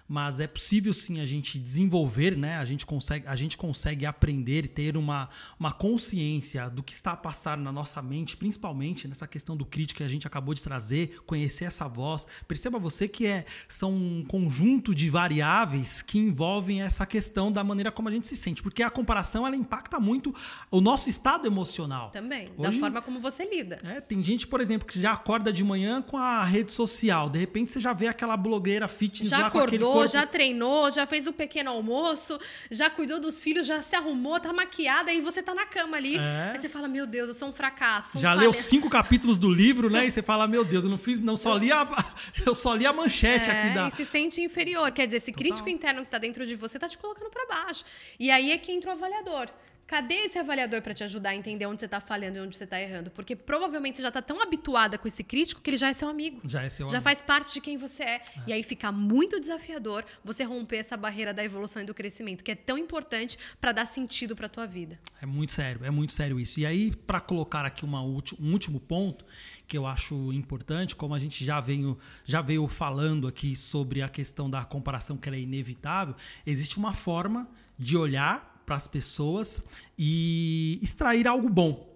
mas 0.08 0.40
é 0.40 0.46
possível 0.46 0.94
sim 0.94 1.20
a 1.20 1.26
gente 1.26 1.58
desenvolver, 1.58 2.36
né? 2.36 2.56
A 2.58 2.64
gente 2.64 2.86
consegue, 2.86 3.26
a 3.26 3.36
gente 3.36 3.56
consegue 3.56 4.06
aprender 4.06 4.64
e 4.64 4.68
ter 4.68 4.96
uma, 4.96 5.28
uma 5.58 5.72
consciência 5.72 6.68
do 6.70 6.82
que 6.82 6.92
está 6.92 7.12
a 7.12 7.16
passar 7.16 7.56
na 7.56 7.72
nossa 7.72 8.00
mente, 8.00 8.36
principalmente 8.36 9.08
nessa 9.08 9.26
questão 9.26 9.56
do 9.56 9.64
crítico 9.64 9.98
que 9.98 10.04
a 10.04 10.08
gente 10.08 10.26
acabou 10.26 10.54
de 10.54 10.62
trazer, 10.62 11.20
conhecer 11.26 11.64
essa 11.64 11.88
voz. 11.88 12.26
Perceba 12.46 12.78
você 12.78 13.08
que 13.08 13.26
é, 13.26 13.44
são 13.68 13.92
um 13.92 14.24
conjunto 14.24 14.94
de 14.94 15.10
variáveis 15.10 16.02
que 16.02 16.18
envolvem 16.18 16.82
essa 16.82 17.06
questão 17.06 17.50
da 17.50 17.64
maneira 17.64 17.90
como 17.90 18.08
a 18.08 18.12
gente 18.12 18.28
se 18.28 18.36
sente, 18.36 18.62
porque 18.62 18.82
a 18.82 18.90
comparação 18.90 19.46
ela 19.46 19.56
impacta 19.56 19.98
muito 19.98 20.34
o 20.70 20.80
nosso 20.80 21.08
estado 21.08 21.46
emocional. 21.46 22.10
Também, 22.10 22.48
Hoje, 22.56 22.70
da 22.70 22.72
forma 22.72 23.02
como 23.02 23.20
você 23.20 23.44
lida. 23.44 23.78
É, 23.82 24.00
tem 24.00 24.22
gente, 24.22 24.46
por 24.46 24.60
exemplo, 24.60 24.86
que 24.86 25.00
já 25.00 25.12
acorda 25.12 25.52
de 25.52 25.64
manhã 25.64 26.02
com 26.02 26.16
a 26.16 26.44
rede 26.44 26.72
social, 26.72 27.28
de 27.28 27.38
repente 27.38 27.72
você 27.72 27.80
já 27.80 27.92
vê 27.92 28.06
aquela 28.06 28.36
blogueira 28.36 28.86
fitness 28.86 29.30
já 29.30 29.38
lá 29.38 29.46
acordou, 29.46 29.62
com 29.62 29.76
aquele 29.76 29.95
corpo... 29.96 30.12
já 30.12 30.26
treinou, 30.26 30.90
já 30.90 31.06
fez 31.06 31.26
o 31.26 31.32
pequeno 31.32 31.70
almoço, 31.70 32.38
já 32.70 32.88
cuidou 32.88 33.20
dos 33.20 33.42
filhos, 33.42 33.66
já 33.66 33.82
se 33.82 33.94
arrumou, 33.94 34.38
tá 34.40 34.52
maquiada 34.52 35.12
e 35.12 35.20
você 35.20 35.42
tá 35.42 35.54
na 35.54 35.66
cama 35.66 35.96
ali. 35.96 36.16
É. 36.16 36.52
Aí 36.52 36.58
você 36.58 36.68
fala, 36.68 36.88
meu 36.88 37.06
Deus, 37.06 37.28
eu 37.28 37.34
sou 37.34 37.48
um 37.48 37.52
fracasso. 37.52 38.18
Um 38.18 38.20
já 38.20 38.30
falha. 38.30 38.40
leu 38.40 38.52
cinco 38.52 38.88
capítulos 38.88 39.38
do 39.38 39.50
livro, 39.50 39.90
né? 39.90 40.06
E 40.06 40.10
você 40.10 40.22
fala, 40.22 40.46
meu 40.46 40.64
Deus, 40.64 40.84
eu 40.84 40.90
não 40.90 40.98
fiz, 40.98 41.20
não, 41.20 41.36
só 41.36 41.56
li 41.56 41.72
a, 41.72 41.86
eu 42.46 42.54
só 42.54 42.74
li 42.74 42.86
a 42.86 42.92
manchete 42.92 43.50
é, 43.50 43.52
aqui 43.52 43.74
da. 43.74 43.88
E 43.88 43.90
se 43.92 44.04
sente 44.04 44.40
inferior. 44.40 44.90
Quer 44.92 45.06
dizer, 45.06 45.16
esse 45.16 45.32
Total. 45.32 45.42
crítico 45.42 45.68
interno 45.68 46.04
que 46.04 46.10
tá 46.10 46.18
dentro 46.18 46.46
de 46.46 46.54
você 46.54 46.78
tá 46.78 46.88
te 46.88 46.96
colocando 46.96 47.30
para 47.30 47.46
baixo. 47.46 47.84
E 48.18 48.30
aí 48.30 48.52
é 48.52 48.58
que 48.58 48.70
entra 48.72 48.90
o 48.90 48.92
avaliador. 48.92 49.48
Cadê 49.86 50.14
esse 50.14 50.36
avaliador 50.36 50.82
para 50.82 50.92
te 50.92 51.04
ajudar 51.04 51.30
a 51.30 51.36
entender 51.36 51.64
onde 51.66 51.78
você 51.78 51.84
está 51.84 52.00
falhando 52.00 52.38
e 52.38 52.40
onde 52.40 52.56
você 52.56 52.64
está 52.64 52.80
errando? 52.80 53.08
Porque 53.12 53.36
provavelmente 53.36 53.96
você 53.96 54.02
já 54.02 54.08
está 54.08 54.20
tão 54.20 54.42
habituada 54.42 54.98
com 54.98 55.06
esse 55.06 55.22
crítico 55.22 55.60
que 55.60 55.70
ele 55.70 55.76
já 55.76 55.88
é 55.88 55.94
seu 55.94 56.08
amigo. 56.08 56.40
Já 56.44 56.64
é 56.64 56.68
seu 56.68 56.88
Já 56.88 56.98
amigo. 56.98 57.04
faz 57.04 57.22
parte 57.22 57.54
de 57.54 57.60
quem 57.60 57.76
você 57.76 58.02
é. 58.02 58.14
é. 58.16 58.22
E 58.48 58.52
aí 58.52 58.64
fica 58.64 58.90
muito 58.90 59.38
desafiador 59.38 60.04
você 60.24 60.42
romper 60.42 60.78
essa 60.78 60.96
barreira 60.96 61.32
da 61.32 61.44
evolução 61.44 61.82
e 61.82 61.84
do 61.84 61.94
crescimento, 61.94 62.42
que 62.42 62.50
é 62.50 62.56
tão 62.56 62.76
importante 62.76 63.38
para 63.60 63.70
dar 63.70 63.86
sentido 63.86 64.34
para 64.34 64.48
tua 64.48 64.66
vida. 64.66 64.98
É 65.22 65.26
muito 65.26 65.52
sério, 65.52 65.84
é 65.84 65.90
muito 65.90 66.12
sério 66.12 66.40
isso. 66.40 66.58
E 66.58 66.66
aí, 66.66 66.90
para 66.90 67.20
colocar 67.20 67.64
aqui 67.64 67.84
uma 67.84 68.02
um 68.02 68.52
último 68.52 68.80
ponto 68.80 69.24
que 69.68 69.78
eu 69.78 69.86
acho 69.86 70.32
importante, 70.32 70.96
como 70.96 71.14
a 71.14 71.18
gente 71.18 71.44
já 71.44 71.60
veio, 71.60 71.96
já 72.24 72.42
veio 72.42 72.66
falando 72.66 73.28
aqui 73.28 73.54
sobre 73.54 74.02
a 74.02 74.08
questão 74.08 74.50
da 74.50 74.64
comparação 74.64 75.16
que 75.16 75.28
é 75.28 75.38
inevitável, 75.38 76.16
existe 76.44 76.76
uma 76.76 76.92
forma 76.92 77.48
de 77.78 77.96
olhar 77.96 78.55
para 78.66 78.76
as 78.76 78.88
pessoas 78.88 79.62
e 79.96 80.78
extrair 80.82 81.26
algo 81.26 81.48
bom. 81.48 81.94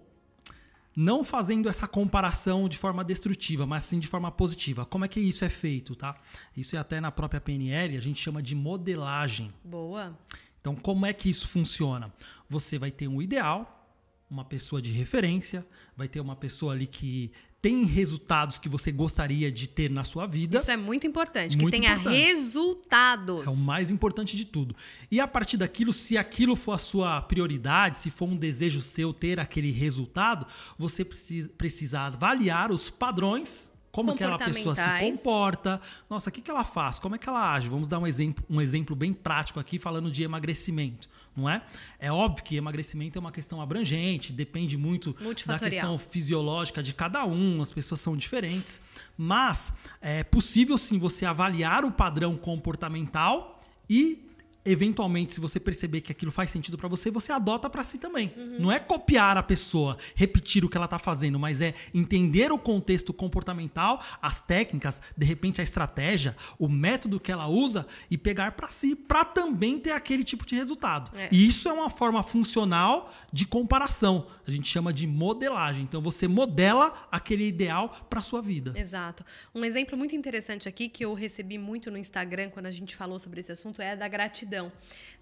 Não 0.95 1.23
fazendo 1.23 1.69
essa 1.69 1.87
comparação 1.87 2.67
de 2.67 2.77
forma 2.77 3.03
destrutiva, 3.03 3.65
mas 3.65 3.83
sim 3.83 3.99
de 3.99 4.07
forma 4.07 4.31
positiva. 4.31 4.85
Como 4.85 5.05
é 5.05 5.07
que 5.07 5.19
isso 5.19 5.45
é 5.45 5.49
feito, 5.49 5.95
tá? 5.95 6.19
Isso 6.55 6.75
é 6.75 6.79
até 6.79 6.99
na 6.99 7.11
própria 7.11 7.39
PNL, 7.39 7.97
a 7.97 8.01
gente 8.01 8.21
chama 8.21 8.41
de 8.41 8.55
modelagem. 8.55 9.53
Boa. 9.63 10.17
Então, 10.59 10.75
como 10.75 11.05
é 11.05 11.13
que 11.13 11.29
isso 11.29 11.47
funciona? 11.47 12.13
Você 12.49 12.77
vai 12.77 12.91
ter 12.91 13.07
um 13.07 13.21
ideal, 13.21 13.81
uma 14.29 14.45
pessoa 14.45 14.81
de 14.81 14.91
referência, 14.91 15.65
vai 15.95 16.07
ter 16.07 16.19
uma 16.19 16.35
pessoa 16.35 16.73
ali 16.73 16.87
que 16.87 17.31
tem 17.61 17.83
resultados 17.85 18.57
que 18.57 18.67
você 18.67 18.91
gostaria 18.91 19.51
de 19.51 19.67
ter 19.67 19.89
na 19.89 20.03
sua 20.03 20.25
vida. 20.25 20.57
Isso 20.57 20.71
é 20.71 20.77
muito 20.77 21.05
importante, 21.05 21.55
muito 21.55 21.71
que 21.73 21.79
tenha 21.79 21.93
importante. 21.93 22.17
resultados. 22.17 23.45
É 23.45 23.49
o 23.49 23.55
mais 23.55 23.91
importante 23.91 24.35
de 24.35 24.45
tudo. 24.45 24.75
E 25.11 25.19
a 25.19 25.27
partir 25.27 25.57
daquilo, 25.57 25.93
se 25.93 26.17
aquilo 26.17 26.55
for 26.55 26.71
a 26.71 26.77
sua 26.79 27.21
prioridade, 27.21 27.99
se 27.99 28.09
for 28.09 28.27
um 28.27 28.35
desejo 28.35 28.81
seu 28.81 29.13
ter 29.13 29.39
aquele 29.39 29.71
resultado, 29.71 30.47
você 30.77 31.05
precisa, 31.05 31.49
precisa 31.49 32.01
avaliar 32.01 32.71
os 32.71 32.89
padrões 32.89 33.70
como 33.91 34.15
que 34.15 34.23
aquela 34.23 34.39
pessoa 34.39 34.75
se 34.75 34.99
comporta, 34.99 35.81
nossa, 36.09 36.29
o 36.29 36.33
que, 36.33 36.41
que 36.41 36.49
ela 36.49 36.63
faz, 36.63 36.99
como 36.99 37.15
é 37.15 37.17
que 37.17 37.27
ela 37.27 37.53
age. 37.53 37.67
Vamos 37.67 37.87
dar 37.87 37.99
um 37.99 38.07
exemplo, 38.07 38.43
um 38.49 38.61
exemplo 38.61 38.95
bem 38.95 39.13
prático 39.13 39.59
aqui 39.59 39.77
falando 39.77 40.09
de 40.09 40.23
emagrecimento 40.23 41.09
não 41.35 41.49
é? 41.49 41.61
É 41.99 42.11
óbvio 42.11 42.43
que 42.43 42.55
emagrecimento 42.55 43.17
é 43.17 43.21
uma 43.21 43.31
questão 43.31 43.61
abrangente, 43.61 44.33
depende 44.33 44.77
muito 44.77 45.15
da 45.45 45.57
questão 45.57 45.97
fisiológica 45.97 46.83
de 46.83 46.93
cada 46.93 47.25
um, 47.25 47.61
as 47.61 47.71
pessoas 47.71 48.01
são 48.01 48.17
diferentes, 48.17 48.81
mas 49.17 49.73
é 50.01 50.23
possível 50.23 50.77
sim 50.77 50.99
você 50.99 51.25
avaliar 51.25 51.85
o 51.85 51.91
padrão 51.91 52.35
comportamental 52.35 53.61
e 53.89 54.30
eventualmente, 54.63 55.33
se 55.33 55.39
você 55.39 55.59
perceber 55.59 56.01
que 56.01 56.11
aquilo 56.11 56.31
faz 56.31 56.51
sentido 56.51 56.77
para 56.77 56.87
você, 56.87 57.09
você 57.09 57.31
adota 57.31 57.69
para 57.69 57.83
si 57.83 57.97
também. 57.97 58.33
Uhum. 58.37 58.57
Não 58.59 58.71
é 58.71 58.79
copiar 58.79 59.37
a 59.37 59.43
pessoa, 59.43 59.97
repetir 60.15 60.63
o 60.63 60.69
que 60.69 60.77
ela 60.77 60.87
tá 60.87 60.99
fazendo, 60.99 61.39
mas 61.39 61.61
é 61.61 61.73
entender 61.93 62.51
o 62.51 62.59
contexto 62.59 63.13
comportamental, 63.13 64.01
as 64.21 64.39
técnicas, 64.39 65.01
de 65.17 65.25
repente 65.25 65.59
a 65.61 65.63
estratégia, 65.63 66.35
o 66.59 66.67
método 66.67 67.19
que 67.19 67.31
ela 67.31 67.47
usa 67.47 67.87
e 68.09 68.17
pegar 68.17 68.51
para 68.51 68.67
si, 68.67 68.95
para 68.95 69.25
também 69.25 69.79
ter 69.79 69.91
aquele 69.91 70.23
tipo 70.23 70.45
de 70.45 70.55
resultado. 70.55 71.15
É. 71.17 71.29
E 71.31 71.47
isso 71.47 71.67
é 71.67 71.73
uma 71.73 71.89
forma 71.89 72.21
funcional 72.21 73.11
de 73.33 73.45
comparação. 73.45 74.27
A 74.45 74.51
gente 74.51 74.67
chama 74.67 74.93
de 74.93 75.07
modelagem. 75.07 75.83
Então 75.83 76.01
você 76.01 76.27
modela 76.27 77.07
aquele 77.11 77.47
ideal 77.47 77.89
para 78.09 78.21
sua 78.21 78.41
vida. 78.41 78.73
Exato. 78.75 79.25
Um 79.55 79.63
exemplo 79.65 79.97
muito 79.97 80.15
interessante 80.15 80.67
aqui 80.67 80.87
que 80.87 81.03
eu 81.03 81.13
recebi 81.13 81.57
muito 81.57 81.89
no 81.89 81.97
Instagram 81.97 82.49
quando 82.49 82.67
a 82.67 82.71
gente 82.71 82.95
falou 82.95 83.17
sobre 83.19 83.39
esse 83.39 83.51
assunto 83.51 83.81
é 83.81 83.95
da 83.95 84.07
gratidão 84.07 84.50
gratidão. 84.51 84.71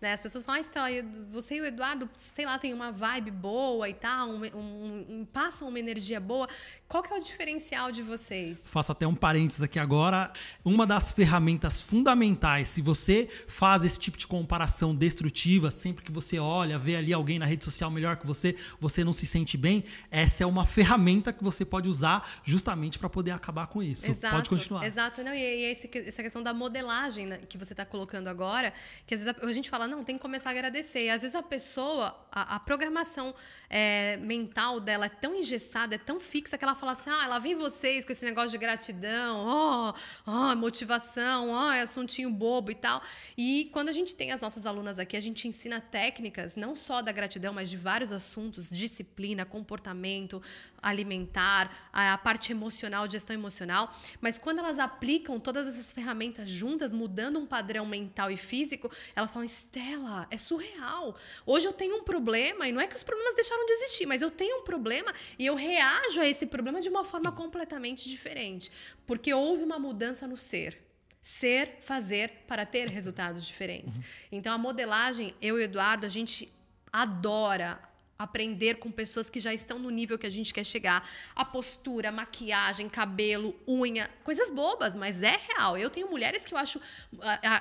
Né? 0.01 0.13
As 0.13 0.21
pessoas 0.21 0.45
falam, 0.45 0.61
ah, 0.61 0.65
Estela, 0.65 0.87
você 1.29 1.55
e 1.55 1.61
o 1.61 1.65
Eduardo, 1.65 2.09
sei 2.15 2.45
lá, 2.45 2.57
tem 2.57 2.73
uma 2.73 2.89
vibe 2.89 3.31
boa 3.31 3.89
e 3.89 3.93
tal, 3.93 4.29
um, 4.29 4.45
um, 4.45 5.05
um, 5.09 5.25
passam 5.25 5.67
uma 5.67 5.77
energia 5.77 6.19
boa. 6.21 6.47
Qual 6.87 7.03
que 7.03 7.13
é 7.13 7.17
o 7.17 7.19
diferencial 7.19 7.91
de 7.91 8.01
vocês? 8.01 8.57
Faço 8.63 8.93
até 8.93 9.05
um 9.05 9.13
parênteses 9.13 9.61
aqui 9.61 9.77
agora. 9.77 10.31
Uma 10.63 10.87
das 10.87 11.11
ferramentas 11.11 11.81
fundamentais, 11.81 12.69
se 12.69 12.81
você 12.81 13.29
faz 13.47 13.83
esse 13.83 13.99
tipo 13.99 14.17
de 14.17 14.25
comparação 14.25 14.95
destrutiva, 14.95 15.69
sempre 15.69 16.03
que 16.03 16.11
você 16.11 16.39
olha, 16.39 16.79
vê 16.79 16.95
ali 16.95 17.11
alguém 17.11 17.37
na 17.37 17.45
rede 17.45 17.65
social 17.65 17.91
melhor 17.91 18.15
que 18.15 18.25
você, 18.25 18.55
você 18.79 19.03
não 19.03 19.11
se 19.11 19.25
sente 19.25 19.57
bem, 19.57 19.83
essa 20.09 20.43
é 20.43 20.47
uma 20.47 20.65
ferramenta 20.65 21.33
que 21.33 21.43
você 21.43 21.65
pode 21.65 21.89
usar 21.89 22.39
justamente 22.45 22.97
para 22.97 23.09
poder 23.09 23.31
acabar 23.31 23.67
com 23.67 23.83
isso. 23.83 24.09
Exato, 24.09 24.33
pode 24.33 24.49
continuar. 24.49 24.85
Exato. 24.85 25.21
Não, 25.23 25.33
e, 25.33 25.39
e 25.39 25.71
essa 25.71 26.23
questão 26.23 26.41
da 26.41 26.53
modelagem 26.53 27.25
né, 27.25 27.39
que 27.49 27.57
você 27.57 27.73
está 27.73 27.85
colocando 27.85 28.29
agora, 28.29 28.73
que 29.05 29.13
vezes 29.19 29.35
a, 29.41 29.45
a 29.45 29.51
gente 29.51 29.69
fala, 29.69 29.87
não, 29.87 30.03
tem 30.03 30.15
que 30.15 30.21
começar 30.21 30.49
a 30.49 30.51
agradecer. 30.51 31.05
E 31.05 31.09
às 31.09 31.21
vezes 31.21 31.35
a 31.35 31.43
pessoa, 31.43 32.15
a, 32.31 32.55
a 32.55 32.59
programação 32.59 33.33
é, 33.69 34.17
mental 34.17 34.79
dela 34.79 35.05
é 35.05 35.09
tão 35.09 35.35
engessada, 35.35 35.95
é 35.95 35.97
tão 35.97 36.19
fixa, 36.19 36.57
que 36.57 36.63
ela 36.63 36.75
fala 36.75 36.93
assim: 36.93 37.09
ah, 37.09 37.27
lá 37.27 37.39
vem 37.39 37.55
vocês 37.55 38.05
com 38.05 38.11
esse 38.11 38.25
negócio 38.25 38.51
de 38.51 38.57
gratidão, 38.57 39.37
ó, 39.37 39.93
oh, 40.25 40.31
oh, 40.31 40.55
motivação, 40.55 41.49
ó, 41.49 41.67
oh, 41.67 41.71
é 41.71 41.81
assuntinho 41.81 42.29
bobo 42.29 42.71
e 42.71 42.75
tal. 42.75 43.01
E 43.37 43.69
quando 43.71 43.89
a 43.89 43.93
gente 43.93 44.15
tem 44.15 44.31
as 44.31 44.41
nossas 44.41 44.65
alunas 44.65 44.99
aqui, 44.99 45.15
a 45.15 45.21
gente 45.21 45.47
ensina 45.47 45.79
técnicas, 45.79 46.55
não 46.55 46.75
só 46.75 47.01
da 47.01 47.11
gratidão, 47.11 47.53
mas 47.53 47.69
de 47.69 47.77
vários 47.77 48.11
assuntos, 48.11 48.69
disciplina, 48.69 49.45
comportamento 49.45 50.41
alimentar, 50.81 51.89
a, 51.91 52.13
a 52.13 52.17
parte 52.17 52.51
emocional, 52.51 53.09
gestão 53.09 53.33
emocional. 53.33 53.93
Mas 54.21 54.37
quando 54.37 54.59
elas 54.59 54.79
aplicam 54.79 55.39
todas 55.39 55.67
essas 55.67 55.91
ferramentas 55.91 56.49
juntas, 56.49 56.93
mudando 56.93 57.39
um 57.39 57.45
padrão 57.45 57.85
mental 57.85 58.31
e 58.31 58.37
físico, 58.37 58.91
elas 59.15 59.31
falam: 59.31 59.45
Estela, 59.45 60.27
é 60.29 60.37
surreal. 60.37 61.15
Hoje 61.45 61.67
eu 61.67 61.73
tenho 61.73 61.97
um 61.97 62.03
problema, 62.03 62.67
e 62.67 62.71
não 62.71 62.81
é 62.81 62.87
que 62.87 62.95
os 62.95 63.03
problemas 63.03 63.35
deixaram 63.35 63.65
de 63.65 63.71
existir, 63.73 64.05
mas 64.05 64.21
eu 64.21 64.31
tenho 64.31 64.59
um 64.59 64.63
problema 64.63 65.13
e 65.37 65.45
eu 65.45 65.55
reajo 65.55 66.19
a 66.21 66.27
esse 66.27 66.45
problema 66.45 66.81
de 66.81 66.89
uma 66.89 67.03
forma 67.03 67.31
completamente 67.31 68.09
diferente. 68.09 68.71
Porque 69.05 69.33
houve 69.33 69.63
uma 69.63 69.79
mudança 69.79 70.27
no 70.27 70.37
ser 70.37 70.89
ser, 71.21 71.77
fazer 71.81 72.45
para 72.47 72.65
ter 72.65 72.89
resultados 72.89 73.45
diferentes. 73.45 73.97
Uhum. 73.97 74.03
Então 74.31 74.53
a 74.53 74.57
modelagem, 74.57 75.35
eu 75.41 75.59
e 75.59 75.61
o 75.61 75.63
Eduardo, 75.63 76.05
a 76.05 76.09
gente 76.09 76.51
adora 76.91 77.79
aprender 78.19 78.75
com 78.79 78.91
pessoas 78.91 79.29
que 79.29 79.39
já 79.39 79.53
estão 79.53 79.79
no 79.79 79.89
nível 79.89 80.19
que 80.19 80.27
a 80.27 80.29
gente 80.29 80.53
quer 80.53 80.65
chegar. 80.65 81.07
A 81.33 81.45
postura, 81.45 82.11
maquiagem, 82.11 82.89
cabelo, 82.89 83.55
unha, 83.65 84.09
coisas 84.25 84.51
bobas, 84.51 84.93
mas 84.93 85.23
é 85.23 85.39
real. 85.47 85.77
Eu 85.77 85.89
tenho 85.89 86.09
mulheres 86.09 86.43
que 86.43 86.53
eu 86.53 86.57
acho, 86.57 86.81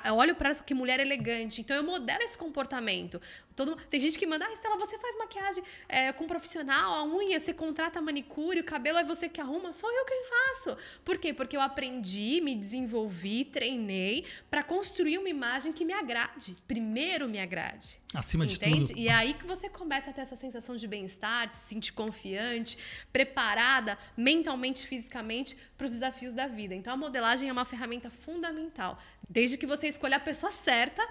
eu 0.05 0.15
olho 0.15 0.35
para 0.35 0.53
que 0.55 0.73
mulher 0.73 0.99
elegante, 0.99 1.61
então 1.61 1.77
eu 1.77 1.83
modelo 1.83 2.21
esse 2.23 2.37
comportamento. 2.37 3.21
Todo, 3.59 3.75
tem 3.89 3.99
gente 3.99 4.17
que 4.17 4.25
manda, 4.25 4.45
ah, 4.45 4.53
Estela, 4.53 4.77
você 4.77 4.97
faz 4.97 5.17
maquiagem 5.17 5.61
é, 5.89 6.13
com 6.13 6.23
um 6.23 6.27
profissional, 6.27 6.93
a 6.93 7.03
unha, 7.03 7.37
você 7.41 7.53
contrata 7.53 7.99
manicure, 7.99 8.61
o 8.61 8.63
cabelo 8.63 8.97
é 8.97 9.03
você 9.03 9.27
que 9.27 9.41
arruma, 9.41 9.73
sou 9.73 9.91
eu 9.91 10.05
quem 10.05 10.23
faço. 10.23 10.77
Por 11.03 11.17
quê? 11.17 11.33
Porque 11.33 11.57
eu 11.57 11.61
aprendi, 11.61 12.39
me 12.39 12.55
desenvolvi, 12.55 13.43
treinei 13.43 14.23
para 14.49 14.63
construir 14.63 15.17
uma 15.17 15.27
imagem 15.27 15.73
que 15.73 15.83
me 15.83 15.91
agrade. 15.91 16.55
Primeiro 16.65 17.27
me 17.27 17.37
agrade. 17.37 17.99
Acima 18.15 18.45
Entende? 18.45 18.79
de 18.79 18.87
tudo. 18.87 18.97
E 18.97 19.09
é 19.09 19.13
aí 19.13 19.33
que 19.33 19.45
você 19.45 19.67
começa 19.67 20.09
a 20.09 20.13
ter 20.13 20.21
essa 20.21 20.37
sensação 20.37 20.77
de 20.77 20.87
bem-estar, 20.87 21.49
de 21.49 21.57
se 21.57 21.67
sentir 21.67 21.91
confiante, 21.91 22.77
preparada 23.11 23.97
mentalmente, 24.15 24.87
fisicamente 24.87 25.57
para 25.77 25.83
os 25.83 25.91
desafios 25.91 26.33
da 26.33 26.47
vida. 26.47 26.73
Então 26.73 26.93
a 26.93 26.97
modelagem 26.97 27.49
é 27.49 27.51
uma 27.51 27.65
ferramenta 27.65 28.09
fundamental. 28.09 28.97
Desde 29.29 29.57
que 29.57 29.67
você 29.67 29.87
escolha 29.89 30.15
a 30.15 30.19
pessoa 30.19 30.49
certa 30.49 31.05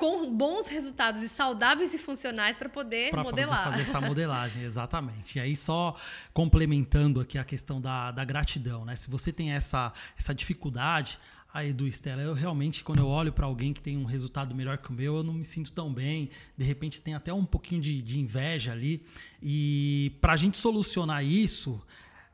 com 0.00 0.34
bons 0.34 0.66
resultados 0.66 1.20
e 1.20 1.28
saudáveis 1.28 1.92
e 1.92 1.98
funcionais 1.98 2.56
para 2.56 2.70
poder 2.70 3.10
pra 3.10 3.22
modelar. 3.22 3.64
Fazer, 3.64 3.70
fazer 3.70 3.82
essa 3.82 4.00
modelagem, 4.08 4.62
exatamente. 4.62 5.36
E 5.36 5.40
aí, 5.40 5.54
só 5.54 5.94
complementando 6.32 7.20
aqui 7.20 7.36
a 7.36 7.44
questão 7.44 7.78
da, 7.78 8.10
da 8.10 8.24
gratidão, 8.24 8.82
né? 8.86 8.96
Se 8.96 9.10
você 9.10 9.30
tem 9.30 9.52
essa, 9.52 9.92
essa 10.18 10.34
dificuldade, 10.34 11.20
aí 11.52 11.70
do 11.70 11.86
Estela, 11.86 12.22
eu 12.22 12.32
realmente, 12.32 12.82
quando 12.82 13.00
eu 13.00 13.08
olho 13.08 13.30
para 13.30 13.44
alguém 13.44 13.74
que 13.74 13.80
tem 13.82 13.98
um 13.98 14.06
resultado 14.06 14.54
melhor 14.54 14.78
que 14.78 14.88
o 14.88 14.92
meu, 14.94 15.16
eu 15.16 15.22
não 15.22 15.34
me 15.34 15.44
sinto 15.44 15.70
tão 15.70 15.92
bem. 15.92 16.30
De 16.56 16.64
repente 16.64 17.02
tem 17.02 17.14
até 17.14 17.30
um 17.30 17.44
pouquinho 17.44 17.82
de, 17.82 18.00
de 18.00 18.18
inveja 18.18 18.72
ali. 18.72 19.04
E 19.42 20.16
para 20.18 20.32
a 20.32 20.36
gente 20.36 20.56
solucionar 20.56 21.22
isso, 21.22 21.78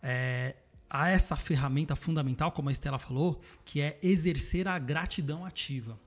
é, 0.00 0.54
há 0.88 1.08
essa 1.08 1.34
ferramenta 1.34 1.96
fundamental, 1.96 2.52
como 2.52 2.68
a 2.68 2.72
Estela 2.72 2.98
falou, 2.98 3.40
que 3.64 3.80
é 3.80 3.98
exercer 4.04 4.68
a 4.68 4.78
gratidão 4.78 5.44
ativa. 5.44 5.98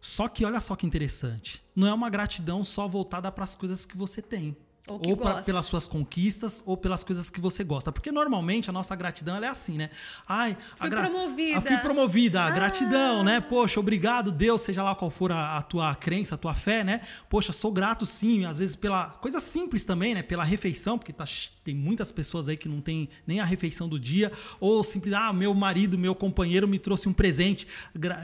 Só 0.00 0.28
que 0.28 0.44
olha 0.44 0.60
só 0.60 0.74
que 0.74 0.86
interessante. 0.86 1.62
Não 1.74 1.86
é 1.86 1.92
uma 1.92 2.08
gratidão 2.10 2.64
só 2.64 2.88
voltada 2.88 3.30
para 3.30 3.44
as 3.44 3.54
coisas 3.54 3.84
que 3.84 3.96
você 3.96 4.22
tem. 4.22 4.56
Ou, 4.90 5.00
ou 5.10 5.16
pra, 5.16 5.42
pelas 5.42 5.66
suas 5.66 5.86
conquistas 5.86 6.62
ou 6.66 6.76
pelas 6.76 7.04
coisas 7.04 7.30
que 7.30 7.40
você 7.40 7.62
gosta. 7.62 7.92
Porque 7.92 8.10
normalmente 8.10 8.68
a 8.68 8.72
nossa 8.72 8.94
gratidão 8.96 9.36
é 9.36 9.46
assim, 9.46 9.76
né? 9.76 9.90
Ai, 10.28 10.56
fui 10.76 10.90
gra... 10.90 11.02
promovida. 11.02 11.58
Ah, 11.58 11.62
fui 11.62 11.76
promovida, 11.78 12.42
ah. 12.42 12.50
gratidão, 12.50 13.22
né? 13.22 13.40
Poxa, 13.40 13.78
obrigado, 13.78 14.32
Deus, 14.32 14.62
seja 14.62 14.82
lá 14.82 14.94
qual 14.94 15.10
for 15.10 15.30
a, 15.30 15.58
a, 15.58 15.62
tua 15.62 15.94
crença, 15.94 16.34
a 16.34 16.38
tua 16.38 16.54
fé, 16.54 16.82
né? 16.82 17.00
Poxa, 17.28 17.52
sou 17.52 17.70
grato 17.70 18.04
sim, 18.04 18.44
às 18.44 18.58
vezes 18.58 18.74
pela 18.74 19.06
coisa 19.06 19.40
simples 19.40 19.84
também, 19.84 20.14
né? 20.14 20.22
Pela 20.22 20.44
refeição, 20.44 20.98
porque 20.98 21.12
tá, 21.12 21.24
tem 21.62 21.74
muitas 21.74 22.10
pessoas 22.10 22.48
aí 22.48 22.56
que 22.56 22.68
não 22.68 22.80
tem 22.80 23.08
nem 23.26 23.40
a 23.40 23.44
refeição 23.44 23.88
do 23.88 23.98
dia, 23.98 24.32
ou 24.58 24.82
simplesmente, 24.82 25.22
ah, 25.22 25.32
meu 25.32 25.54
marido, 25.54 25.96
meu 25.96 26.14
companheiro 26.14 26.66
me 26.66 26.78
trouxe 26.78 27.08
um 27.08 27.12
presente, 27.12 27.66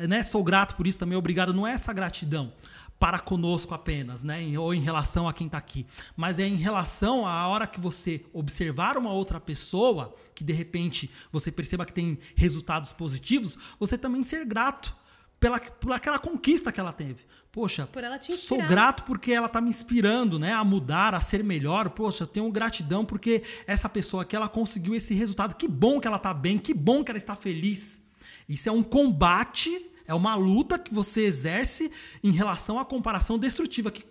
né? 0.09 0.23
Sou 0.23 0.43
grato 0.43 0.75
por 0.75 0.87
isso 0.87 0.99
também, 0.99 1.17
obrigado. 1.17 1.55
Não 1.55 1.67
é 1.67 1.73
essa 1.73 1.93
gratidão 1.93 2.53
para 2.99 3.19
conosco 3.19 3.75
apenas, 3.75 4.23
né? 4.23 4.43
Ou 4.59 4.73
em 4.73 4.81
relação 4.81 5.29
a 5.29 5.33
quem 5.33 5.47
está 5.47 5.59
aqui. 5.59 5.87
Mas 6.17 6.39
é 6.39 6.47
em 6.47 6.57
relação 6.57 7.27
à 7.27 7.47
hora 7.47 7.67
que 7.67 7.81
você 7.81 8.25
observar 8.33 8.97
uma 8.97 9.13
outra 9.13 9.39
pessoa, 9.39 10.15
que 10.35 10.43
de 10.43 10.53
repente 10.53 11.11
você 11.31 11.53
perceba 11.53 11.85
que 11.85 11.93
tem 11.93 12.19
resultados 12.35 12.93
positivos, 12.93 13.59
você 13.79 13.99
também 13.99 14.25
ser 14.25 14.45
grato 14.45 14.97
pela, 15.39 15.61
por 15.61 15.93
aquela 15.93 16.19
conquista 16.19 16.73
que 16.73 16.81
ela 16.81 16.93
teve. 16.93 17.25
Poxa, 17.53 17.87
por 17.87 18.05
ela 18.05 18.21
sou 18.23 18.59
grato 18.59 19.05
porque 19.05 19.33
ela 19.33 19.47
está 19.47 19.63
me 19.63 19.71
inspirando 19.71 20.39
né, 20.39 20.53
a 20.53 20.63
mudar, 20.63 21.15
a 21.15 21.21
ser 21.21 21.43
melhor. 21.43 21.91
Poxa, 21.91 22.27
tenho 22.27 22.51
gratidão 22.51 23.05
porque 23.05 23.43
essa 23.67 23.89
pessoa 23.89 24.23
aqui 24.23 24.37
ela 24.37 24.49
conseguiu 24.49 24.95
esse 24.95 25.15
resultado. 25.15 25.55
Que 25.55 25.67
bom 25.67 25.99
que 25.99 26.07
ela 26.07 26.19
está 26.19 26.35
bem, 26.35 26.59
que 26.59 26.75
bom 26.75 27.03
que 27.03 27.11
ela 27.11 27.19
está 27.19 27.35
feliz. 27.35 28.03
Isso 28.49 28.69
é 28.69 28.73
um 28.73 28.83
combate 28.83 29.91
é 30.07 30.15
uma 30.15 30.35
luta 30.35 30.79
que 30.79 30.93
você 30.93 31.23
exerce 31.23 31.91
em 32.23 32.33
relação 32.33 32.79
à 32.79 32.85
comparação 32.85 33.39
destrutiva, 33.39 33.91
que, 33.91 34.05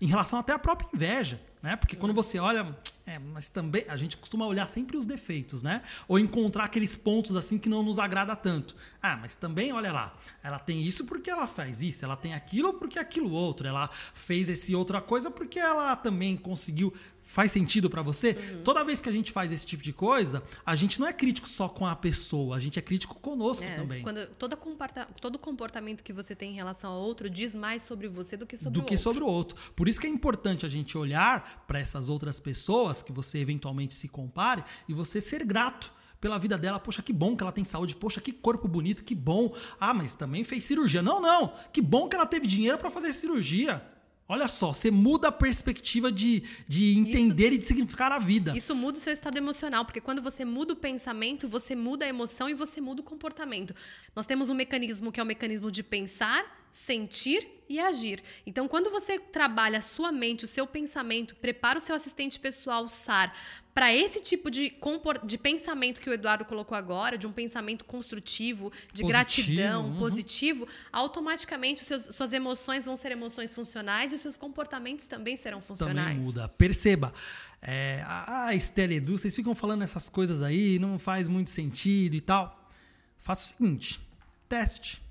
em 0.00 0.06
relação 0.06 0.38
até 0.38 0.52
à 0.52 0.58
própria 0.58 0.88
inveja, 0.94 1.40
né? 1.62 1.76
Porque 1.76 1.96
quando 1.96 2.12
você 2.12 2.38
olha, 2.38 2.76
é, 3.06 3.18
mas 3.18 3.48
também 3.48 3.84
a 3.88 3.96
gente 3.96 4.16
costuma 4.16 4.46
olhar 4.46 4.66
sempre 4.66 4.96
os 4.96 5.06
defeitos, 5.06 5.62
né? 5.62 5.82
Ou 6.08 6.18
encontrar 6.18 6.64
aqueles 6.64 6.96
pontos 6.96 7.36
assim 7.36 7.58
que 7.58 7.68
não 7.68 7.82
nos 7.82 7.98
agrada 7.98 8.34
tanto. 8.34 8.74
Ah, 9.00 9.16
mas 9.16 9.36
também 9.36 9.72
olha 9.72 9.92
lá, 9.92 10.16
ela 10.42 10.58
tem 10.58 10.82
isso 10.82 11.04
porque 11.04 11.30
ela 11.30 11.46
faz 11.46 11.82
isso, 11.82 12.04
ela 12.04 12.16
tem 12.16 12.34
aquilo 12.34 12.74
porque 12.74 12.98
aquilo 12.98 13.30
outro, 13.30 13.66
ela 13.66 13.90
fez 14.14 14.48
esse 14.48 14.74
outra 14.74 15.00
coisa 15.00 15.30
porque 15.30 15.58
ela 15.58 15.94
também 15.96 16.36
conseguiu 16.36 16.92
Faz 17.34 17.50
sentido 17.50 17.90
para 17.90 18.00
você? 18.00 18.30
Uhum. 18.30 18.62
Toda 18.62 18.84
vez 18.84 19.00
que 19.00 19.08
a 19.08 19.12
gente 19.12 19.32
faz 19.32 19.50
esse 19.50 19.66
tipo 19.66 19.82
de 19.82 19.92
coisa, 19.92 20.40
a 20.64 20.76
gente 20.76 21.00
não 21.00 21.06
é 21.08 21.12
crítico 21.12 21.48
só 21.48 21.68
com 21.68 21.84
a 21.84 21.96
pessoa, 21.96 22.54
a 22.54 22.60
gente 22.60 22.78
é 22.78 22.82
crítico 22.82 23.18
conosco 23.18 23.64
é, 23.64 23.74
também. 23.74 24.02
Quando 24.04 24.24
todo, 24.38 24.56
comporta, 24.56 25.04
todo 25.20 25.36
comportamento 25.36 26.04
que 26.04 26.12
você 26.12 26.36
tem 26.36 26.52
em 26.52 26.54
relação 26.54 26.92
ao 26.92 27.02
outro 27.02 27.28
diz 27.28 27.56
mais 27.56 27.82
sobre 27.82 28.06
você 28.06 28.36
do 28.36 28.46
que 28.46 28.56
sobre 28.56 28.74
do 28.74 28.82
o 28.82 28.84
que 28.84 28.94
outro. 28.94 29.02
sobre 29.02 29.24
o 29.24 29.26
outro. 29.26 29.56
Por 29.74 29.88
isso 29.88 30.00
que 30.00 30.06
é 30.06 30.10
importante 30.10 30.64
a 30.64 30.68
gente 30.68 30.96
olhar 30.96 31.64
para 31.66 31.80
essas 31.80 32.08
outras 32.08 32.38
pessoas 32.38 33.02
que 33.02 33.10
você 33.10 33.38
eventualmente 33.38 33.96
se 33.96 34.06
compare 34.06 34.62
e 34.88 34.94
você 34.94 35.20
ser 35.20 35.44
grato 35.44 35.92
pela 36.20 36.38
vida 36.38 36.56
dela. 36.56 36.78
Poxa, 36.78 37.02
que 37.02 37.12
bom 37.12 37.36
que 37.36 37.42
ela 37.42 37.50
tem 37.50 37.64
saúde. 37.64 37.96
Poxa, 37.96 38.20
que 38.20 38.30
corpo 38.30 38.68
bonito, 38.68 39.02
que 39.02 39.14
bom. 39.14 39.52
Ah, 39.80 39.92
mas 39.92 40.14
também 40.14 40.44
fez 40.44 40.62
cirurgia. 40.62 41.02
Não, 41.02 41.20
não. 41.20 41.52
Que 41.72 41.82
bom 41.82 42.08
que 42.08 42.14
ela 42.14 42.26
teve 42.26 42.46
dinheiro 42.46 42.78
para 42.78 42.92
fazer 42.92 43.12
cirurgia. 43.12 43.84
Olha 44.26 44.48
só, 44.48 44.72
você 44.72 44.90
muda 44.90 45.28
a 45.28 45.32
perspectiva 45.32 46.10
de, 46.10 46.42
de 46.66 46.96
entender 46.96 47.48
isso, 47.48 47.54
e 47.54 47.58
de 47.58 47.64
significar 47.66 48.10
a 48.10 48.18
vida. 48.18 48.56
Isso 48.56 48.74
muda 48.74 48.96
o 48.96 49.00
seu 49.00 49.12
estado 49.12 49.36
emocional, 49.36 49.84
porque 49.84 50.00
quando 50.00 50.22
você 50.22 50.46
muda 50.46 50.72
o 50.72 50.76
pensamento, 50.76 51.46
você 51.46 51.76
muda 51.76 52.06
a 52.06 52.08
emoção 52.08 52.48
e 52.48 52.54
você 52.54 52.80
muda 52.80 53.02
o 53.02 53.04
comportamento. 53.04 53.74
Nós 54.16 54.24
temos 54.24 54.48
um 54.48 54.54
mecanismo 54.54 55.12
que 55.12 55.20
é 55.20 55.22
o 55.22 55.26
mecanismo 55.26 55.70
de 55.70 55.82
pensar, 55.82 56.63
sentir 56.74 57.46
e 57.68 57.78
agir. 57.78 58.20
Então, 58.44 58.66
quando 58.66 58.90
você 58.90 59.18
trabalha 59.18 59.78
a 59.78 59.80
sua 59.80 60.10
mente, 60.10 60.44
o 60.44 60.48
seu 60.48 60.66
pensamento, 60.66 61.34
prepara 61.36 61.78
o 61.78 61.80
seu 61.80 61.94
assistente 61.94 62.38
pessoal, 62.38 62.88
SAR, 62.88 63.32
para 63.72 63.94
esse 63.94 64.20
tipo 64.20 64.50
de, 64.50 64.74
de 65.24 65.38
pensamento 65.38 66.00
que 66.00 66.10
o 66.10 66.12
Eduardo 66.12 66.44
colocou 66.44 66.76
agora, 66.76 67.16
de 67.16 67.28
um 67.28 67.32
pensamento 67.32 67.84
construtivo, 67.84 68.72
de 68.92 69.02
positivo, 69.02 69.08
gratidão, 69.08 69.86
uhum. 69.86 69.98
positivo, 69.98 70.68
automaticamente 70.92 71.82
seus, 71.84 72.14
suas 72.14 72.32
emoções 72.32 72.84
vão 72.84 72.96
ser 72.96 73.12
emoções 73.12 73.54
funcionais 73.54 74.12
e 74.12 74.16
os 74.16 74.20
seus 74.20 74.36
comportamentos 74.36 75.06
também 75.06 75.36
serão 75.36 75.60
funcionais. 75.60 76.08
Também 76.08 76.24
muda. 76.24 76.48
Perceba. 76.48 77.14
É, 77.62 78.04
ah, 78.06 78.54
Estela 78.54 78.94
Edu, 78.94 79.16
vocês 79.16 79.34
ficam 79.34 79.54
falando 79.54 79.82
essas 79.82 80.08
coisas 80.08 80.42
aí, 80.42 80.78
não 80.78 80.98
faz 80.98 81.28
muito 81.28 81.50
sentido 81.50 82.14
e 82.14 82.20
tal. 82.20 82.68
Faça 83.18 83.44
o 83.44 83.56
seguinte: 83.56 84.00
teste 84.48 85.03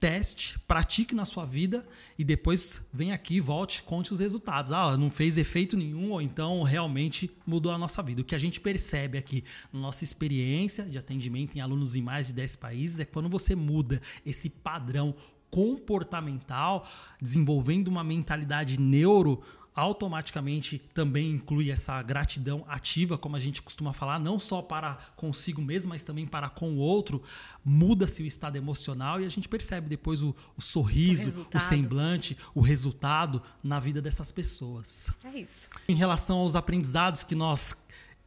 teste, 0.00 0.58
pratique 0.60 1.14
na 1.14 1.26
sua 1.26 1.44
vida 1.44 1.86
e 2.18 2.24
depois 2.24 2.82
vem 2.92 3.12
aqui, 3.12 3.38
volte, 3.38 3.82
conte 3.82 4.14
os 4.14 4.18
resultados. 4.18 4.72
Ah, 4.72 4.96
não 4.96 5.10
fez 5.10 5.36
efeito 5.36 5.76
nenhum 5.76 6.12
ou 6.12 6.22
então 6.22 6.62
realmente 6.62 7.30
mudou 7.46 7.70
a 7.70 7.78
nossa 7.78 8.02
vida. 8.02 8.22
O 8.22 8.24
que 8.24 8.34
a 8.34 8.38
gente 8.38 8.58
percebe 8.58 9.18
aqui 9.18 9.44
na 9.70 9.78
nossa 9.78 10.02
experiência 10.02 10.84
de 10.84 10.96
atendimento 10.96 11.56
em 11.56 11.60
alunos 11.60 11.94
em 11.94 12.02
mais 12.02 12.28
de 12.28 12.32
10 12.32 12.56
países 12.56 12.98
é 12.98 13.04
quando 13.04 13.28
você 13.28 13.54
muda 13.54 14.00
esse 14.24 14.48
padrão 14.48 15.14
comportamental, 15.50 16.88
desenvolvendo 17.20 17.88
uma 17.88 18.04
mentalidade 18.04 18.80
neuro 18.80 19.42
automaticamente 19.74 20.78
também 20.92 21.30
inclui 21.32 21.70
essa 21.70 22.02
gratidão 22.02 22.64
ativa, 22.68 23.16
como 23.16 23.36
a 23.36 23.40
gente 23.40 23.62
costuma 23.62 23.92
falar, 23.92 24.18
não 24.18 24.38
só 24.38 24.60
para 24.60 24.98
consigo 25.16 25.62
mesmo, 25.62 25.90
mas 25.90 26.04
também 26.04 26.26
para 26.26 26.48
com 26.48 26.72
o 26.72 26.76
outro. 26.76 27.22
Muda-se 27.64 28.22
o 28.22 28.26
estado 28.26 28.56
emocional 28.56 29.20
e 29.20 29.24
a 29.24 29.28
gente 29.28 29.48
percebe 29.48 29.88
depois 29.88 30.22
o, 30.22 30.34
o 30.56 30.60
sorriso, 30.60 31.46
o, 31.52 31.56
o, 31.56 31.60
semblante, 31.60 32.36
o 32.54 32.60
resultado 32.60 33.42
na 33.62 33.78
vida 33.78 34.02
dessas 34.02 34.32
pessoas. 34.32 35.12
É 35.24 35.38
isso. 35.38 35.68
Em 35.88 35.94
relação 35.94 36.38
aos 36.38 36.56
aprendizados 36.56 37.22
que 37.22 37.34
nós 37.34 37.74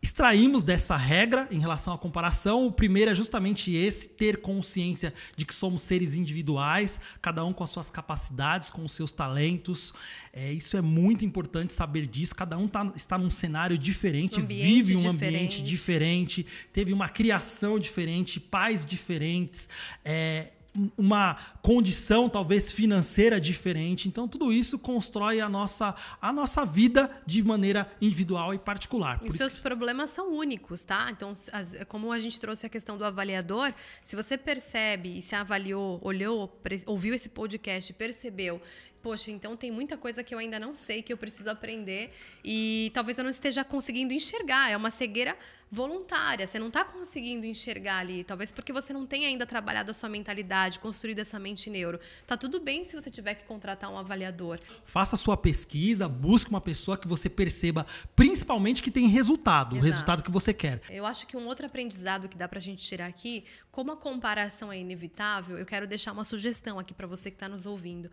extraímos 0.03 0.65
dessa 0.65 0.97
regra 0.97 1.47
em 1.49 1.59
relação 1.59 1.93
à 1.93 1.97
comparação. 1.97 2.67
O 2.67 2.71
primeiro 2.71 3.09
é 3.09 3.15
justamente 3.15 3.73
esse: 3.73 4.09
ter 4.09 4.41
consciência 4.41 5.13
de 5.37 5.45
que 5.45 5.55
somos 5.55 5.81
seres 5.81 6.13
individuais, 6.13 6.99
cada 7.21 7.45
um 7.45 7.53
com 7.53 7.63
as 7.63 7.69
suas 7.69 7.89
capacidades, 7.89 8.69
com 8.69 8.83
os 8.83 8.91
seus 8.91 9.13
talentos. 9.13 9.93
É, 10.33 10.51
isso 10.51 10.75
é 10.75 10.81
muito 10.81 11.23
importante 11.23 11.71
saber 11.71 12.05
disso. 12.05 12.35
Cada 12.35 12.57
um 12.57 12.67
tá, 12.67 12.91
está 12.93 13.17
num 13.17 13.31
cenário 13.31 13.77
diferente, 13.77 14.41
um 14.41 14.45
vive 14.45 14.95
um 14.95 14.99
diferente. 14.99 15.25
ambiente 15.25 15.63
diferente, 15.63 16.45
teve 16.73 16.91
uma 16.91 17.07
criação 17.07 17.79
diferente, 17.79 18.41
pais 18.41 18.85
diferentes. 18.85 19.69
É, 20.03 20.49
uma 20.97 21.35
condição 21.61 22.27
talvez 22.27 22.71
financeira 22.71 23.39
diferente. 23.39 24.07
Então 24.07 24.27
tudo 24.27 24.51
isso 24.51 24.79
constrói 24.79 25.39
a 25.39 25.47
nossa, 25.47 25.95
a 26.21 26.33
nossa 26.33 26.65
vida 26.65 27.09
de 27.25 27.43
maneira 27.43 27.91
individual 28.01 28.53
e 28.53 28.59
particular. 28.59 29.19
Por 29.19 29.27
e 29.27 29.37
seus 29.37 29.53
que... 29.53 29.61
problemas 29.61 30.09
são 30.09 30.33
únicos, 30.33 30.83
tá? 30.83 31.09
Então, 31.11 31.33
as, 31.51 31.77
como 31.87 32.11
a 32.11 32.19
gente 32.19 32.39
trouxe 32.39 32.65
a 32.65 32.69
questão 32.69 32.97
do 32.97 33.05
avaliador, 33.05 33.73
se 34.03 34.15
você 34.15 34.37
percebe 34.37 35.19
e 35.19 35.21
se 35.21 35.35
avaliou, 35.35 35.99
olhou, 36.01 36.59
ouviu 36.85 37.13
esse 37.13 37.29
podcast, 37.29 37.93
percebeu 37.93 38.61
poxa, 39.03 39.29
então 39.29 39.57
tem 39.57 39.69
muita 39.69 39.97
coisa 39.97 40.23
que 40.23 40.33
eu 40.33 40.39
ainda 40.39 40.57
não 40.57 40.73
sei, 40.73 41.03
que 41.03 41.11
eu 41.11 41.17
preciso 41.17 41.49
aprender 41.49 42.11
e 42.43 42.89
talvez 42.93 43.17
eu 43.17 43.23
não 43.25 43.31
esteja 43.31 43.61
conseguindo 43.63 44.13
enxergar. 44.13 44.71
É 44.71 44.77
uma 44.77 44.89
cegueira 44.89 45.37
voluntária, 45.69 46.45
você 46.45 46.59
não 46.59 46.67
está 46.67 46.85
conseguindo 46.85 47.47
enxergar 47.47 47.97
ali, 47.97 48.23
talvez 48.23 48.51
porque 48.51 48.71
você 48.71 48.93
não 48.93 49.07
tenha 49.07 49.27
ainda 49.27 49.43
trabalhado 49.43 49.89
a 49.89 49.93
sua 49.93 50.07
mentalidade, 50.07 50.77
construído 50.77 51.17
essa 51.17 51.39
mente 51.39 51.67
neuro. 51.67 51.99
Tá 52.27 52.37
tudo 52.37 52.59
bem 52.59 52.85
se 52.85 52.95
você 52.95 53.09
tiver 53.09 53.33
que 53.33 53.43
contratar 53.45 53.91
um 53.91 53.97
avaliador. 53.97 54.59
Faça 54.85 55.15
a 55.15 55.17
sua 55.17 55.35
pesquisa, 55.35 56.07
busque 56.07 56.51
uma 56.51 56.61
pessoa 56.61 56.95
que 56.95 57.07
você 57.07 57.27
perceba, 57.27 57.87
principalmente 58.15 58.83
que 58.83 58.91
tem 58.91 59.07
resultado, 59.07 59.75
Exato. 59.75 59.81
o 59.81 59.91
resultado 59.91 60.23
que 60.23 60.29
você 60.29 60.53
quer. 60.53 60.79
Eu 60.91 61.07
acho 61.07 61.25
que 61.25 61.35
um 61.35 61.47
outro 61.47 61.65
aprendizado 61.65 62.29
que 62.29 62.37
dá 62.37 62.47
para 62.47 62.59
a 62.59 62.61
gente 62.61 62.85
tirar 62.85 63.07
aqui, 63.07 63.43
como 63.71 63.91
a 63.91 63.97
comparação 63.97 64.71
é 64.71 64.77
inevitável, 64.77 65.57
eu 65.57 65.65
quero 65.65 65.87
deixar 65.87 66.11
uma 66.11 66.23
sugestão 66.23 66.77
aqui 66.77 66.93
para 66.93 67.07
você 67.07 67.31
que 67.31 67.35
está 67.35 67.49
nos 67.49 67.65
ouvindo 67.65 68.11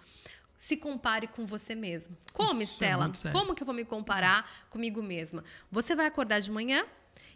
se 0.61 0.77
compare 0.77 1.27
com 1.27 1.47
você 1.47 1.75
mesmo. 1.75 2.15
Como, 2.35 2.61
Isso 2.61 2.75
Estela? 2.75 3.11
É 3.25 3.31
Como 3.33 3.55
que 3.55 3.63
eu 3.63 3.67
vou 3.67 3.75
me 3.75 3.83
comparar 3.83 4.47
comigo 4.69 5.03
mesma? 5.03 5.43
Você 5.73 5.97
vai 5.97 6.05
acordar 6.05 6.39
de 6.41 6.51
manhã 6.51 6.85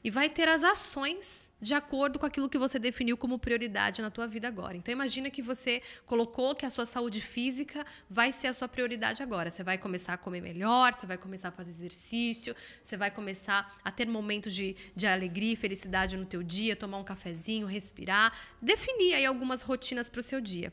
e 0.05 0.11
vai 0.11 0.29
ter 0.29 0.47
as 0.47 0.63
ações 0.63 1.51
de 1.59 1.73
acordo 1.73 2.19
com 2.19 2.27
aquilo 2.27 2.51
que 2.51 2.59
você 2.59 2.79
definiu 2.79 3.17
como 3.17 3.39
prioridade 3.39 4.03
na 4.03 4.11
tua 4.11 4.27
vida 4.27 4.47
agora. 4.47 4.77
Então 4.77 4.93
imagina 4.93 5.31
que 5.31 5.41
você 5.41 5.81
colocou 6.05 6.55
que 6.55 6.67
a 6.67 6.71
sua 6.71 6.85
saúde 6.85 7.23
física 7.23 7.87
vai 8.11 8.31
ser 8.31 8.49
a 8.49 8.53
sua 8.53 8.69
prioridade 8.69 9.23
agora. 9.23 9.51
Você 9.51 9.65
vai 9.65 9.79
começar 9.79 10.13
a 10.13 10.19
comer 10.19 10.43
melhor, 10.43 10.93
você 10.93 11.07
vai 11.07 11.17
começar 11.17 11.49
a 11.49 11.53
fazer 11.53 11.71
exercício, 11.71 12.55
você 12.83 12.99
vai 12.99 13.11
começar 13.11 13.75
a 13.83 13.91
ter 13.91 14.07
momentos 14.07 14.55
de, 14.55 14.77
de 14.95 15.07
alegria 15.07 15.55
e 15.55 15.57
felicidade 15.57 16.19
no 16.19 16.27
teu 16.27 16.43
dia, 16.43 16.77
tomar 16.77 16.99
um 16.99 17.05
cafezinho, 17.05 17.67
respirar, 17.67 18.37
definir 18.61 19.15
aí 19.15 19.25
algumas 19.25 19.63
rotinas 19.63 20.11
para 20.11 20.21
o 20.21 20.23
seu 20.23 20.43
dia. 20.43 20.71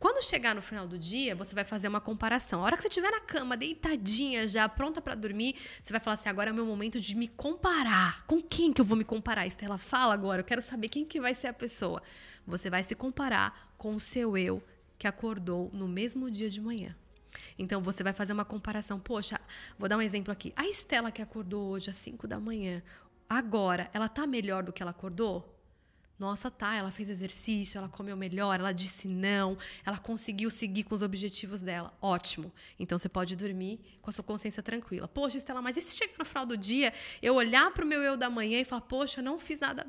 Quando 0.00 0.24
chegar 0.24 0.54
no 0.54 0.62
final 0.62 0.88
do 0.88 0.98
dia, 0.98 1.36
você 1.36 1.54
vai 1.54 1.62
fazer 1.62 1.86
uma 1.86 2.00
comparação. 2.00 2.62
A 2.62 2.64
hora 2.64 2.76
que 2.76 2.82
você 2.82 2.88
estiver 2.88 3.10
na 3.10 3.20
cama, 3.20 3.54
deitadinha 3.54 4.48
já, 4.48 4.66
pronta 4.66 5.02
para 5.02 5.14
dormir, 5.14 5.54
você 5.82 5.92
vai 5.92 6.00
falar 6.00 6.14
assim: 6.14 6.30
agora 6.30 6.48
é 6.48 6.52
o 6.52 6.56
meu 6.56 6.64
momento 6.64 6.98
de 6.98 7.14
me 7.14 7.28
comparar. 7.28 8.24
Com 8.26 8.40
quem 8.40 8.72
que 8.72 8.80
eu 8.80 8.84
vou 8.84 8.96
me 8.96 9.04
comparar? 9.04 9.46
Estela, 9.46 9.76
fala 9.76 10.14
agora, 10.14 10.40
eu 10.40 10.44
quero 10.44 10.62
saber 10.62 10.88
quem 10.88 11.04
que 11.04 11.20
vai 11.20 11.34
ser 11.34 11.48
a 11.48 11.52
pessoa. 11.52 12.02
Você 12.46 12.70
vai 12.70 12.82
se 12.82 12.94
comparar 12.94 13.74
com 13.76 13.94
o 13.94 14.00
seu 14.00 14.38
eu 14.38 14.62
que 14.98 15.06
acordou 15.06 15.70
no 15.70 15.86
mesmo 15.86 16.30
dia 16.30 16.48
de 16.48 16.62
manhã. 16.62 16.96
Então 17.58 17.82
você 17.82 18.02
vai 18.02 18.14
fazer 18.14 18.32
uma 18.32 18.44
comparação. 18.44 18.98
Poxa, 18.98 19.38
vou 19.78 19.86
dar 19.86 19.98
um 19.98 20.02
exemplo 20.02 20.32
aqui. 20.32 20.50
A 20.56 20.66
Estela 20.66 21.12
que 21.12 21.20
acordou 21.20 21.72
hoje 21.72 21.90
às 21.90 21.96
5 21.96 22.26
da 22.26 22.40
manhã, 22.40 22.82
agora, 23.28 23.90
ela 23.92 24.08
tá 24.08 24.26
melhor 24.26 24.62
do 24.62 24.72
que 24.72 24.82
ela 24.82 24.92
acordou? 24.92 25.59
Nossa, 26.20 26.50
tá, 26.50 26.74
ela 26.74 26.90
fez 26.90 27.08
exercício, 27.08 27.78
ela 27.78 27.88
comeu 27.88 28.14
melhor, 28.14 28.60
ela 28.60 28.72
disse 28.72 29.08
não, 29.08 29.56
ela 29.86 29.96
conseguiu 29.96 30.50
seguir 30.50 30.84
com 30.84 30.94
os 30.94 31.00
objetivos 31.00 31.62
dela. 31.62 31.96
Ótimo. 31.98 32.52
Então 32.78 32.98
você 32.98 33.08
pode 33.08 33.34
dormir 33.34 33.80
com 34.02 34.10
a 34.10 34.12
sua 34.12 34.22
consciência 34.22 34.62
tranquila. 34.62 35.08
Poxa, 35.08 35.38
Estela, 35.38 35.62
mas 35.62 35.78
e 35.78 35.80
se 35.80 35.96
chegar 35.96 36.18
no 36.18 36.26
final 36.26 36.44
do 36.44 36.58
dia, 36.58 36.92
eu 37.22 37.36
olhar 37.36 37.70
para 37.70 37.86
o 37.86 37.88
meu 37.88 38.02
eu 38.02 38.18
da 38.18 38.28
manhã 38.28 38.60
e 38.60 38.66
falar, 38.66 38.82
poxa, 38.82 39.20
eu 39.20 39.24
não 39.24 39.38
fiz 39.38 39.60
nada 39.60 39.86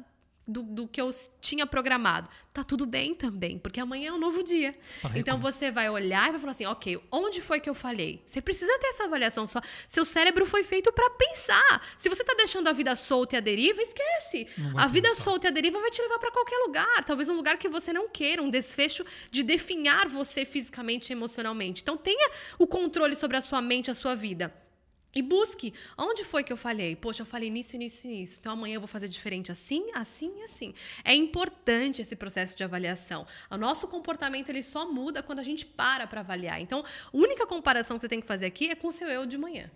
do, 0.51 0.63
do, 0.63 0.87
que 0.87 0.99
eu 0.99 1.09
tinha 1.39 1.65
programado. 1.65 2.29
Tá 2.53 2.63
tudo 2.63 2.85
bem 2.85 3.15
também, 3.15 3.57
porque 3.57 3.79
amanhã 3.79 4.09
é 4.09 4.13
um 4.13 4.19
novo 4.19 4.43
dia. 4.43 4.77
então 5.15 5.39
você 5.39 5.71
vai 5.71 5.89
olhar 5.89 6.27
e 6.27 6.31
vai 6.31 6.39
falar 6.39 6.51
assim: 6.51 6.65
ok, 6.65 7.01
onde 7.11 7.41
foi 7.41 7.59
que 7.59 7.69
eu 7.69 7.73
falhei? 7.73 8.21
Você 8.25 8.41
precisa 8.41 8.77
ter 8.79 8.87
essa 8.87 9.05
avaliação 9.05 9.47
só. 9.47 9.61
Seu 9.87 10.03
cérebro 10.03 10.45
foi 10.45 10.63
feito 10.63 10.91
para 10.91 11.09
pensar. 11.11 11.81
Se 11.97 12.09
você 12.09 12.23
tá 12.23 12.33
deixando 12.33 12.67
a 12.67 12.73
vida 12.73 12.95
solta 12.95 13.35
e 13.35 13.37
a 13.37 13.41
deriva, 13.41 13.81
esquece. 13.81 14.47
A 14.75 14.87
vida 14.87 15.09
pensar. 15.09 15.23
solta 15.23 15.47
e 15.47 15.49
a 15.49 15.51
deriva 15.51 15.79
vai 15.79 15.89
te 15.89 16.01
levar 16.01 16.19
para 16.19 16.31
qualquer 16.31 16.57
lugar. 16.65 17.03
Talvez 17.05 17.29
um 17.29 17.35
lugar 17.35 17.57
que 17.57 17.69
você 17.69 17.93
não 17.93 18.09
queira, 18.09 18.41
um 18.41 18.49
desfecho 18.49 19.05
de 19.29 19.43
definhar 19.43 20.07
você 20.07 20.45
fisicamente 20.45 21.09
e 21.09 21.13
emocionalmente. 21.13 21.81
Então 21.81 21.95
tenha 21.95 22.29
o 22.59 22.67
controle 22.67 23.15
sobre 23.15 23.37
a 23.37 23.41
sua 23.41 23.61
mente, 23.61 23.89
a 23.89 23.93
sua 23.93 24.15
vida. 24.15 24.53
E 25.13 25.21
busque. 25.21 25.73
Onde 25.97 26.23
foi 26.23 26.43
que 26.43 26.53
eu 26.53 26.57
falhei? 26.57 26.95
Poxa, 26.95 27.23
eu 27.23 27.25
falei 27.25 27.49
nisso, 27.49 27.77
nisso 27.77 28.07
e 28.07 28.11
nisso. 28.11 28.37
Então 28.39 28.53
amanhã 28.53 28.75
eu 28.75 28.79
vou 28.79 28.87
fazer 28.87 29.09
diferente 29.09 29.51
assim, 29.51 29.91
assim 29.93 30.31
e 30.39 30.43
assim. 30.43 30.73
É 31.03 31.13
importante 31.13 32.01
esse 32.01 32.15
processo 32.15 32.55
de 32.55 32.63
avaliação. 32.63 33.25
O 33.49 33.57
nosso 33.57 33.87
comportamento 33.87 34.49
ele 34.49 34.63
só 34.63 34.89
muda 34.91 35.21
quando 35.21 35.39
a 35.39 35.43
gente 35.43 35.65
para 35.65 36.07
para 36.07 36.21
avaliar. 36.21 36.61
Então, 36.61 36.79
a 36.79 37.09
única 37.17 37.45
comparação 37.45 37.97
que 37.97 38.01
você 38.01 38.09
tem 38.09 38.21
que 38.21 38.27
fazer 38.27 38.45
aqui 38.45 38.69
é 38.69 38.75
com 38.75 38.87
o 38.87 38.91
seu 38.91 39.07
eu 39.09 39.25
de 39.25 39.37
manhã. 39.37 39.69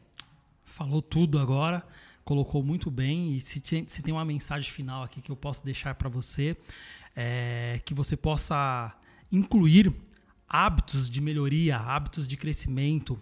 Falou 0.63 1.01
tudo 1.01 1.37
agora, 1.37 1.85
colocou 2.23 2.63
muito 2.63 2.89
bem. 2.89 3.35
E 3.35 3.41
se 3.41 3.59
tem, 3.59 3.87
se 3.87 4.01
tem 4.01 4.13
uma 4.13 4.25
mensagem 4.25 4.71
final 4.71 5.03
aqui 5.03 5.21
que 5.21 5.31
eu 5.31 5.35
posso 5.35 5.63
deixar 5.65 5.95
para 5.95 6.07
você, 6.07 6.55
é 7.15 7.81
que 7.83 7.93
você 7.93 8.15
possa 8.15 8.95
incluir 9.31 9.93
hábitos 10.47 11.09
de 11.09 11.19
melhoria, 11.19 11.77
hábitos 11.77 12.27
de 12.27 12.37
crescimento 12.37 13.21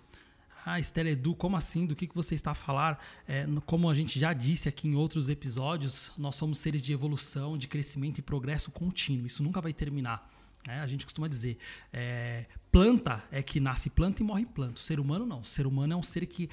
ah, 0.66 0.80
Estela 0.80 1.10
Edu, 1.10 1.36
como 1.36 1.58
assim? 1.58 1.86
Do 1.86 1.96
que, 1.96 2.08
que 2.08 2.16
você 2.16 2.36
está 2.36 2.52
a 2.52 2.56
falar? 2.56 3.04
É, 3.28 3.46
como 3.66 3.90
a 3.90 3.94
gente 3.94 4.18
já 4.18 4.32
disse 4.32 4.70
aqui 4.70 4.88
em 4.88 4.96
outros 4.96 5.28
episódios, 5.30 6.12
nós 6.18 6.36
somos 6.36 6.60
seres 6.60 6.82
de 6.82 6.94
evolução, 6.94 7.58
de 7.58 7.68
crescimento 7.68 8.20
e 8.20 8.22
progresso 8.22 8.72
contínuo. 8.72 9.28
Isso 9.28 9.44
nunca 9.44 9.60
vai 9.60 9.74
terminar. 9.74 10.30
Né? 10.66 10.80
A 10.80 10.88
gente 10.88 11.06
costuma 11.06 11.28
dizer, 11.28 11.58
é, 11.92 12.46
planta 12.72 13.22
é 13.32 13.44
que 13.44 13.60
nasce 13.60 13.90
planta 13.90 14.22
e 14.22 14.26
morre 14.26 14.46
planta. 14.46 14.80
O 14.80 14.84
ser 14.84 15.00
humano 15.00 15.26
não. 15.26 15.42
O 15.42 15.46
ser 15.46 15.68
humano 15.68 15.94
é 15.94 15.96
um 15.96 16.04
ser 16.04 16.26
que 16.26 16.50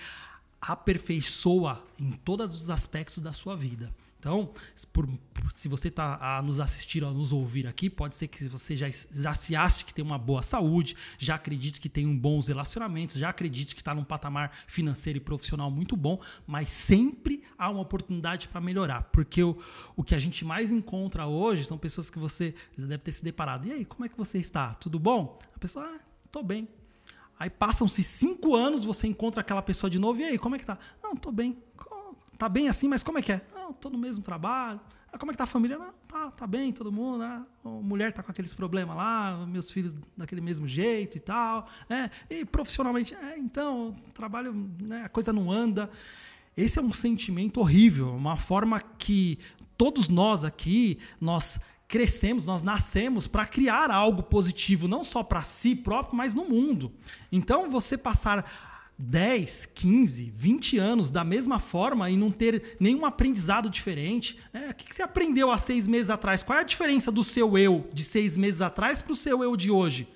aperfeiçoa 0.61 1.83
em 1.99 2.11
todos 2.11 2.55
os 2.55 2.69
aspectos 2.69 3.19
da 3.19 3.33
sua 3.33 3.57
vida. 3.57 3.95
Então, 4.21 4.53
por, 4.93 5.09
se 5.49 5.67
você 5.67 5.89
está 5.89 6.19
a 6.21 6.43
nos 6.43 6.61
assistir 6.61 7.03
a 7.03 7.11
nos 7.11 7.33
ouvir 7.33 7.67
aqui, 7.67 7.89
pode 7.89 8.15
ser 8.15 8.29
que 8.29 8.45
você 8.51 8.77
já, 8.77 8.87
já 9.15 9.33
se 9.33 9.57
ache 9.57 9.83
que 9.83 9.95
tem 9.95 10.05
uma 10.05 10.19
boa 10.19 10.43
saúde, 10.43 10.95
já 11.19 11.37
acredite 11.37 11.81
que 11.81 11.89
tem 11.89 12.07
um 12.07 12.17
bons 12.17 12.49
relacionamentos, 12.49 13.17
já 13.17 13.31
acredite 13.31 13.75
que 13.75 13.81
está 13.81 13.95
num 13.95 14.05
patamar 14.05 14.53
financeiro 14.67 15.17
e 15.17 15.21
profissional 15.23 15.71
muito 15.71 15.97
bom, 15.97 16.21
mas 16.47 16.71
sempre 16.71 17.43
há 17.57 17.71
uma 17.71 17.81
oportunidade 17.81 18.47
para 18.49 18.61
melhorar. 18.61 19.05
Porque 19.05 19.43
o, 19.43 19.57
o 19.97 20.05
que 20.05 20.15
a 20.15 20.19
gente 20.19 20.45
mais 20.45 20.71
encontra 20.71 21.27
hoje 21.27 21.65
são 21.65 21.79
pessoas 21.79 22.11
que 22.11 22.19
você 22.19 22.55
já 22.77 22.87
deve 22.87 23.03
ter 23.03 23.13
se 23.13 23.25
deparado. 23.25 23.67
E 23.67 23.73
aí, 23.73 23.85
como 23.87 24.05
é 24.05 24.09
que 24.11 24.19
você 24.19 24.37
está? 24.37 24.75
Tudo 24.75 24.99
bom? 24.99 25.39
A 25.57 25.59
pessoa, 25.59 25.87
ah, 25.87 26.01
tô 26.31 26.43
bem. 26.43 26.69
Aí 27.39 27.49
passam-se 27.49 28.05
cinco 28.05 28.55
anos, 28.55 28.85
você 28.85 29.07
encontra 29.07 29.41
aquela 29.41 29.63
pessoa 29.63 29.89
de 29.89 29.99
novo, 29.99 30.21
e 30.21 30.25
aí, 30.25 30.39
como 30.39 30.57
é 30.57 30.59
que 30.59 30.67
tá? 30.67 30.79
Não, 31.03 31.17
tô 31.17 31.33
bem 31.33 31.57
tá 32.41 32.49
bem 32.49 32.69
assim, 32.69 32.89
mas 32.89 33.03
como 33.03 33.19
é 33.19 33.23
que 33.23 33.33
é? 33.33 33.43
Não, 33.55 33.71
tô 33.71 33.91
no 33.91 33.99
mesmo 33.99 34.25
trabalho. 34.25 34.81
Ah, 35.13 35.19
como 35.19 35.31
é 35.31 35.35
que 35.35 35.39
tá 35.39 35.45
a 35.45 35.47
família? 35.47 35.77
Não, 35.77 35.93
tá, 36.09 36.31
tá 36.31 36.47
bem, 36.47 36.73
todo 36.73 36.91
mundo, 36.91 37.19
né? 37.19 37.45
A 37.63 37.69
mulher 37.69 38.15
tá 38.15 38.23
com 38.23 38.31
aqueles 38.31 38.55
problemas 38.55 38.97
lá, 38.97 39.45
meus 39.47 39.71
filhos 39.71 39.95
daquele 40.17 40.41
mesmo 40.41 40.67
jeito 40.67 41.19
e 41.19 41.21
tal, 41.21 41.69
né? 41.87 42.11
E 42.31 42.47
profissionalmente, 42.47 43.15
é, 43.15 43.37
então, 43.37 43.95
trabalho, 44.15 44.55
né, 44.81 45.03
a 45.05 45.09
coisa 45.11 45.35
não 45.35 45.53
anda. 45.53 45.91
Esse 46.57 46.79
é 46.79 46.83
um 46.83 46.95
sentimento 46.95 47.61
horrível, 47.61 48.09
uma 48.17 48.39
forma 48.39 48.81
que 48.81 49.39
todos 49.77 50.09
nós 50.09 50.43
aqui, 50.43 50.99
nós 51.21 51.61
crescemos, 51.87 52.47
nós 52.47 52.63
nascemos 52.63 53.27
para 53.27 53.45
criar 53.45 53.91
algo 53.91 54.23
positivo, 54.23 54.89
não 54.89 55.05
só 55.05 55.23
para 55.23 55.43
si 55.43 55.77
próprio, 55.77 56.17
mas 56.17 56.35
no 56.35 56.47
mundo. 56.47 56.91
Então, 57.31 57.69
você 57.69 57.99
passar 57.99 58.70
10, 59.01 59.67
15, 59.75 60.31
20 60.31 60.79
anos 60.79 61.11
da 61.11 61.25
mesma 61.25 61.59
forma 61.59 62.11
e 62.11 62.17
não 62.17 62.31
ter 62.31 62.77
nenhum 62.79 63.07
aprendizado 63.07 63.71
diferente. 63.71 64.39
Né? 64.53 64.69
O 64.71 64.75
que 64.75 64.95
você 64.95 65.03
aprendeu 65.03 65.51
há 65.51 65.57
seis 65.57 65.89
meses 65.89 66.11
atrás? 66.11 66.43
Qual 66.43 66.59
é 66.59 66.61
a 66.61 66.65
diferença 66.65 67.11
do 67.11 67.25
seu 67.25 67.57
eu 67.57 67.89
de 67.93 68.05
seis 68.05 68.37
meses 68.37 68.61
atrás 68.61 69.01
para 69.01 69.13
o 69.13 69.17
seu 69.17 69.43
eu 69.43 69.57
de 69.57 69.71
hoje? 69.71 70.07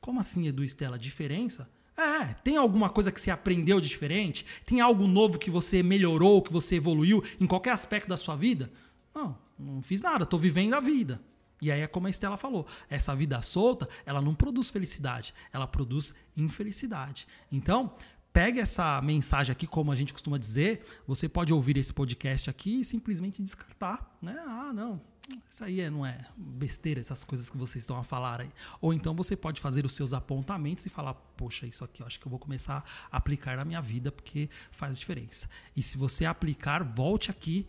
Como 0.00 0.20
assim, 0.20 0.46
Edu 0.46 0.62
Estela? 0.62 0.98
Diferença? 0.98 1.68
É, 1.96 2.34
tem 2.44 2.58
alguma 2.58 2.90
coisa 2.90 3.10
que 3.10 3.18
você 3.18 3.30
aprendeu 3.30 3.80
de 3.80 3.88
diferente? 3.88 4.44
Tem 4.66 4.82
algo 4.82 5.06
novo 5.06 5.38
que 5.38 5.50
você 5.50 5.82
melhorou, 5.82 6.42
que 6.42 6.52
você 6.52 6.76
evoluiu 6.76 7.24
em 7.40 7.46
qualquer 7.46 7.70
aspecto 7.70 8.08
da 8.08 8.18
sua 8.18 8.36
vida? 8.36 8.70
Não, 9.14 9.36
não 9.58 9.80
fiz 9.80 10.02
nada, 10.02 10.24
estou 10.24 10.38
vivendo 10.38 10.74
a 10.74 10.80
vida. 10.80 11.22
E 11.60 11.72
aí 11.72 11.80
é 11.80 11.86
como 11.86 12.06
a 12.06 12.10
Estela 12.10 12.36
falou, 12.36 12.66
essa 12.88 13.16
vida 13.16 13.40
solta, 13.40 13.88
ela 14.04 14.20
não 14.20 14.34
produz 14.34 14.68
felicidade, 14.68 15.32
ela 15.50 15.66
produz 15.66 16.14
infelicidade. 16.36 17.26
Então, 17.50 17.94
pegue 18.36 18.60
essa 18.60 19.00
mensagem 19.00 19.50
aqui, 19.50 19.66
como 19.66 19.90
a 19.90 19.94
gente 19.94 20.12
costuma 20.12 20.36
dizer, 20.36 20.84
você 21.06 21.26
pode 21.26 21.54
ouvir 21.54 21.78
esse 21.78 21.90
podcast 21.90 22.50
aqui 22.50 22.80
e 22.80 22.84
simplesmente 22.84 23.42
descartar, 23.42 24.14
né? 24.20 24.36
Ah, 24.46 24.74
não, 24.74 25.00
isso 25.48 25.64
aí 25.64 25.80
é, 25.80 25.88
não 25.88 26.04
é 26.04 26.18
besteira, 26.36 27.00
essas 27.00 27.24
coisas 27.24 27.48
que 27.48 27.56
vocês 27.56 27.82
estão 27.82 27.96
a 27.96 28.04
falar 28.04 28.42
aí. 28.42 28.50
Ou 28.78 28.92
então 28.92 29.14
você 29.14 29.34
pode 29.34 29.58
fazer 29.58 29.86
os 29.86 29.92
seus 29.92 30.12
apontamentos 30.12 30.84
e 30.84 30.90
falar, 30.90 31.14
poxa, 31.14 31.66
isso 31.66 31.82
aqui 31.82 32.02
eu 32.02 32.06
acho 32.06 32.20
que 32.20 32.26
eu 32.26 32.30
vou 32.30 32.38
começar 32.38 32.84
a 33.10 33.16
aplicar 33.16 33.56
na 33.56 33.64
minha 33.64 33.80
vida 33.80 34.12
porque 34.12 34.50
faz 34.70 34.98
diferença. 35.00 35.48
E 35.74 35.82
se 35.82 35.96
você 35.96 36.26
aplicar, 36.26 36.84
volte 36.84 37.30
aqui 37.30 37.66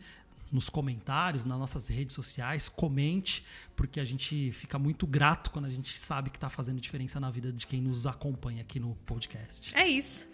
nos 0.51 0.69
comentários, 0.69 1.45
nas 1.45 1.57
nossas 1.57 1.87
redes 1.87 2.13
sociais, 2.13 2.67
comente, 2.67 3.45
porque 3.73 4.01
a 4.01 4.05
gente 4.05 4.51
fica 4.51 4.77
muito 4.77 5.07
grato 5.07 5.49
quando 5.49 5.65
a 5.65 5.69
gente 5.69 5.97
sabe 5.97 6.29
que 6.29 6.37
está 6.37 6.49
fazendo 6.49 6.81
diferença 6.81 7.21
na 7.21 7.31
vida 7.31 7.53
de 7.53 7.65
quem 7.65 7.79
nos 7.79 8.05
acompanha 8.05 8.61
aqui 8.63 8.81
no 8.81 8.95
podcast. 9.05 9.73
É 9.73 9.87
isso. 9.87 10.27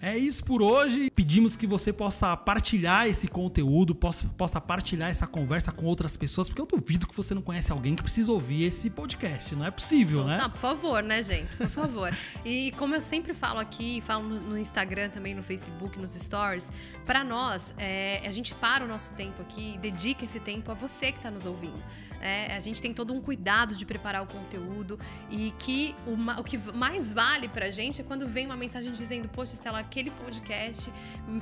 É 0.00 0.16
isso 0.16 0.44
por 0.44 0.62
hoje. 0.62 1.10
Pedimos 1.10 1.56
que 1.56 1.66
você 1.66 1.92
possa 1.92 2.36
partilhar 2.36 3.06
esse 3.06 3.28
conteúdo, 3.28 3.94
possa, 3.94 4.26
possa 4.36 4.60
partilhar 4.60 5.10
essa 5.10 5.26
conversa 5.26 5.72
com 5.72 5.86
outras 5.86 6.16
pessoas, 6.16 6.48
porque 6.48 6.60
eu 6.60 6.66
duvido 6.66 7.06
que 7.06 7.16
você 7.16 7.34
não 7.34 7.42
conhece 7.42 7.72
alguém 7.72 7.94
que 7.94 8.02
precisa 8.02 8.30
ouvir 8.30 8.64
esse 8.64 8.90
podcast. 8.90 9.54
Não 9.54 9.64
é 9.64 9.70
possível, 9.70 10.24
né? 10.24 10.38
Não, 10.38 10.50
por 10.50 10.58
favor, 10.58 11.02
né, 11.02 11.22
gente? 11.22 11.48
Por 11.56 11.68
favor. 11.68 12.14
e 12.44 12.72
como 12.72 12.94
eu 12.94 13.00
sempre 13.00 13.32
falo 13.32 13.58
aqui, 13.58 14.00
falo 14.00 14.28
no 14.28 14.58
Instagram 14.58 15.08
também, 15.08 15.34
no 15.34 15.42
Facebook, 15.42 15.98
nos 15.98 16.14
stories, 16.14 16.70
para 17.04 17.24
nós, 17.24 17.74
é, 17.78 18.22
a 18.26 18.30
gente 18.30 18.54
para 18.54 18.84
o 18.84 18.88
nosso 18.88 19.12
tempo 19.14 19.42
aqui 19.42 19.74
e 19.74 19.78
dedica 19.78 20.24
esse 20.24 20.40
tempo 20.40 20.70
a 20.70 20.74
você 20.74 21.10
que 21.10 21.18
está 21.18 21.30
nos 21.30 21.46
ouvindo. 21.46 21.82
É, 22.26 22.56
a 22.56 22.60
gente 22.60 22.82
tem 22.82 22.92
todo 22.92 23.12
um 23.12 23.20
cuidado 23.20 23.74
de 23.76 23.86
preparar 23.86 24.22
o 24.22 24.26
conteúdo 24.26 24.98
e 25.30 25.52
que 25.58 25.94
o, 26.06 26.40
o 26.40 26.44
que 26.44 26.58
mais 26.74 27.12
vale 27.12 27.48
pra 27.48 27.70
gente 27.70 28.00
é 28.00 28.04
quando 28.04 28.28
vem 28.28 28.46
uma 28.46 28.56
mensagem 28.56 28.92
dizendo: 28.92 29.28
Poxa, 29.28 29.54
Estela, 29.54 29.78
aquele 29.78 30.10
podcast 30.10 30.92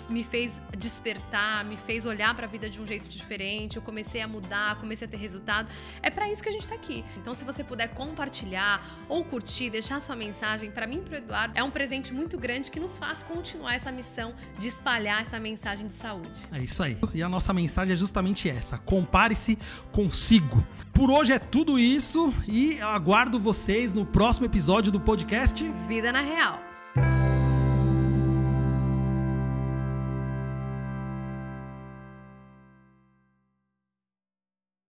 me 0.09 0.23
fez 0.23 0.61
despertar, 0.77 1.65
me 1.65 1.77
fez 1.77 2.05
olhar 2.05 2.35
para 2.35 2.47
a 2.47 2.49
vida 2.49 2.69
de 2.69 2.81
um 2.81 2.87
jeito 2.87 3.09
diferente, 3.09 3.77
eu 3.77 3.83
comecei 3.83 4.21
a 4.21 4.29
mudar, 4.29 4.79
comecei 4.79 5.07
a 5.07 5.11
ter 5.11 5.17
resultado. 5.17 5.71
É 6.03 6.11
para 6.11 6.31
isso 6.31 6.43
que 6.43 6.49
a 6.49 6.53
gente 6.53 6.69
tá 6.69 6.75
aqui. 6.75 7.05
Então, 7.17 7.35
se 7.35 7.45
você 7.45 7.65
puder 7.65 7.89
compartilhar 7.89 8.85
ou 9.09 9.25
curtir, 9.25 9.71
deixar 9.71 10.01
sua 10.01 10.17
mensagem, 10.17 10.71
para 10.71 10.87
mim 10.87 10.99
e 10.99 11.03
pro 11.03 11.17
Eduardo, 11.17 11.55
é 11.57 11.63
um 11.63 11.71
presente 11.71 12.13
muito 12.13 12.39
grande 12.39 12.71
que 12.71 12.79
nos 12.79 12.99
faz 12.99 13.23
continuar 13.23 13.75
essa 13.75 13.91
missão 13.91 14.35
de 14.59 14.69
espalhar 14.69 15.23
essa 15.23 15.41
mensagem 15.41 15.87
de 15.87 15.93
saúde. 15.93 16.43
É 16.53 16.61
isso 16.61 16.83
aí. 16.83 16.99
E 17.15 17.23
a 17.23 17.29
nossa 17.29 17.53
mensagem 17.53 17.95
é 17.95 17.97
justamente 17.97 18.49
essa: 18.49 18.79
compare-se 18.79 19.59
consigo. 19.93 20.65
Por 20.93 21.11
hoje 21.11 21.33
é 21.33 21.39
tudo 21.39 21.79
isso 21.79 22.33
e 22.47 22.81
aguardo 22.81 23.41
vocês 23.41 23.93
no 23.93 24.07
próximo 24.07 24.47
episódio 24.47 24.93
do 24.93 25.01
podcast 25.01 25.65
Vida 25.89 26.13
na 26.13 26.21
Real. 26.21 26.64